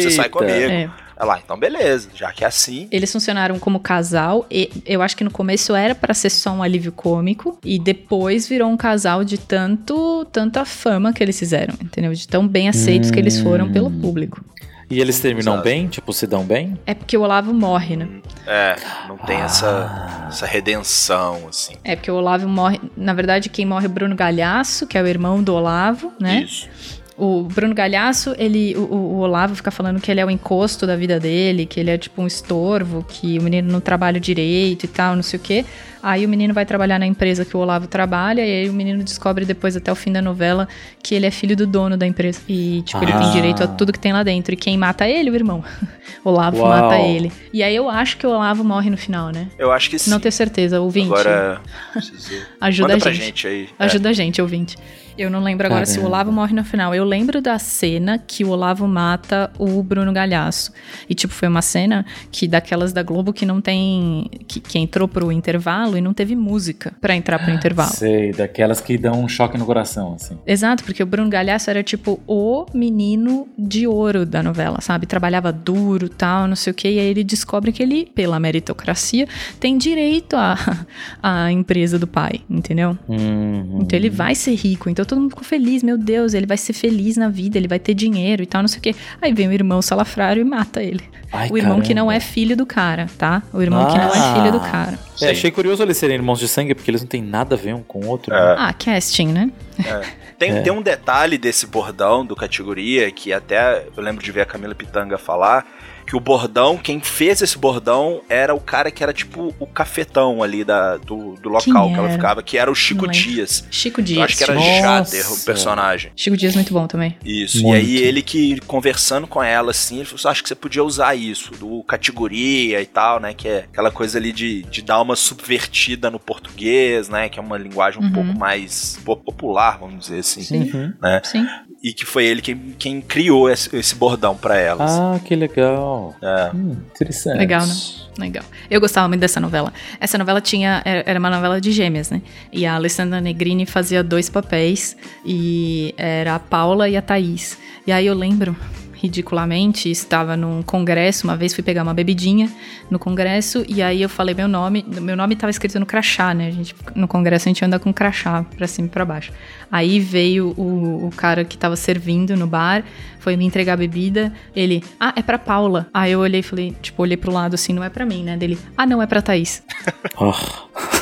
você 0.00 0.10
sai 0.12 0.28
comigo. 0.28 0.52
É. 0.52 0.88
Ela, 1.18 1.38
então 1.44 1.58
beleza, 1.58 2.08
já 2.14 2.32
que 2.32 2.44
é 2.44 2.46
assim, 2.46 2.88
Eles 2.90 3.12
funcionaram 3.12 3.58
como 3.58 3.78
casal 3.78 4.46
e 4.50 4.70
eu 4.86 5.02
acho 5.02 5.14
que 5.14 5.22
no 5.24 5.30
começo 5.30 5.74
era 5.74 5.94
pra 5.94 6.14
ser 6.14 6.30
só 6.30 6.50
um 6.50 6.62
alívio 6.62 6.92
cômico 6.92 7.58
e 7.62 7.78
depois 7.78 8.48
virou 8.48 8.70
um 8.70 8.76
casal 8.76 9.22
de 9.22 9.36
tanto 9.36 10.24
tanta 10.32 10.64
fama 10.64 11.12
que 11.12 11.22
eles 11.22 11.38
fizeram, 11.38 11.74
entendeu? 11.82 12.14
De 12.14 12.26
tão 12.26 12.48
bem 12.48 12.70
aceitos 12.70 13.10
que 13.10 13.18
eles 13.18 13.38
foram 13.38 13.70
pelo 13.70 13.90
público. 13.90 14.42
E 14.90 15.00
eles 15.00 15.20
terminam 15.20 15.52
Exato. 15.54 15.64
bem? 15.68 15.86
Tipo, 15.86 16.12
se 16.12 16.26
dão 16.26 16.44
bem? 16.44 16.76
É 16.84 16.94
porque 16.94 17.16
o 17.16 17.20
Olavo 17.22 17.54
morre, 17.54 17.94
né? 17.96 18.08
é, 18.46 18.74
não 19.08 19.16
tem 19.18 19.36
Ah. 19.40 19.44
essa, 19.44 20.26
essa 20.28 20.46
redenção, 20.46 21.46
assim. 21.48 21.74
É 21.84 21.94
porque 21.94 22.10
o 22.10 22.14
Olavo 22.16 22.48
morre, 22.48 22.80
na 22.96 23.12
verdade 23.14 23.48
quem 23.48 23.64
morre 23.64 23.86
é 23.86 23.88
o 23.88 23.92
Bruno 23.92 24.16
Galhaço, 24.16 24.86
que 24.86 24.98
é 24.98 25.02
o 25.02 25.06
irmão 25.06 25.42
do 25.42 25.54
Olavo, 25.54 26.12
né? 26.20 26.42
Isso. 26.42 26.68
O 27.16 27.42
Bruno 27.42 27.74
Galhaço, 27.74 28.34
ele, 28.38 28.74
o, 28.76 28.80
o 28.94 29.18
Olavo 29.18 29.54
fica 29.54 29.70
falando 29.70 30.00
que 30.00 30.10
ele 30.10 30.20
é 30.20 30.24
o 30.24 30.30
encosto 30.30 30.86
da 30.86 30.96
vida 30.96 31.20
dele, 31.20 31.66
que 31.66 31.78
ele 31.78 31.90
é 31.90 31.98
tipo 31.98 32.22
um 32.22 32.26
estorvo, 32.26 33.04
que 33.06 33.38
o 33.38 33.42
menino 33.42 33.70
não 33.70 33.78
trabalha 33.80 34.18
direito 34.18 34.84
e 34.84 34.88
tal, 34.88 35.14
não 35.14 35.22
sei 35.22 35.38
o 35.38 35.42
quê. 35.42 35.64
Aí 36.02 36.24
o 36.24 36.28
menino 36.28 36.54
vai 36.54 36.64
trabalhar 36.64 36.98
na 36.98 37.06
empresa 37.06 37.44
que 37.44 37.56
o 37.56 37.60
Olavo 37.60 37.86
trabalha, 37.86 38.40
e 38.44 38.62
aí 38.62 38.68
o 38.68 38.72
menino 38.72 39.02
descobre 39.04 39.44
depois, 39.44 39.76
até 39.76 39.90
o 39.92 39.94
fim 39.94 40.12
da 40.12 40.22
novela, 40.22 40.66
que 41.02 41.14
ele 41.14 41.26
é 41.26 41.30
filho 41.30 41.56
do 41.56 41.66
dono 41.66 41.96
da 41.96 42.06
empresa. 42.06 42.40
E, 42.48 42.82
tipo, 42.82 43.02
ele 43.04 43.12
Ah. 43.12 43.18
tem 43.18 43.30
direito 43.32 43.62
a 43.62 43.66
tudo 43.66 43.92
que 43.92 43.98
tem 43.98 44.12
lá 44.12 44.22
dentro. 44.22 44.54
E 44.54 44.56
quem 44.56 44.76
mata 44.78 45.08
ele? 45.08 45.30
O 45.30 45.34
irmão. 45.34 45.62
Olavo 46.24 46.58
Uau. 46.58 46.68
mata 46.68 46.98
ele. 46.98 47.32
E 47.52 47.62
aí 47.62 47.74
eu 47.74 47.88
acho 47.88 48.16
que 48.16 48.26
o 48.26 48.30
Olavo 48.30 48.62
morre 48.64 48.90
no 48.90 48.96
final, 48.96 49.30
né? 49.30 49.48
Eu 49.58 49.72
acho 49.72 49.88
que 49.90 49.98
sim. 49.98 50.10
Não 50.10 50.20
tenho 50.20 50.32
certeza, 50.32 50.80
ouvinte. 50.80 51.06
Agora, 51.08 51.60
preciso... 51.92 52.42
Ajuda 52.60 52.88
Manda 52.94 52.98
a 52.98 53.02
pra 53.02 53.12
gente. 53.12 53.24
gente 53.26 53.46
aí. 53.46 53.68
É. 53.78 53.84
Ajuda 53.84 54.08
a 54.10 54.12
gente, 54.12 54.40
ouvinte. 54.42 54.76
Eu 55.18 55.28
não 55.30 55.42
lembro 55.42 55.66
agora 55.66 55.84
se 55.84 55.92
o 55.94 55.96
Caramba. 55.96 56.08
Olavo 56.16 56.32
morre 56.32 56.54
no 56.54 56.64
final. 56.64 56.94
Eu 56.94 57.04
lembro 57.04 57.42
da 57.42 57.58
cena 57.58 58.18
que 58.18 58.42
o 58.42 58.48
Olavo 58.50 58.86
mata 58.88 59.50
o 59.58 59.82
Bruno 59.82 60.12
Galhaço. 60.14 60.72
E, 61.10 61.14
tipo, 61.14 61.34
foi 61.34 61.46
uma 61.46 61.60
cena 61.60 62.06
que 62.32 62.48
daquelas 62.48 62.90
da 62.92 63.02
Globo 63.02 63.30
que 63.32 63.44
não 63.44 63.60
tem. 63.60 64.30
que, 64.48 64.60
que 64.60 64.78
entrou 64.78 65.06
pro 65.06 65.30
intervalo 65.30 65.89
e 65.96 66.00
não 66.00 66.12
teve 66.14 66.34
música 66.36 66.92
pra 67.00 67.14
entrar 67.14 67.38
pro 67.38 67.50
intervalo. 67.52 67.90
Sei, 67.92 68.32
daquelas 68.32 68.80
que 68.80 68.96
dão 68.98 69.22
um 69.24 69.28
choque 69.28 69.56
no 69.58 69.64
coração, 69.66 70.14
assim. 70.14 70.36
Exato, 70.46 70.84
porque 70.84 71.02
o 71.02 71.06
Bruno 71.06 71.28
Galhaço 71.30 71.70
era 71.70 71.82
tipo 71.82 72.20
o 72.26 72.66
menino 72.74 73.48
de 73.58 73.86
ouro 73.86 74.24
da 74.26 74.42
novela, 74.42 74.80
sabe? 74.80 75.06
Trabalhava 75.06 75.52
duro, 75.52 76.08
tal, 76.08 76.46
não 76.46 76.56
sei 76.56 76.70
o 76.70 76.74
quê. 76.74 76.88
E 76.90 76.98
aí 76.98 77.06
ele 77.06 77.24
descobre 77.24 77.72
que 77.72 77.82
ele, 77.82 78.06
pela 78.14 78.38
meritocracia, 78.40 79.26
tem 79.58 79.76
direito 79.78 80.36
à, 80.36 80.56
à 81.22 81.50
empresa 81.52 81.98
do 81.98 82.06
pai, 82.06 82.40
entendeu? 82.48 82.96
Uhum. 83.08 83.78
Então 83.82 83.98
ele 83.98 84.10
vai 84.10 84.34
ser 84.34 84.54
rico. 84.54 84.88
Então 84.90 85.04
todo 85.04 85.20
mundo 85.20 85.30
ficou 85.30 85.44
feliz, 85.44 85.82
meu 85.82 85.96
Deus, 85.98 86.34
ele 86.34 86.46
vai 86.46 86.56
ser 86.56 86.72
feliz 86.72 87.16
na 87.16 87.28
vida, 87.28 87.58
ele 87.58 87.68
vai 87.68 87.78
ter 87.78 87.94
dinheiro 87.94 88.42
e 88.42 88.46
tal, 88.46 88.62
não 88.62 88.68
sei 88.68 88.78
o 88.78 88.82
quê. 88.82 88.94
Aí 89.20 89.32
vem 89.32 89.48
o 89.48 89.52
irmão 89.52 89.80
salafrário 89.82 90.40
e 90.40 90.44
mata 90.44 90.82
ele. 90.82 91.02
Ai, 91.32 91.48
o 91.50 91.56
irmão 91.58 91.80
que 91.80 91.94
não 91.94 92.06
caramba. 92.06 92.14
é 92.16 92.20
filho 92.20 92.56
do 92.56 92.66
cara, 92.66 93.06
tá? 93.16 93.42
O 93.52 93.62
irmão 93.62 93.86
que 93.86 93.96
não 93.98 94.14
é 94.14 94.18
Ah. 94.18 94.34
filho 94.34 94.52
do 94.52 94.60
cara. 94.60 94.98
É, 95.22 95.30
achei 95.30 95.50
curioso 95.50 95.82
eles 95.82 95.96
serem 95.96 96.16
irmãos 96.16 96.38
de 96.38 96.48
sangue, 96.48 96.74
porque 96.74 96.90
eles 96.90 97.00
não 97.00 97.08
têm 97.08 97.22
nada 97.22 97.54
a 97.54 97.58
ver 97.58 97.74
um 97.74 97.82
com 97.82 98.00
o 98.00 98.06
outro. 98.08 98.32
É. 98.34 98.38
né? 98.38 98.56
Ah, 98.58 98.72
casting, 98.72 99.28
né? 99.28 99.50
Tem, 100.40 100.52
É. 100.56 100.62
tem 100.62 100.72
um 100.72 100.80
detalhe 100.80 101.36
desse 101.36 101.66
bordão 101.66 102.24
do 102.24 102.34
categoria 102.34 103.10
que 103.10 103.30
até 103.30 103.84
eu 103.94 104.02
lembro 104.02 104.24
de 104.24 104.32
ver 104.32 104.40
a 104.40 104.46
Camila 104.46 104.74
Pitanga 104.74 105.18
falar 105.18 105.66
que 106.10 106.16
o 106.16 106.20
bordão, 106.20 106.76
quem 106.76 106.98
fez 106.98 107.40
esse 107.40 107.56
bordão 107.56 108.20
era 108.28 108.52
o 108.52 108.58
cara 108.58 108.90
que 108.90 109.00
era 109.00 109.12
tipo 109.12 109.54
o 109.60 109.64
cafetão 109.66 110.42
ali 110.42 110.64
da, 110.64 110.96
do, 110.96 111.36
do 111.36 111.48
local 111.48 111.88
que 111.92 111.96
ela 111.96 112.10
ficava, 112.10 112.42
que 112.42 112.58
era 112.58 112.68
o 112.68 112.74
Chico 112.74 113.06
Não 113.06 113.12
lembro. 113.12 113.30
Dias. 113.30 113.64
Chico 113.70 114.02
Dias. 114.02 114.18
Eu 114.18 114.24
acho 114.24 114.36
que 114.36 114.42
era 114.42 114.54
Nossa. 114.54 115.14
Jader 115.16 115.32
o 115.32 115.38
personagem. 115.44 116.10
Chico 116.16 116.36
Dias 116.36 116.56
muito 116.56 116.72
bom 116.74 116.88
também. 116.88 117.16
Isso. 117.24 117.62
Muito. 117.62 117.76
E 117.86 117.98
aí 117.98 118.02
ele 118.02 118.22
que 118.22 118.58
conversando 118.62 119.28
com 119.28 119.40
ela 119.40 119.70
assim, 119.70 119.98
ele 119.98 120.04
falou 120.04 120.16
assim, 120.18 120.28
acho 120.28 120.42
que 120.42 120.48
você 120.48 120.56
podia 120.56 120.82
usar 120.82 121.14
isso, 121.14 121.52
do 121.52 121.84
categoria 121.84 122.82
e 122.82 122.86
tal, 122.86 123.20
né, 123.20 123.32
que 123.32 123.46
é 123.46 123.58
aquela 123.70 123.92
coisa 123.92 124.18
ali 124.18 124.32
de, 124.32 124.62
de 124.64 124.82
dar 124.82 125.00
uma 125.00 125.14
subvertida 125.14 126.10
no 126.10 126.18
português, 126.18 127.08
né, 127.08 127.28
que 127.28 127.38
é 127.38 127.42
uma 127.42 127.56
linguagem 127.56 128.00
um 128.02 128.06
Uhum. 128.06 128.12
pouco 128.12 128.36
mais 128.36 128.98
po- 129.04 129.16
popular, 129.16 129.78
vamos 129.78 130.06
dizer 130.06 130.18
assim, 130.18 130.70
Uhum. 130.72 130.92
né? 131.00 131.20
Sim. 131.22 131.46
E 131.82 131.92
que 131.92 132.04
foi 132.04 132.26
ele 132.26 132.42
quem, 132.42 132.74
quem 132.78 133.00
criou 133.00 133.48
esse, 133.48 133.74
esse 133.74 133.94
bordão 133.94 134.36
pra 134.36 134.56
elas. 134.56 134.90
Ah, 134.92 135.18
que 135.24 135.34
legal. 135.34 136.14
É. 136.22 136.50
Hum, 136.54 136.76
interessante. 136.94 137.38
Legal, 137.38 137.66
né? 137.66 137.74
Legal. 138.18 138.44
Eu 138.70 138.80
gostava 138.80 139.08
muito 139.08 139.20
dessa 139.20 139.40
novela. 139.40 139.72
Essa 139.98 140.18
novela 140.18 140.40
tinha. 140.40 140.82
Era 140.84 141.02
era 141.06 141.18
uma 141.18 141.30
novela 141.30 141.60
de 141.60 141.72
gêmeas, 141.72 142.10
né? 142.10 142.20
E 142.52 142.66
a 142.66 142.74
Alessandra 142.74 143.20
Negrini 143.20 143.64
fazia 143.64 144.02
dois 144.02 144.28
papéis. 144.28 144.96
E 145.24 145.94
era 145.96 146.34
a 146.34 146.38
Paula 146.38 146.88
e 146.88 146.96
a 146.96 147.02
Thaís. 147.02 147.56
E 147.86 147.92
aí 147.92 148.06
eu 148.06 148.14
lembro. 148.14 148.54
Ridiculamente, 149.00 149.90
estava 149.90 150.36
num 150.36 150.62
congresso, 150.62 151.26
uma 151.26 151.34
vez 151.34 151.54
fui 151.54 151.64
pegar 151.64 151.82
uma 151.82 151.94
bebidinha 151.94 152.50
no 152.90 152.98
congresso, 152.98 153.64
e 153.66 153.80
aí 153.80 154.02
eu 154.02 154.10
falei 154.10 154.34
meu 154.34 154.46
nome, 154.46 154.84
meu 154.86 155.16
nome 155.16 155.32
estava 155.32 155.50
escrito 155.50 155.80
no 155.80 155.86
crachá, 155.86 156.34
né? 156.34 156.48
A 156.48 156.50
gente, 156.50 156.74
no 156.94 157.08
congresso 157.08 157.48
a 157.48 157.50
gente 157.50 157.64
anda 157.64 157.78
com 157.78 157.94
crachá 157.94 158.44
pra 158.56 158.66
cima 158.66 158.88
e 158.88 158.90
pra 158.90 159.04
baixo. 159.04 159.32
Aí 159.72 160.00
veio 160.00 160.54
o, 160.56 161.06
o 161.06 161.10
cara 161.16 161.46
que 161.46 161.56
tava 161.56 161.76
servindo 161.76 162.36
no 162.36 162.46
bar, 162.46 162.84
foi 163.20 163.36
me 163.36 163.44
entregar 163.44 163.74
a 163.74 163.76
bebida. 163.76 164.32
Ele, 164.56 164.82
ah, 164.98 165.12
é 165.14 165.22
pra 165.22 165.38
Paula. 165.38 165.86
Aí 165.94 166.12
eu 166.12 166.20
olhei 166.20 166.40
e 166.40 166.42
falei, 166.42 166.74
tipo, 166.82 167.02
olhei 167.02 167.16
pro 167.16 167.32
lado 167.32 167.54
assim, 167.54 167.72
não 167.72 167.84
é 167.84 167.88
pra 167.88 168.04
mim, 168.04 168.24
né? 168.24 168.36
Dele, 168.36 168.58
ah, 168.76 168.84
não, 168.84 169.00
é 169.00 169.06
pra 169.06 169.22
Thaís. 169.22 169.62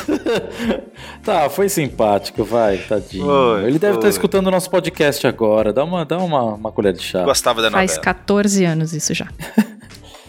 tá, 1.23 1.49
foi 1.49 1.69
simpático, 1.69 2.43
vai, 2.43 2.77
tadinho. 2.77 3.25
Foi, 3.25 3.63
Ele 3.63 3.79
deve 3.79 3.93
estar 3.93 4.01
foi. 4.01 4.09
escutando 4.09 4.47
o 4.47 4.51
nosso 4.51 4.69
podcast 4.69 5.25
agora. 5.25 5.71
Dá 5.73 5.83
uma, 5.83 6.05
dá 6.05 6.17
uma, 6.17 6.55
uma 6.55 6.71
colher 6.71 6.93
de 6.93 7.01
chá. 7.01 7.23
Gostava 7.23 7.61
da 7.61 7.71
Faz 7.71 7.91
novela. 7.91 8.03
14 8.03 8.65
anos 8.65 8.93
isso 8.93 9.13
já. 9.13 9.27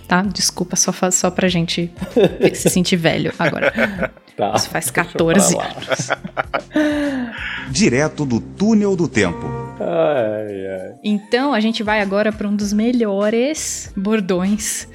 Tá? 0.09 0.23
Desculpa, 0.23 0.75
só, 0.75 0.93
faz, 0.93 1.15
só 1.15 1.31
pra 1.31 1.47
gente 1.47 1.89
se 2.53 2.69
sentir 2.69 2.97
velho 2.97 3.33
agora. 3.39 4.11
Tá. 4.37 4.55
Isso 4.57 4.69
faz 4.69 4.91
Deixa 4.91 5.01
eu 5.03 5.05
14 5.05 5.53
falar. 5.53 5.67
anos. 5.67 6.11
Direto 7.71 8.25
do 8.25 8.41
túnel 8.41 8.97
do 8.97 9.07
tempo. 9.07 9.70
Ai, 9.81 10.67
ai. 10.67 10.95
Então 11.03 11.55
a 11.55 11.61
gente 11.61 11.83
vai 11.83 12.03
agora 12.03 12.31
para 12.31 12.47
um 12.47 12.55
dos 12.55 12.71
melhores 12.71 13.91
bordões 13.97 14.87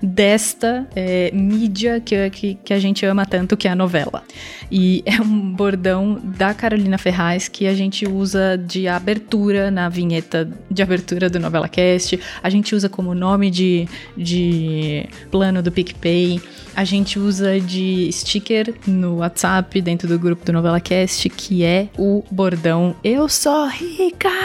desta 0.00 0.86
é, 0.94 1.30
mídia 1.32 2.00
que, 2.00 2.30
que, 2.30 2.54
que 2.54 2.72
a 2.72 2.78
gente 2.78 3.04
ama 3.04 3.26
tanto, 3.26 3.56
que 3.56 3.66
é 3.66 3.72
a 3.72 3.74
novela. 3.74 4.22
E 4.70 5.02
é 5.06 5.20
um 5.20 5.52
bordão 5.52 6.20
da 6.22 6.52
Carolina 6.52 6.98
Ferraz 6.98 7.48
que 7.48 7.66
a 7.66 7.74
gente 7.74 8.06
usa 8.06 8.58
de 8.58 8.86
abertura 8.86 9.70
na 9.70 9.88
vinheta 9.88 10.48
de 10.70 10.82
abertura 10.82 11.30
do 11.30 11.40
Novela 11.40 11.68
Cast. 11.68 12.20
A 12.42 12.50
gente 12.50 12.74
usa 12.74 12.88
como 12.88 13.14
nome 13.14 13.50
de, 13.50 13.88
de 14.16 15.08
plano 15.30 15.62
do 15.62 15.72
PicPay. 15.72 16.40
A 16.76 16.84
gente 16.84 17.18
usa 17.18 17.58
de 17.58 18.10
sticker 18.12 18.74
no 18.86 19.16
WhatsApp 19.16 19.80
dentro 19.80 20.06
do 20.06 20.18
grupo 20.18 20.44
do 20.44 20.52
Novela 20.52 20.80
Cast, 20.80 21.28
que 21.30 21.64
é 21.64 21.88
o 21.96 22.22
bordão 22.30 22.94
Eu 23.02 23.28
sou 23.28 23.68
rica! 23.68 24.28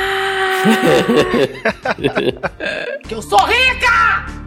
Eu 3.09 3.21
sou 3.21 3.45
rica! 3.45 4.42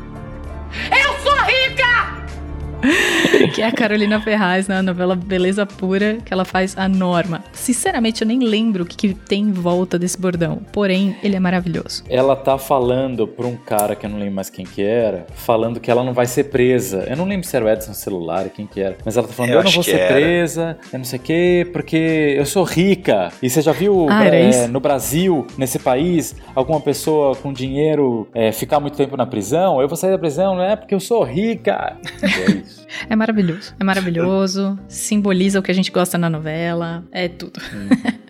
que 3.54 3.62
é 3.62 3.66
a 3.66 3.72
Carolina 3.72 4.20
Ferraz 4.20 4.68
na 4.68 4.82
novela 4.82 5.14
Beleza 5.16 5.64
Pura, 5.66 6.18
que 6.24 6.32
ela 6.32 6.44
faz 6.44 6.76
a 6.76 6.88
Norma. 6.88 7.42
Sinceramente, 7.52 8.22
eu 8.22 8.28
nem 8.28 8.40
lembro 8.40 8.84
o 8.84 8.86
que, 8.86 8.96
que 8.96 9.14
tem 9.14 9.42
em 9.44 9.52
volta 9.52 9.98
desse 9.98 10.18
bordão, 10.20 10.60
porém, 10.72 11.16
ele 11.22 11.36
é 11.36 11.40
maravilhoso. 11.40 12.04
Ela 12.08 12.36
tá 12.36 12.58
falando 12.58 13.26
pra 13.26 13.46
um 13.46 13.56
cara 13.56 13.94
que 13.94 14.06
eu 14.06 14.10
não 14.10 14.18
lembro 14.18 14.34
mais 14.34 14.50
quem 14.50 14.64
que 14.64 14.82
era, 14.82 15.26
falando 15.34 15.80
que 15.80 15.90
ela 15.90 16.02
não 16.04 16.12
vai 16.12 16.26
ser 16.26 16.44
presa. 16.44 17.04
Eu 17.08 17.16
não 17.16 17.24
lembro 17.24 17.46
se 17.46 17.56
era 17.56 17.64
o 17.64 17.68
Edson 17.68 17.94
Celular, 17.94 18.48
quem 18.50 18.66
que 18.66 18.80
era. 18.80 18.96
Mas 19.04 19.16
ela 19.16 19.26
tá 19.26 19.32
falando, 19.32 19.52
Eu 19.52 19.58
eu, 19.58 19.64
não 19.64 19.70
vou 19.70 19.82
ser 19.82 19.98
era. 19.98 20.14
presa, 20.14 20.78
eu 20.92 20.98
não 20.98 21.04
sei 21.04 21.18
o 21.18 21.22
quê, 21.22 21.68
porque 21.72 22.34
eu 22.38 22.46
sou 22.46 22.64
rica. 22.64 23.30
E 23.42 23.48
você 23.50 23.60
já 23.62 23.72
viu 23.72 24.06
Ah, 24.10 24.24
é, 24.26 24.66
no 24.66 24.80
Brasil, 24.80 25.46
nesse 25.56 25.78
país, 25.78 26.34
alguma 26.54 26.80
pessoa 26.80 27.34
com 27.36 27.52
dinheiro 27.52 28.28
é, 28.34 28.52
ficar 28.52 28.80
muito 28.80 28.96
tempo 28.96 29.16
na 29.16 29.26
prisão? 29.26 29.80
Eu 29.80 29.88
vou 29.88 29.96
sair 29.96 30.10
da 30.10 30.18
prisão, 30.18 30.54
não 30.56 30.62
é 30.62 30.76
porque 30.76 30.94
eu 30.94 31.00
sou 31.00 31.22
rica. 31.22 31.96
é 32.22 32.50
isso. 32.52 32.86
É 33.08 33.15
maravilhoso. 33.16 33.74
É 33.78 33.84
maravilhoso, 33.84 34.78
simboliza 34.88 35.58
o 35.58 35.62
que 35.62 35.70
a 35.70 35.74
gente 35.74 35.90
gosta 35.90 36.16
na 36.16 36.30
novela, 36.30 37.04
é 37.10 37.28
tudo. 37.28 37.60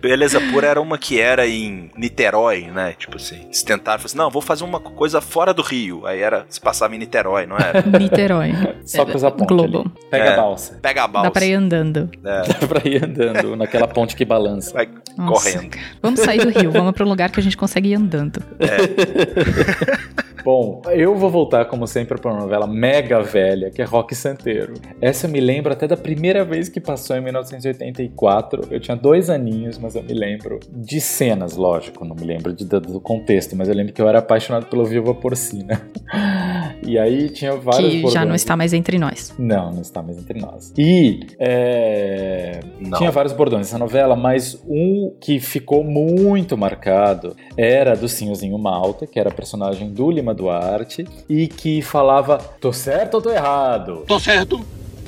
Beleza 0.00 0.38
Pura 0.52 0.66
era 0.66 0.80
uma 0.80 0.98
que 0.98 1.18
era 1.20 1.46
em 1.46 1.90
Niterói, 1.96 2.70
né? 2.70 2.94
Tipo 2.98 3.16
assim, 3.16 3.42
eles 3.44 3.62
tentaram, 3.62 4.02
assim, 4.04 4.16
não, 4.16 4.30
vou 4.30 4.42
fazer 4.42 4.64
uma 4.64 4.78
coisa 4.80 5.20
fora 5.20 5.54
do 5.54 5.62
Rio. 5.62 6.06
Aí 6.06 6.20
era, 6.20 6.44
se 6.48 6.60
passava 6.60 6.94
em 6.94 6.98
Niterói, 6.98 7.46
não 7.46 7.56
era? 7.56 7.82
Niterói. 7.98 8.52
Só 8.84 9.04
cruzar 9.04 9.30
a 9.30 9.34
ponte 9.34 9.48
Globo. 9.48 9.78
ali. 9.80 9.90
Pega 10.10 10.24
É. 10.24 10.32
a 10.32 10.36
balsa. 10.36 10.78
Pega 10.82 11.04
a 11.04 11.08
balsa. 11.08 11.28
Dá 11.28 11.32
pra 11.32 11.44
ir 11.46 11.54
andando. 11.54 12.10
É, 12.24 12.42
Dá 12.60 12.66
pra 12.66 12.82
ir 12.88 13.02
andando 13.04 13.56
naquela 13.56 13.88
ponte 13.88 14.14
que 14.14 14.24
balança. 14.24 14.72
vai 14.74 14.88
Nossa. 15.16 15.52
correndo. 15.52 15.76
Vamos 16.02 16.20
sair 16.20 16.44
do 16.44 16.50
Rio, 16.58 16.70
vamos 16.70 16.92
pra 16.92 17.04
um 17.04 17.08
lugar 17.08 17.30
que 17.30 17.40
a 17.40 17.42
gente 17.42 17.56
consegue 17.56 17.88
ir 17.90 17.94
andando. 17.94 18.42
Bom, 20.44 20.82
eu 20.90 21.14
vou 21.16 21.30
voltar, 21.30 21.64
como 21.64 21.86
sempre, 21.86 22.18
pra 22.20 22.30
uma 22.30 22.40
novela 22.40 22.66
mega 22.66 23.22
velha, 23.22 23.70
que 23.70 23.80
é 23.80 23.84
Rock 23.86 24.14
Santeiro. 24.14 24.74
Essa 25.00 25.26
eu 25.26 25.30
me 25.30 25.40
lembro 25.40 25.72
até 25.72 25.88
da 25.88 25.96
primeira 25.96 26.44
vez 26.44 26.68
que 26.68 26.78
passou 26.78 27.16
em 27.16 27.22
1984. 27.22 28.68
Eu 28.70 28.78
tinha 28.78 28.94
dois 28.94 29.30
aninhos, 29.30 29.53
mas 29.80 29.94
eu 29.94 30.02
me 30.02 30.12
lembro 30.14 30.60
de 30.70 31.00
cenas, 31.00 31.56
lógico, 31.56 32.04
não 32.04 32.14
me 32.16 32.24
lembro 32.24 32.52
de- 32.52 32.64
do, 32.64 32.80
do 32.80 33.00
contexto, 33.00 33.54
mas 33.56 33.68
eu 33.68 33.74
lembro 33.74 33.92
que 33.92 34.00
eu 34.00 34.08
era 34.08 34.18
apaixonado 34.18 34.66
pelo 34.66 34.84
Viva 34.84 35.14
Porcina. 35.14 35.80
E 36.86 36.98
aí 36.98 37.30
tinha 37.30 37.56
vários 37.56 37.92
Que 37.92 38.08
já 38.08 38.24
não 38.26 38.34
está 38.34 38.56
mais 38.56 38.74
entre 38.74 38.98
nós. 38.98 39.32
Não, 39.38 39.72
não 39.72 39.80
está 39.80 40.02
mais 40.02 40.18
entre 40.18 40.38
nós. 40.38 40.72
E 40.76 41.20
é, 41.38 42.60
tinha 42.98 43.10
vários 43.10 43.32
bordões 43.32 43.66
nessa 43.66 43.78
novela, 43.78 44.14
mas 44.14 44.62
um 44.68 45.14
que 45.18 45.40
ficou 45.40 45.82
muito 45.82 46.58
marcado 46.58 47.34
era 47.56 47.96
do 47.96 48.06
Sinhozinho 48.06 48.58
Malta, 48.58 49.06
que 49.06 49.18
era 49.18 49.30
personagem 49.30 49.90
do 49.90 50.10
Lima 50.10 50.34
Duarte, 50.34 51.06
e 51.28 51.46
que 51.48 51.80
falava: 51.80 52.36
tô 52.60 52.72
certo 52.72 53.14
ou 53.14 53.22
tô 53.22 53.30
errado? 53.30 54.04
Tô 54.06 54.18
certo 54.20 54.60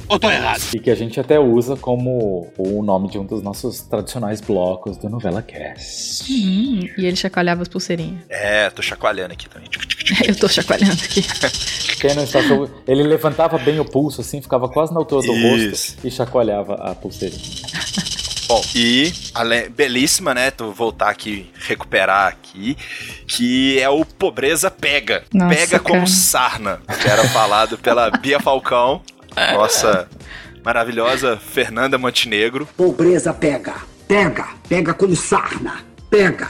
ou 0.09 0.19
tô 0.19 0.31
errado? 0.31 0.63
E 0.75 0.79
que 0.79 0.91
a 0.91 0.95
gente 0.95 1.19
até 1.19 1.39
usa 1.39 1.77
como 1.77 2.53
o 2.57 2.83
nome 2.83 3.09
de 3.11 3.19
um 3.19 3.25
dos 3.25 3.43
nossos 3.43 3.81
tradicionais 3.83 4.41
blocos 4.41 4.97
do 4.97 5.09
Novela 5.09 5.43
Cast. 5.43 6.31
Hum, 6.33 6.81
e 6.99 7.07
ele 7.07 7.17
chacoalhava 7.17 7.63
as 7.63 7.69
pulseirinhas. 7.69 8.21
É, 8.29 8.71
tô 8.71 8.83
chacoalhando 8.83 9.33
aqui 9.33 9.49
também. 9.49 9.69
Eu 10.27 10.37
tô 10.37 10.49
chacoalhando 10.49 10.93
aqui. 11.03 11.23
Quem 12.01 12.15
não 12.15 12.25
está 12.25 12.41
ele 12.87 13.03
levantava 13.03 13.59
bem 13.59 13.81
o 13.81 13.85
pulso, 13.85 14.21
assim, 14.21 14.41
ficava 14.41 14.69
quase 14.69 14.93
na 14.93 15.01
altura 15.01 15.27
do 15.27 15.33
Isso. 15.35 15.93
rosto 15.95 16.07
e 16.07 16.11
chacoalhava 16.11 16.75
a 16.75 16.95
pulseirinha. 16.95 17.43
Bom, 18.49 18.63
e 18.77 19.13
além- 19.35 19.69
belíssima, 19.71 20.33
né? 20.33 20.53
Tô 20.53 20.71
voltar 20.71 21.09
aqui, 21.11 21.51
recuperar 21.67 22.29
aqui, 22.29 22.77
que 23.27 23.77
é 23.81 23.89
o 23.89 24.05
Pobreza 24.05 24.71
Pega. 24.71 25.25
Nossa, 25.35 25.55
Pega 25.57 25.79
como 25.81 25.95
cara. 26.03 26.07
sarna, 26.07 26.81
que 27.03 27.09
era 27.09 27.25
falado 27.31 27.77
pela 27.77 28.09
Bia 28.11 28.39
Falcão, 28.39 29.03
nossa 29.55 30.09
maravilhosa 30.65 31.37
Fernanda 31.37 31.97
Montenegro. 31.99 32.67
Pobreza 32.77 33.33
pega, 33.33 33.75
pega, 34.09 34.49
pega 34.69 34.95
como 34.95 35.15
sarna, 35.15 35.81
pega, 36.11 36.49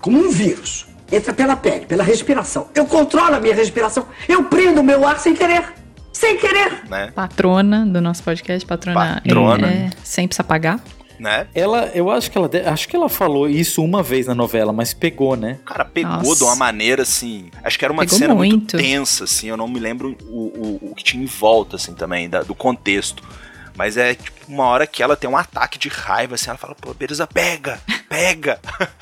como 0.00 0.18
um 0.18 0.30
vírus. 0.30 0.86
Entra 1.12 1.32
pela 1.32 1.54
pele, 1.54 1.86
pela 1.86 2.02
respiração. 2.02 2.68
Eu 2.74 2.86
controlo 2.86 3.36
a 3.36 3.40
minha 3.40 3.54
respiração, 3.54 4.06
eu 4.28 4.44
prendo 4.44 4.80
o 4.80 4.84
meu 4.84 5.06
ar 5.06 5.18
sem 5.18 5.34
querer, 5.34 5.64
sem 6.12 6.36
querer. 6.36 6.82
Né? 6.88 7.12
Patrona 7.14 7.86
do 7.86 8.00
nosso 8.00 8.22
podcast, 8.22 8.66
patrona. 8.66 9.20
Patrona. 9.22 9.66
É, 9.66 9.90
sem 10.02 10.26
precisar 10.26 10.44
pagar. 10.44 10.80
Né? 11.18 11.46
Ela, 11.54 11.90
eu 11.94 12.10
acho 12.10 12.30
que 12.30 12.36
ela, 12.36 12.50
acho 12.66 12.88
que 12.88 12.96
ela 12.96 13.08
falou 13.08 13.48
isso 13.48 13.82
uma 13.84 14.02
vez 14.02 14.26
na 14.26 14.34
novela, 14.34 14.72
mas 14.72 14.92
pegou, 14.92 15.36
né? 15.36 15.58
Cara, 15.64 15.84
pegou 15.84 16.10
Nossa. 16.10 16.36
de 16.36 16.42
uma 16.44 16.56
maneira 16.56 17.02
assim. 17.02 17.50
Acho 17.62 17.78
que 17.78 17.84
era 17.84 17.92
uma 17.92 18.02
Pegou 18.04 18.18
cena 18.18 18.34
muito. 18.34 18.56
muito. 18.56 18.76
tensa, 18.76 19.24
assim. 19.24 19.46
Eu 19.48 19.56
não 19.56 19.68
me 19.68 19.78
lembro 19.78 20.16
o, 20.28 20.78
o, 20.82 20.90
o 20.90 20.94
que 20.94 21.04
tinha 21.04 21.22
em 21.22 21.26
volta, 21.26 21.76
assim, 21.76 21.94
também, 21.94 22.28
da- 22.28 22.42
do 22.42 22.54
contexto. 22.54 23.22
Mas 23.76 23.96
é 23.96 24.14
tipo 24.14 24.43
uma 24.48 24.64
hora 24.64 24.86
que 24.86 25.02
ela 25.02 25.16
tem 25.16 25.28
um 25.28 25.36
ataque 25.36 25.78
de 25.78 25.88
raiva, 25.88 26.34
assim. 26.34 26.48
Ela 26.50 26.58
fala, 26.58 26.74
pô, 26.74 26.92
beleza, 26.94 27.26
pega, 27.26 27.78
pega. 28.08 28.58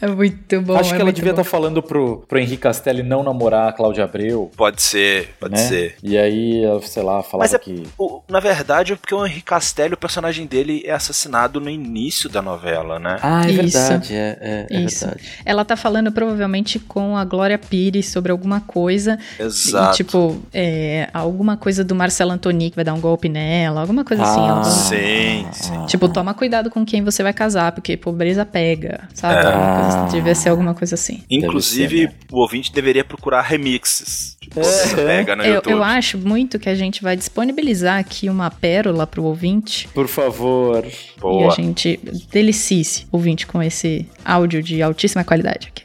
É 0.00 0.08
muito 0.08 0.60
bom. 0.60 0.76
acho 0.76 0.92
é 0.92 0.96
que 0.96 1.02
ela 1.02 1.12
devia 1.12 1.30
estar 1.30 1.44
falando 1.44 1.80
pro, 1.82 2.24
pro 2.28 2.38
Henrique 2.38 2.58
Castelli 2.62 3.02
não 3.02 3.22
namorar 3.22 3.68
a 3.68 3.72
Cláudia 3.72 4.02
Abreu. 4.04 4.50
Pode 4.56 4.82
ser, 4.82 5.34
pode 5.38 5.54
né? 5.54 5.58
ser. 5.60 5.96
E 6.02 6.18
aí, 6.18 6.62
sei 6.82 7.02
lá, 7.02 7.22
falava 7.22 7.44
Mas 7.48 7.54
é- 7.54 7.58
que. 7.58 7.84
O- 7.96 8.22
na 8.28 8.40
verdade, 8.40 8.92
é 8.92 8.96
porque 8.96 9.14
o 9.14 9.24
Henrique 9.24 9.44
Castelli, 9.44 9.94
o 9.94 9.96
personagem 9.96 10.46
dele, 10.46 10.82
é 10.84 10.92
assassinado 10.92 11.60
no 11.60 11.70
início 11.70 12.28
da 12.28 12.42
novela, 12.42 12.98
né? 12.98 13.18
Ah, 13.22 13.46
é 13.46 13.50
Isso. 13.52 13.78
verdade, 13.78 14.14
é, 14.14 14.38
é, 14.40 14.66
é 14.76 14.80
Isso. 14.80 15.04
verdade. 15.06 15.28
Ela 15.44 15.64
tá 15.64 15.76
falando 15.76 16.10
provavelmente 16.10 16.78
com 16.80 17.16
a 17.16 17.24
Glória 17.24 17.58
Pires 17.58 18.08
sobre 18.08 18.32
alguma 18.32 18.60
coisa. 18.60 19.16
Exato. 19.38 19.94
E, 19.94 19.96
tipo, 19.98 20.42
é, 20.52 21.08
alguma 21.14 21.56
coisa 21.56 21.84
do 21.84 21.94
Marcelo 21.94 22.32
Antoni 22.32 22.70
que 22.70 22.76
vai 22.76 22.84
dar 22.84 22.94
um 22.94 23.00
golpe 23.00 23.28
nela, 23.28 23.80
alguma 23.80 24.04
coisa 24.04 24.24
assim. 24.24 24.40
Ah, 24.40 24.48
ela- 24.48 24.64
Sim, 24.70 25.46
sim. 25.52 25.86
Tipo, 25.86 26.08
toma 26.08 26.34
cuidado 26.34 26.70
com 26.70 26.84
quem 26.84 27.02
você 27.02 27.22
vai 27.22 27.32
casar, 27.32 27.72
porque 27.72 27.96
pobre- 27.96 28.16
pobreza 28.26 28.44
pega, 28.46 29.08
sabe? 29.14 29.34
É. 29.34 29.46
Alguma 29.46 29.82
coisa- 29.82 29.98
Ah. 30.00 30.08
devia 30.10 30.34
ser 30.34 30.48
alguma 30.48 30.74
coisa 30.74 30.94
assim. 30.94 31.22
Inclusive, 31.30 32.08
o 32.32 32.40
ouvinte 32.40 32.72
deveria 32.72 33.04
procurar 33.04 33.42
remixes. 33.42 34.36
Tipo, 34.40 34.62
você 34.64 34.96
pega 34.96 35.36
no 35.36 35.44
Eu, 35.44 35.54
YouTube. 35.56 35.72
eu 35.74 35.84
acho 35.84 36.18
muito 36.18 36.58
que 36.58 36.68
a 36.68 36.74
gente 36.74 37.02
vai 37.02 37.14
disponibilizar 37.16 37.98
aqui 37.98 38.28
uma 38.28 38.50
pérola 38.50 39.06
pro 39.06 39.22
ouvinte 39.22 39.86
Por 39.94 40.08
favor. 40.08 40.84
e 40.84 41.44
a 41.44 41.50
gente 41.50 42.00
delicie 42.32 43.04
o 43.12 43.16
ouvinte 43.16 43.46
com 43.46 43.62
esse 43.62 44.08
áudio 44.24 44.62
de 44.62 44.82
altíssima 44.82 45.22
qualidade 45.22 45.68
aqui. 45.68 45.84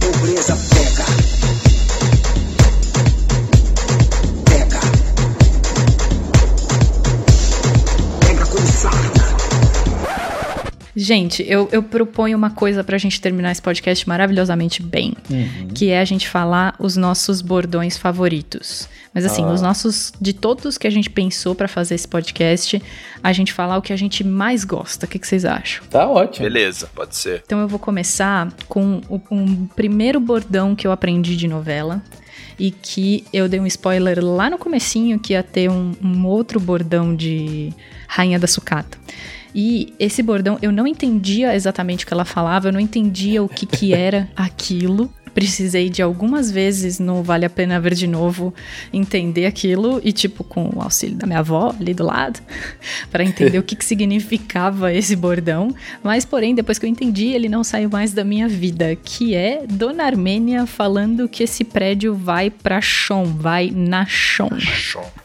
Pobreza 0.00 0.56
Gente, 10.96 11.44
eu, 11.48 11.68
eu 11.72 11.82
proponho 11.82 12.36
uma 12.36 12.50
coisa 12.50 12.84
pra 12.84 12.96
gente 12.98 13.20
terminar 13.20 13.50
esse 13.52 13.60
podcast 13.62 14.08
maravilhosamente 14.08 14.82
bem, 14.82 15.14
que 15.74 15.90
é 15.90 15.98
a 16.00 16.04
gente 16.04 16.28
falar 16.28 16.74
os 16.78 16.96
nossos 16.96 17.40
bordões 17.42 17.96
favoritos. 17.96 18.88
Mas 19.12 19.24
assim, 19.24 19.44
Ah. 19.44 19.52
os 19.52 19.62
nossos, 19.62 20.12
de 20.20 20.32
todos 20.32 20.76
que 20.76 20.86
a 20.86 20.90
gente 20.90 21.08
pensou 21.10 21.54
pra 21.54 21.68
fazer 21.68 21.94
esse 21.94 22.06
podcast, 22.06 22.82
a 23.22 23.32
gente 23.32 23.52
falar 23.52 23.76
o 23.78 23.82
que 23.82 23.92
a 23.92 23.96
gente 23.96 24.24
mais 24.24 24.64
gosta. 24.64 25.06
O 25.06 25.08
que, 25.08 25.18
que 25.18 25.26
vocês 25.26 25.44
acham? 25.44 25.84
Tá 25.86 26.08
ótimo. 26.08 26.44
Beleza, 26.44 26.88
pode 26.94 27.16
ser. 27.16 27.42
Então 27.44 27.60
eu 27.60 27.68
vou 27.68 27.78
começar 27.78 28.52
com 28.68 29.00
o 29.08 29.20
um 29.30 29.66
primeiro 29.66 30.18
bordão 30.20 30.74
que 30.74 30.86
eu 30.86 30.92
aprendi 30.92 31.36
de 31.36 31.46
novela. 31.48 32.02
E 32.56 32.70
que 32.70 33.24
eu 33.32 33.48
dei 33.48 33.58
um 33.58 33.66
spoiler 33.66 34.24
lá 34.24 34.48
no 34.48 34.58
comecinho 34.58 35.18
que 35.18 35.32
ia 35.32 35.42
ter 35.42 35.68
um, 35.68 35.92
um 36.00 36.24
outro 36.24 36.60
bordão 36.60 37.14
de 37.14 37.72
Rainha 38.06 38.38
da 38.38 38.46
Sucata. 38.46 38.96
E 39.54 39.94
esse 39.98 40.22
bordão, 40.22 40.58
eu 40.60 40.72
não 40.72 40.86
entendia 40.86 41.54
exatamente 41.54 42.04
o 42.04 42.08
que 42.08 42.12
ela 42.12 42.24
falava, 42.24 42.68
eu 42.68 42.72
não 42.72 42.80
entendia 42.80 43.42
o 43.42 43.48
que, 43.48 43.64
que 43.66 43.94
era 43.94 44.28
aquilo. 44.34 45.10
Precisei 45.34 45.90
de 45.90 46.00
algumas 46.00 46.50
vezes 46.50 46.98
no 46.98 47.22
Vale 47.22 47.44
a 47.44 47.50
Pena 47.50 47.80
Ver 47.80 47.94
de 47.94 48.06
Novo 48.06 48.54
entender 48.92 49.46
aquilo 49.46 50.00
e, 50.04 50.12
tipo, 50.12 50.44
com 50.44 50.70
o 50.74 50.80
auxílio 50.80 51.16
da 51.16 51.26
minha 51.26 51.40
avó 51.40 51.74
ali 51.78 51.92
do 51.92 52.04
lado, 52.04 52.40
para 53.10 53.24
entender 53.24 53.58
o 53.58 53.62
que, 53.62 53.76
que 53.76 53.84
significava 53.84 54.92
esse 54.92 55.16
bordão. 55.16 55.74
Mas, 56.02 56.24
porém, 56.24 56.54
depois 56.54 56.78
que 56.78 56.86
eu 56.86 56.90
entendi, 56.90 57.28
ele 57.28 57.48
não 57.48 57.64
saiu 57.64 57.90
mais 57.90 58.12
da 58.12 58.24
minha 58.24 58.48
vida, 58.48 58.96
que 58.96 59.34
é 59.34 59.64
Dona 59.68 60.04
Armênia 60.04 60.66
falando 60.66 61.28
que 61.28 61.42
esse 61.42 61.64
prédio 61.64 62.14
vai 62.14 62.50
pra 62.50 62.80
chão, 62.80 63.24
vai 63.24 63.70
na 63.74 64.06
chão. 64.06 64.48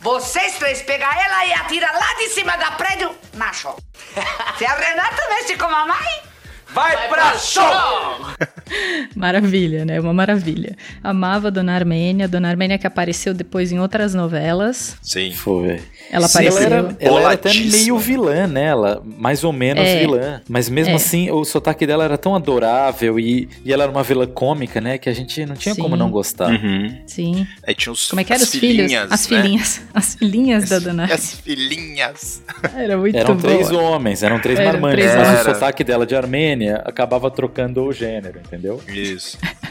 Vocês 0.01 0.57
três 0.57 0.81
pegam 0.81 1.07
ela 1.07 1.45
e 1.45 1.53
atira 1.53 1.87
lá 1.91 2.15
de 2.17 2.29
cima 2.29 2.55
da 2.57 2.71
prédio 2.71 3.11
na 3.35 3.53
show. 3.53 3.77
Se 4.57 4.65
a 4.65 4.75
Renata 4.75 5.21
mexe 5.29 5.55
com 5.55 5.65
a 5.65 5.69
mamãe, 5.69 6.28
vai, 6.73 7.07
pra 7.09 7.37
show! 7.37 7.63
Maravilha, 9.15 9.85
né? 9.85 9.99
Uma 9.99 10.13
maravilha. 10.13 10.75
Amava 11.03 11.49
Dona 11.49 11.73
Armênia, 11.73 12.27
Dona 12.27 12.49
Armênia 12.49 12.77
que 12.77 12.85
apareceu 12.87 13.33
depois 13.33 13.71
em 13.71 13.79
outras 13.79 14.13
novelas. 14.13 14.97
Sim. 15.01 15.31
Foi. 15.31 15.81
Ela 16.11 16.27
Sim, 16.27 16.37
apareceu. 16.39 16.63
Ela 16.65 16.75
era, 16.77 16.95
ela 16.99 17.19
era 17.21 17.31
até 17.33 17.53
meio 17.53 17.97
vilã, 17.97 18.47
né? 18.47 18.65
Ela, 18.65 19.01
mais 19.05 19.43
ou 19.43 19.51
menos 19.51 19.83
É. 19.83 19.99
vilã. 19.99 20.41
Mas 20.47 20.69
mesmo 20.69 20.93
É. 20.93 20.95
assim, 20.95 21.31
o 21.31 21.43
sotaque 21.43 21.85
dela 21.85 22.03
era 22.03 22.17
tão 22.17 22.35
adorável 22.35 23.19
e, 23.19 23.49
e 23.65 23.73
ela 23.73 23.83
era 23.83 23.91
uma 23.91 24.03
vilã 24.03 24.25
cômica, 24.27 24.79
né? 24.79 24.97
Que 24.97 25.09
a 25.09 25.13
gente 25.13 25.45
não 25.45 25.55
tinha 25.55 25.73
Sim. 25.75 25.81
como 25.81 25.95
não 25.95 26.09
gostar. 26.11 26.49
Uhum. 26.51 26.95
Sim. 27.05 27.47
Aí 27.65 27.73
tinha 27.75 27.91
os 27.91 28.07
Como 28.07 28.19
é 28.19 28.23
que 28.23 28.31
eram 28.33 28.43
as 28.43 28.49
os 28.53 28.59
filhos? 28.59 28.75
filhinhas, 28.85 29.11
As 29.11 29.27
né? 29.29 29.41
filhinhas. 29.41 29.81
As 29.93 30.15
filhinhas 30.15 30.69
da 30.69 30.79
Dona 30.79 31.05
As 31.05 31.33
filhinhas. 31.33 32.43
Era 32.75 32.97
muito 32.97 33.17
Eram 33.17 33.35
boa. 33.35 33.53
três 33.53 33.71
homens, 33.71 34.23
eram 34.23 34.39
três 34.39 34.59
Eram 34.59 34.73
marmanjos, 34.73 34.99
três 34.99 35.15
mas 35.15 35.27
homens. 35.29 35.41
o 35.47 35.53
sotaque 35.53 35.83
dela 35.83 36.05
de 36.05 36.15
Armênia 36.15 36.58
acabava 36.67 37.31
trocando 37.31 37.83
o 37.83 37.93
gênero, 37.93 38.39
entendeu? 38.39 38.81
Isso. 38.87 39.37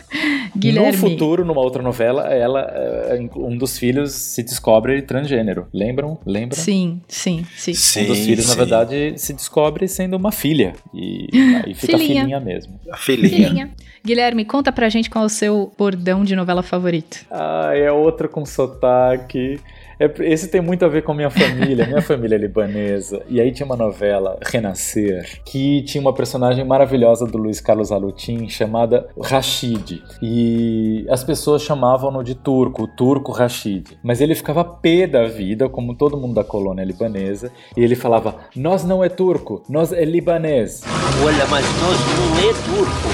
Guilherme. 0.56 0.92
No 0.92 0.98
futuro, 0.98 1.44
numa 1.44 1.60
outra 1.60 1.82
novela, 1.82 2.26
ela, 2.28 2.60
eh, 2.72 3.28
um 3.36 3.56
dos 3.56 3.78
filhos 3.78 4.12
se 4.12 4.42
descobre 4.42 5.02
transgênero. 5.02 5.68
Lembram? 5.72 6.18
Lembram? 6.24 6.58
Sim, 6.58 7.00
sim, 7.06 7.46
sim. 7.54 7.72
Um 8.02 8.06
dos 8.06 8.18
filhos, 8.18 8.46
na 8.46 8.52
sim. 8.52 8.58
verdade, 8.58 9.14
se 9.16 9.32
descobre 9.32 9.86
sendo 9.86 10.16
uma 10.16 10.32
filha. 10.32 10.74
E 10.94 11.28
aí 11.64 11.74
fica 11.74 11.98
Filhinha. 11.98 12.22
filhinha 12.22 12.40
mesmo. 12.40 12.80
A 12.90 12.96
filhinha. 12.96 13.48
Filhinha. 13.48 13.70
Guilherme, 14.04 14.44
conta 14.44 14.72
pra 14.72 14.88
gente 14.88 15.10
qual 15.10 15.24
é 15.24 15.26
o 15.26 15.30
seu 15.30 15.72
bordão 15.76 16.24
de 16.24 16.34
novela 16.34 16.62
favorito. 16.62 17.26
Ah, 17.30 17.72
é 17.74 17.90
outro 17.92 18.28
com 18.28 18.44
sotaque. 18.44 19.60
É, 19.98 20.10
esse 20.20 20.48
tem 20.48 20.60
muito 20.60 20.84
a 20.84 20.88
ver 20.88 21.02
com 21.02 21.12
minha 21.12 21.30
família. 21.30 21.86
Minha 21.86 22.02
família 22.02 22.36
é 22.36 22.38
libanesa. 22.38 23.22
E 23.28 23.40
aí 23.40 23.50
tinha 23.50 23.66
uma 23.66 23.76
novela, 23.76 24.38
Renascer, 24.44 25.40
que 25.44 25.82
tinha 25.82 26.00
uma 26.00 26.12
personagem 26.12 26.64
maravilhosa 26.64 27.26
do 27.26 27.36
Luiz 27.36 27.60
Carlos 27.60 27.90
Alutin 27.90 28.48
chamada 28.48 29.08
Rashid. 29.20 30.02
E 30.22 31.06
as 31.08 31.24
pessoas 31.24 31.62
chamavam-no 31.62 32.22
de 32.22 32.34
turco, 32.34 32.84
o 32.84 32.88
turco 32.88 33.32
Rashid. 33.32 33.98
Mas 34.02 34.20
ele 34.20 34.34
ficava 34.34 34.64
pé 34.64 35.06
da 35.06 35.26
vida, 35.26 35.68
como 35.68 35.94
todo 35.94 36.16
mundo 36.16 36.34
da 36.34 36.44
colônia 36.44 36.84
libanesa. 36.84 37.50
E 37.76 37.82
ele 37.82 37.96
falava: 37.96 38.36
Nós 38.54 38.84
não 38.84 39.02
é 39.02 39.08
turco, 39.08 39.62
nós 39.68 39.92
é 39.92 40.04
libanês. 40.04 40.82
Olha, 41.24 41.46
mas 41.46 41.64
nós 41.80 41.98
não 42.16 42.38
é 42.38 42.52
turco. 42.64 43.08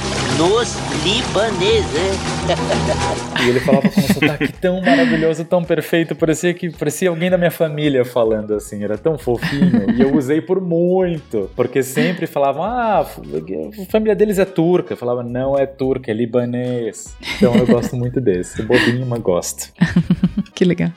É 0.00 0.03
nós 0.38 0.76
libanês, 1.04 1.84
é. 1.94 3.44
E 3.44 3.48
ele 3.48 3.60
falava 3.60 3.88
com 3.88 4.00
um 4.00 4.14
sotaque 4.14 4.52
tão 4.54 4.80
maravilhoso, 4.80 5.44
tão 5.44 5.62
perfeito, 5.62 6.14
parecia 6.14 6.52
que 6.52 6.70
parecia 6.70 7.08
alguém 7.08 7.30
da 7.30 7.38
minha 7.38 7.50
família 7.50 8.04
falando 8.04 8.54
assim, 8.54 8.82
era 8.82 8.98
tão 8.98 9.16
fofinho. 9.16 9.90
E 9.96 10.00
eu 10.00 10.14
usei 10.14 10.40
por 10.40 10.60
muito, 10.60 11.50
porque 11.54 11.82
sempre 11.82 12.26
falavam, 12.26 12.62
ah, 12.62 13.00
a 13.00 13.86
família 13.90 14.14
deles 14.14 14.38
é 14.38 14.44
turca. 14.44 14.94
Eu 14.94 14.96
falava, 14.96 15.22
não 15.22 15.58
é 15.58 15.66
turca, 15.66 16.10
é 16.10 16.14
libanês. 16.14 17.16
Então 17.36 17.54
eu 17.54 17.66
gosto 17.66 17.96
muito 17.96 18.20
desse, 18.20 18.62
bobinho, 18.62 19.06
mas 19.06 19.20
gosto. 19.20 19.72
Que 20.54 20.64
legal. 20.64 20.92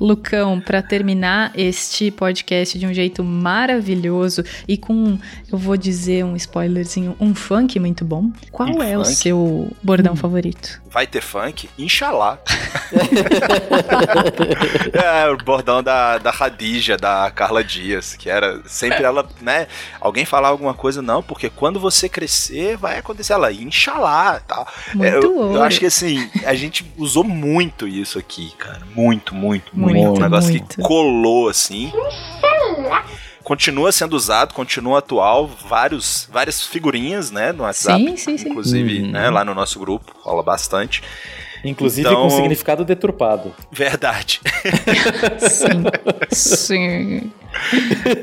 Lucão, 0.00 0.60
pra 0.60 0.82
terminar 0.82 1.52
este 1.54 2.10
podcast 2.10 2.78
de 2.78 2.86
um 2.86 2.94
jeito 2.94 3.22
maravilhoso 3.22 4.44
e 4.66 4.76
com, 4.76 5.18
eu 5.50 5.58
vou 5.58 5.76
dizer 5.76 6.24
um 6.24 6.36
spoilerzinho, 6.36 7.16
um 7.20 7.34
funk 7.34 7.78
muito 7.78 8.04
bom. 8.04 8.30
Qual 8.50 8.68
Um 8.68 8.82
é 8.82 8.96
o 8.96 9.04
funk? 9.04 9.16
seu 9.16 9.70
bordão 9.82 10.16
favorito? 10.16 10.82
Vai 10.90 11.06
ter 11.06 11.20
funk? 11.20 11.68
Inxalá. 11.78 12.38
é, 14.92 15.28
o 15.30 15.36
bordão 15.38 15.82
da, 15.82 16.18
da 16.18 16.30
Radija, 16.30 16.96
da 16.96 17.30
Carla 17.30 17.64
Dias, 17.64 18.14
que 18.14 18.28
era 18.30 18.60
sempre 18.66 19.02
ela, 19.02 19.26
né? 19.40 19.66
Alguém 20.00 20.24
falar 20.24 20.48
alguma 20.48 20.74
coisa, 20.74 21.02
não, 21.02 21.22
porque 21.22 21.50
quando 21.50 21.80
você 21.80 22.08
crescer 22.08 22.76
vai 22.76 22.98
acontecer 22.98 23.32
ela, 23.32 23.52
Inxalá, 23.52 24.40
tal. 24.40 24.66
Muito 24.94 25.08
É, 25.08 25.16
eu, 25.16 25.54
eu 25.54 25.62
acho 25.62 25.78
que 25.80 25.86
assim, 25.86 26.30
a 26.44 26.54
gente 26.54 26.90
usou 26.96 27.24
muito 27.24 27.86
isso 27.88 28.18
aqui, 28.18 28.52
cara. 28.56 28.82
Muito, 28.94 29.34
muito, 29.34 29.76
muito. 29.76 29.96
Muito, 29.98 30.18
um 30.18 30.22
negócio 30.22 30.50
muito. 30.50 30.76
que 30.76 30.82
colou 30.82 31.48
assim. 31.48 31.92
Continua 33.42 33.92
sendo 33.92 34.14
usado, 34.14 34.54
continua 34.54 35.00
atual, 35.00 35.46
vários, 35.68 36.28
várias 36.32 36.62
figurinhas, 36.62 37.30
né, 37.30 37.52
no 37.52 37.64
WhatsApp. 37.64 38.02
Sim, 38.02 38.16
sim, 38.16 38.38
sim. 38.38 38.48
Inclusive, 38.48 39.02
Uhum. 39.02 39.10
né, 39.10 39.28
lá 39.28 39.44
no 39.44 39.54
nosso 39.54 39.78
grupo, 39.78 40.12
rola 40.22 40.42
bastante. 40.42 41.02
Inclusive 41.62 42.06
Então- 42.08 42.22
com 42.22 42.30
significado 42.30 42.84
deturpado. 42.84 43.54
Verdade. 43.70 44.40
Sim. 45.40 45.84
Sim. 46.30 47.32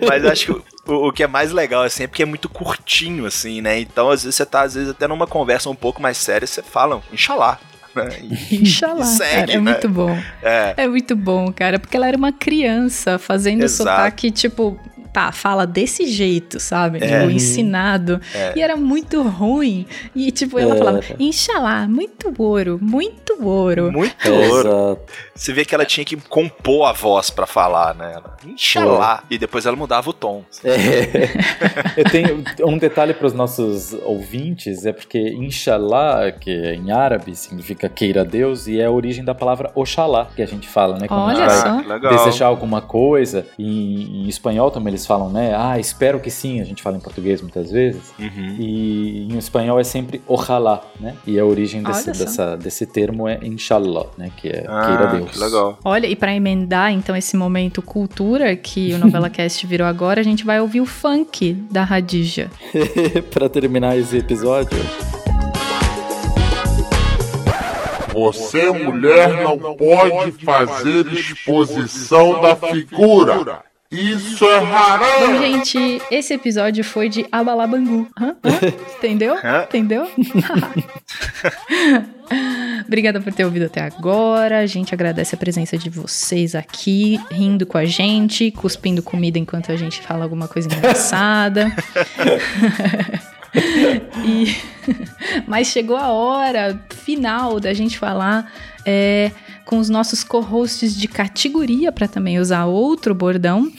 Mas 0.07 0.25
acho 0.25 0.45
que 0.45 0.91
o, 0.91 1.07
o 1.07 1.11
que 1.11 1.23
é 1.23 1.27
mais 1.27 1.51
legal, 1.51 1.83
assim, 1.83 2.03
é 2.03 2.07
porque 2.07 2.23
é 2.23 2.25
muito 2.25 2.47
curtinho, 2.49 3.25
assim, 3.25 3.61
né? 3.61 3.79
Então, 3.79 4.09
às 4.09 4.23
vezes, 4.23 4.35
você 4.35 4.45
tá, 4.45 4.61
às 4.61 4.73
vezes, 4.75 4.89
até 4.89 5.07
numa 5.07 5.25
conversa 5.27 5.69
um 5.69 5.75
pouco 5.75 6.01
mais 6.01 6.17
séria, 6.17 6.45
você 6.47 6.61
fala, 6.63 7.01
Inxalá. 7.11 7.59
Né? 7.95 8.09
E- 8.51 8.55
Inxalá, 8.61 9.01
e 9.01 9.05
segue, 9.05 9.35
cara, 9.35 9.51
é 9.51 9.55
né? 9.59 9.71
muito 9.71 9.89
bom. 9.89 10.17
É. 10.41 10.73
É 10.77 10.87
muito 10.87 11.15
bom, 11.15 11.51
cara, 11.51 11.79
porque 11.79 11.95
ela 11.97 12.07
era 12.07 12.17
uma 12.17 12.31
criança 12.31 13.17
fazendo 13.19 13.63
Exato. 13.63 13.89
sotaque, 13.89 14.31
tipo, 14.31 14.79
tá, 15.13 15.31
fala 15.31 15.65
desse 15.67 16.05
jeito, 16.07 16.59
sabe? 16.59 16.99
É. 17.01 17.19
Tipo, 17.21 17.31
ensinado. 17.31 18.19
É. 18.33 18.53
E 18.55 18.61
era 18.61 18.75
muito 18.75 19.21
ruim. 19.21 19.85
E, 20.15 20.31
tipo, 20.31 20.57
ela 20.59 20.75
É. 20.75 20.77
falava, 20.77 21.01
Inxalá, 21.19 21.87
muito 21.87 22.33
ouro, 22.37 22.79
muito 22.81 23.37
ouro. 23.45 23.91
Muito 23.91 24.31
ouro. 24.31 24.67
Exato. 24.69 25.01
Você 25.35 25.53
vê 25.53 25.65
que 25.65 25.73
ela 25.73 25.85
tinha 25.85 26.05
que 26.05 26.15
compor 26.15 26.87
a 26.87 26.91
voz 26.93 27.29
pra 27.29 27.45
falar, 27.45 27.95
né? 27.95 28.13
Ela, 28.13 28.35
Inxalá. 28.45 29.23
E 29.29 29.37
depois 29.37 29.65
ela 29.65 29.75
mudava 29.75 30.09
o 30.09 30.13
tom. 30.13 30.43
É. 30.63 31.31
Eu 31.97 32.03
tenho 32.05 32.43
um 32.65 32.77
detalhe 32.77 33.13
para 33.13 33.27
os 33.27 33.33
nossos 33.33 33.93
ouvintes, 34.03 34.85
é 34.85 34.93
porque 34.93 35.19
Inshallah, 35.19 36.31
que 36.31 36.49
é 36.49 36.75
em 36.75 36.91
árabe 36.91 37.35
significa 37.35 37.89
queira 37.89 38.23
Deus, 38.23 38.67
e 38.67 38.79
é 38.79 38.85
a 38.85 38.91
origem 38.91 39.23
da 39.23 39.33
palavra 39.35 39.71
Oxalá, 39.75 40.27
que 40.35 40.41
a 40.41 40.45
gente 40.45 40.67
fala, 40.67 40.97
né? 40.97 41.07
Quando 41.07 41.21
Olha 41.21 41.45
a 41.45 41.49
gente 41.49 41.61
só. 41.61 41.81
vai 41.99 41.99
desejar 42.17 42.45
alguma 42.47 42.81
coisa, 42.81 43.45
e 43.57 44.23
em 44.23 44.27
espanhol 44.27 44.71
também 44.71 44.91
eles 44.91 45.00
eles 45.01 45.05
falam, 45.07 45.29
né? 45.29 45.53
Ah, 45.55 45.79
espero 45.79 46.19
que 46.19 46.29
sim, 46.29 46.61
a 46.61 46.63
gente 46.63 46.81
fala 46.81 46.97
em 46.97 46.99
português 46.99 47.41
muitas 47.41 47.71
vezes. 47.71 48.13
Uhum. 48.19 48.55
E 48.59 49.27
em 49.33 49.37
espanhol 49.37 49.79
é 49.79 49.83
sempre 49.83 50.21
ojalá, 50.27 50.83
né? 50.99 51.15
E 51.25 51.39
a 51.39 51.45
origem 51.45 51.81
desse, 51.81 52.11
dessa, 52.11 52.55
desse 52.55 52.85
termo 52.85 53.27
é 53.27 53.39
inshallah, 53.41 54.05
né? 54.17 54.31
Que 54.37 54.49
é 54.49 54.65
Ah, 54.67 54.85
queira 54.85 55.07
Deus. 55.07 55.31
que 55.31 55.39
legal. 55.39 55.79
Olha, 55.83 56.07
e 56.07 56.15
pra 56.15 56.33
emendar 56.33 56.91
então 56.91 57.15
esse 57.15 57.35
momento 57.35 57.81
cultura 57.81 58.55
que 58.55 58.93
o 58.93 58.97
Novela 58.97 59.29
Cast 59.31 59.65
virou 59.65 59.87
agora, 59.87 60.21
a 60.21 60.23
gente 60.23 60.45
vai 60.45 60.59
ouvir 60.61 60.81
o 60.81 60.85
funk 60.85 61.53
da 61.71 61.83
Radija. 61.83 62.49
pra 63.31 63.49
terminar 63.49 63.97
esse 63.97 64.17
episódio. 64.17 64.77
Você, 68.13 68.69
mulher, 68.71 69.41
não 69.41 69.57
pode 69.57 70.33
fazer 70.43 71.07
exposição 71.13 72.41
da 72.41 72.55
figura. 72.57 73.63
Isso 73.91 74.45
é 74.45 74.59
Bom, 74.61 74.65
haram. 74.67 75.37
gente, 75.41 76.01
esse 76.09 76.33
episódio 76.33 76.81
foi 76.83 77.09
de 77.09 77.25
Abalabangu. 77.29 78.07
Hã? 78.19 78.35
Hã? 78.43 78.59
Entendeu? 78.97 79.35
Hã? 79.43 79.63
Entendeu? 79.67 80.07
Obrigada 82.87 83.19
por 83.19 83.33
ter 83.33 83.43
ouvido 83.43 83.65
até 83.65 83.81
agora. 83.81 84.59
A 84.59 84.65
gente 84.65 84.93
agradece 84.93 85.35
a 85.35 85.37
presença 85.37 85.77
de 85.77 85.89
vocês 85.89 86.55
aqui, 86.55 87.19
rindo 87.29 87.65
com 87.65 87.77
a 87.77 87.83
gente, 87.85 88.49
cuspindo 88.51 89.03
comida 89.03 89.37
enquanto 89.37 89.71
a 89.71 89.75
gente 89.75 89.99
fala 90.01 90.23
alguma 90.23 90.47
coisa 90.47 90.69
engraçada. 90.73 91.69
E- 94.25 94.55
Mas 95.45 95.67
chegou 95.67 95.97
a 95.97 96.09
hora 96.13 96.79
final 97.03 97.59
da 97.59 97.73
gente 97.73 97.97
falar 97.99 98.49
é, 98.85 99.31
com 99.71 99.79
os 99.79 99.89
nossos 99.89 100.21
co-hosts 100.21 100.93
de 100.99 101.07
categoria 101.07 101.93
para 101.93 102.05
também 102.05 102.37
usar 102.37 102.65
outro 102.65 103.15
bordão. 103.15 103.71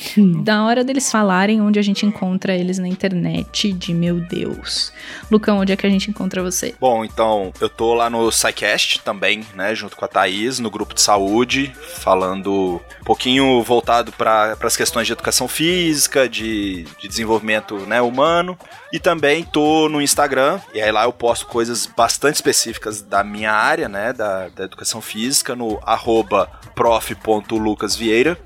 Da 0.42 0.64
hora 0.64 0.82
deles 0.82 1.12
falarem 1.12 1.60
onde 1.60 1.78
a 1.78 1.82
gente 1.82 2.06
encontra 2.06 2.54
eles 2.54 2.78
na 2.78 2.88
internet, 2.88 3.70
de 3.74 3.92
meu 3.92 4.18
Deus. 4.18 4.90
Lucão, 5.30 5.58
onde 5.58 5.70
é 5.70 5.76
que 5.76 5.86
a 5.86 5.90
gente 5.90 6.08
encontra 6.08 6.42
você? 6.42 6.74
Bom, 6.80 7.04
então, 7.04 7.52
eu 7.60 7.68
tô 7.68 7.92
lá 7.92 8.08
no 8.08 8.32
SciCast 8.32 9.00
também, 9.00 9.44
né, 9.54 9.74
junto 9.74 9.94
com 9.94 10.04
a 10.06 10.08
Thaís, 10.08 10.58
no 10.58 10.70
grupo 10.70 10.94
de 10.94 11.02
saúde, 11.02 11.70
falando 11.98 12.80
um 13.02 13.04
pouquinho 13.04 13.62
voltado 13.62 14.12
para 14.12 14.56
as 14.62 14.76
questões 14.76 15.06
de 15.06 15.12
educação 15.12 15.46
física, 15.46 16.26
de, 16.26 16.84
de 16.98 17.06
desenvolvimento 17.06 17.76
né, 17.80 18.00
humano. 18.00 18.58
E 18.90 18.98
também 18.98 19.44
tô 19.44 19.88
no 19.88 20.00
Instagram, 20.00 20.58
e 20.72 20.80
aí 20.80 20.90
lá 20.90 21.04
eu 21.04 21.12
posto 21.12 21.46
coisas 21.46 21.86
bastante 21.86 22.36
específicas 22.36 23.02
da 23.02 23.22
minha 23.22 23.52
área, 23.52 23.88
né, 23.88 24.12
da, 24.12 24.48
da 24.48 24.64
educação 24.64 25.00
física, 25.02 25.54
no 25.54 25.81
arroba 25.86 26.48
prof.lucasvieira. 26.74 28.38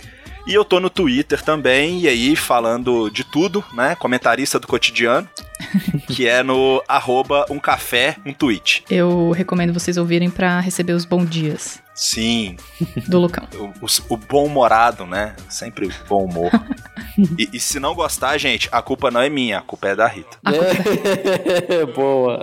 E 0.47 0.55
eu 0.55 0.64
tô 0.64 0.78
no 0.78 0.89
Twitter 0.89 1.43
também, 1.43 2.03
e 2.03 2.09
aí 2.09 2.37
falando 2.37 3.11
de 3.11 3.24
tudo, 3.24 3.64
né, 3.72 3.97
comentarista 3.97 4.61
do 4.61 4.66
cotidiano, 4.68 5.28
que 6.07 6.28
é 6.28 6.41
no 6.45 6.80
arroba 6.87 7.45
um 7.51 7.59
café, 7.59 8.16
um 8.24 8.32
tweet. 8.32 8.84
Eu 8.89 9.32
recomendo 9.32 9.72
vocês 9.72 9.97
ouvirem 9.97 10.30
para 10.30 10.61
receber 10.61 10.93
os 10.93 11.05
bons 11.05 11.28
dias 11.28 11.82
Sim, 11.97 12.57
do 13.09 13.18
Lucão. 13.18 13.49
o, 13.55 13.87
o- 13.87 14.14
o 14.14 14.16
bom-humorado, 14.16 15.05
né? 15.05 15.34
Sempre 15.49 15.91
bom 16.09 16.24
humor. 16.26 16.51
e, 17.37 17.49
e 17.55 17.59
se 17.59 17.80
não 17.80 17.93
gostar, 17.95 18.39
gente, 18.39 18.68
a 18.70 18.80
culpa 18.80 19.11
não 19.11 19.20
é 19.20 19.28
minha, 19.28 19.59
a 19.59 19.62
culpa 19.62 19.89
é 19.89 19.97
da 19.97 20.07
Rita. 20.07 20.37
Boa. 21.97 22.41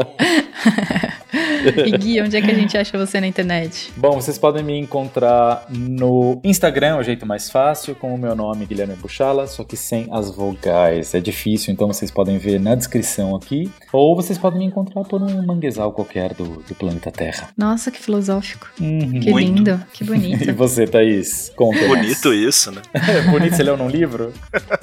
E 1.85 1.97
Gui, 1.97 2.21
onde 2.21 2.37
é 2.37 2.41
que 2.41 2.51
a 2.51 2.53
gente 2.53 2.77
acha 2.77 2.97
você 2.97 3.19
na 3.19 3.27
internet? 3.27 3.91
Bom, 3.97 4.13
vocês 4.13 4.37
podem 4.37 4.63
me 4.63 4.77
encontrar 4.77 5.65
no 5.69 6.39
Instagram, 6.43 6.87
é 6.87 6.99
o 6.99 7.03
jeito 7.03 7.25
mais 7.25 7.49
fácil, 7.49 7.95
com 7.95 8.13
o 8.13 8.17
meu 8.17 8.35
nome, 8.35 8.65
Guilherme 8.65 8.95
Buchala, 8.95 9.47
só 9.47 9.63
que 9.63 9.75
sem 9.75 10.07
as 10.11 10.29
vogais. 10.29 11.13
É 11.13 11.19
difícil, 11.19 11.73
então 11.73 11.87
vocês 11.87 12.11
podem 12.11 12.37
ver 12.37 12.59
na 12.59 12.75
descrição 12.75 13.35
aqui. 13.35 13.71
Ou 13.91 14.15
vocês 14.15 14.37
podem 14.37 14.59
me 14.59 14.65
encontrar 14.65 15.03
por 15.03 15.21
um 15.21 15.45
manguezal 15.45 15.91
qualquer 15.91 16.33
do, 16.33 16.63
do 16.67 16.75
planeta 16.75 17.11
Terra. 17.11 17.49
Nossa, 17.57 17.89
que 17.89 17.99
filosófico. 17.99 18.69
Uhum. 18.79 19.19
Que 19.19 19.31
Muito. 19.31 19.37
lindo, 19.37 19.85
que 19.93 20.03
bonito. 20.03 20.43
E 20.49 20.51
você, 20.51 20.85
Thaís? 20.85 21.51
Conta. 21.55 21.87
Bonito 21.87 22.33
isso, 22.33 22.71
né? 22.71 22.81
Bonito, 23.31 23.55
você 23.55 23.63
leu 23.63 23.77
num 23.77 23.87
livro? 23.87 24.33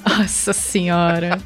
Nossa 0.07 0.53
senhora. 0.53 1.37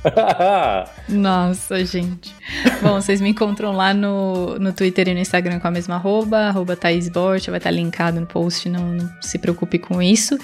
Nossa, 1.08 1.84
gente. 1.86 2.34
Bom, 2.82 3.02
vocês 3.02 3.20
me 3.22 3.30
encontram 3.30 3.72
lá 3.74 3.94
no, 3.94 4.58
no 4.58 4.72
Twitter 4.74 4.95
e 5.02 5.14
no 5.14 5.20
Instagram 5.20 5.60
com 5.60 5.68
a 5.68 5.72
mesma 5.72 5.96
arroba, 5.96 6.38
arroba 6.48 6.76
Thaís 6.76 7.10
vai 7.10 7.58
estar 7.58 7.72
linkado 7.72 8.20
no 8.20 8.26
post, 8.26 8.70
não, 8.70 8.94
não 8.94 9.10
se 9.22 9.38
preocupe 9.38 9.78
com 9.80 10.02
isso. 10.02 10.38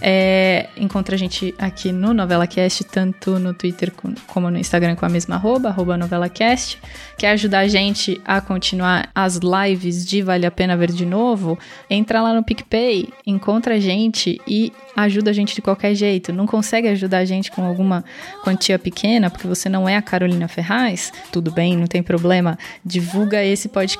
É, 0.00 0.68
encontra 0.76 1.14
a 1.14 1.18
gente 1.18 1.54
aqui 1.58 1.92
no 1.92 2.12
NovelaCast, 2.12 2.84
tanto 2.84 3.38
no 3.38 3.54
Twitter 3.54 3.92
com- 3.92 4.14
como 4.26 4.50
no 4.50 4.58
Instagram 4.58 4.96
com 4.96 5.06
a 5.06 5.08
mesma 5.08 5.36
arroba, 5.36 5.68
arroba 5.68 5.96
NovelaCast. 5.96 6.78
Quer 7.18 7.30
ajudar 7.30 7.60
a 7.60 7.68
gente 7.68 8.20
a 8.24 8.40
continuar 8.40 9.08
as 9.14 9.36
lives 9.38 10.04
de 10.04 10.22
Vale 10.22 10.46
a 10.46 10.50
Pena 10.50 10.76
Ver 10.76 10.92
de 10.92 11.06
Novo? 11.06 11.58
Entra 11.88 12.20
lá 12.20 12.34
no 12.34 12.44
PicPay, 12.44 13.08
encontra 13.26 13.74
a 13.74 13.80
gente 13.80 14.40
e 14.46 14.72
ajuda 14.94 15.30
a 15.30 15.32
gente 15.32 15.54
de 15.54 15.62
qualquer 15.62 15.94
jeito. 15.94 16.32
Não 16.32 16.46
consegue 16.46 16.88
ajudar 16.88 17.18
a 17.18 17.24
gente 17.24 17.50
com 17.50 17.64
alguma 17.64 18.04
quantia 18.44 18.78
pequena, 18.78 19.30
porque 19.30 19.46
você 19.46 19.68
não 19.68 19.88
é 19.88 19.96
a 19.96 20.02
Carolina 20.02 20.48
Ferraz? 20.48 21.12
Tudo 21.32 21.50
bem, 21.50 21.76
não 21.76 21.86
tem 21.86 22.02
problema. 22.02 22.58
Divulga 22.84 23.42
esse 23.42 23.68
podcast 23.68 23.95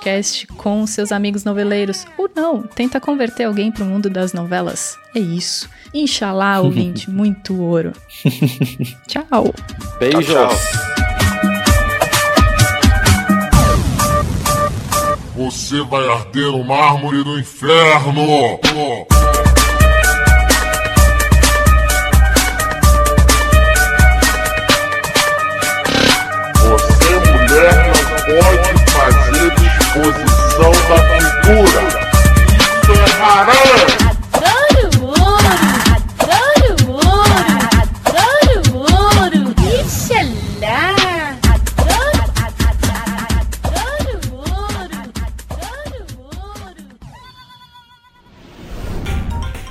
com 0.56 0.86
seus 0.86 1.12
amigos 1.12 1.44
noveleiros. 1.44 2.06
Ou 2.16 2.30
não, 2.34 2.62
tenta 2.62 3.00
converter 3.00 3.44
alguém 3.44 3.70
para 3.72 3.84
o 3.84 3.86
mundo 3.86 4.08
das 4.10 4.32
novelas. 4.32 4.96
É 5.14 5.18
isso. 5.18 5.68
Inxalá, 5.92 6.60
ouvinte, 6.60 7.10
muito 7.10 7.60
ouro. 7.60 7.92
Tchau. 9.06 9.54
Tchau. 10.22 10.50
Você 15.36 15.82
vai 15.82 16.08
arder 16.08 16.50
no 16.50 16.64
mármore 16.64 17.22
do 17.22 17.38
inferno. 17.38 18.58
Você, 26.54 27.14
mulher, 27.30 27.86
não 27.86 28.42
pode 28.42 28.65
exposição 30.02 30.72
da 30.88 30.98
figura. 31.20 31.82
Isso 32.82 32.92
é 32.92 32.94
haram. 33.22 33.62
Adoro 34.06 34.82
ouro! 35.02 35.54
Adoro 35.96 36.72
ouro! 36.94 37.48
Adoro 37.82 38.60
ouro! 38.76 39.42
Ixalá! 39.80 40.82
Adoro, 41.54 42.24
adoro 43.64 44.14
ouro! 44.32 44.98
Adoro 45.22 46.06
ouro! 46.20 46.84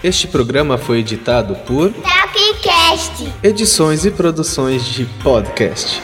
Este 0.03 0.27
programa 0.27 0.77
foi 0.77 0.99
editado 0.99 1.55
por 1.67 1.91
Tapcast! 1.91 3.33
Edições 3.43 4.05
e 4.05 4.11
Produções 4.11 4.83
de 4.85 5.05
Podcast. 5.23 6.01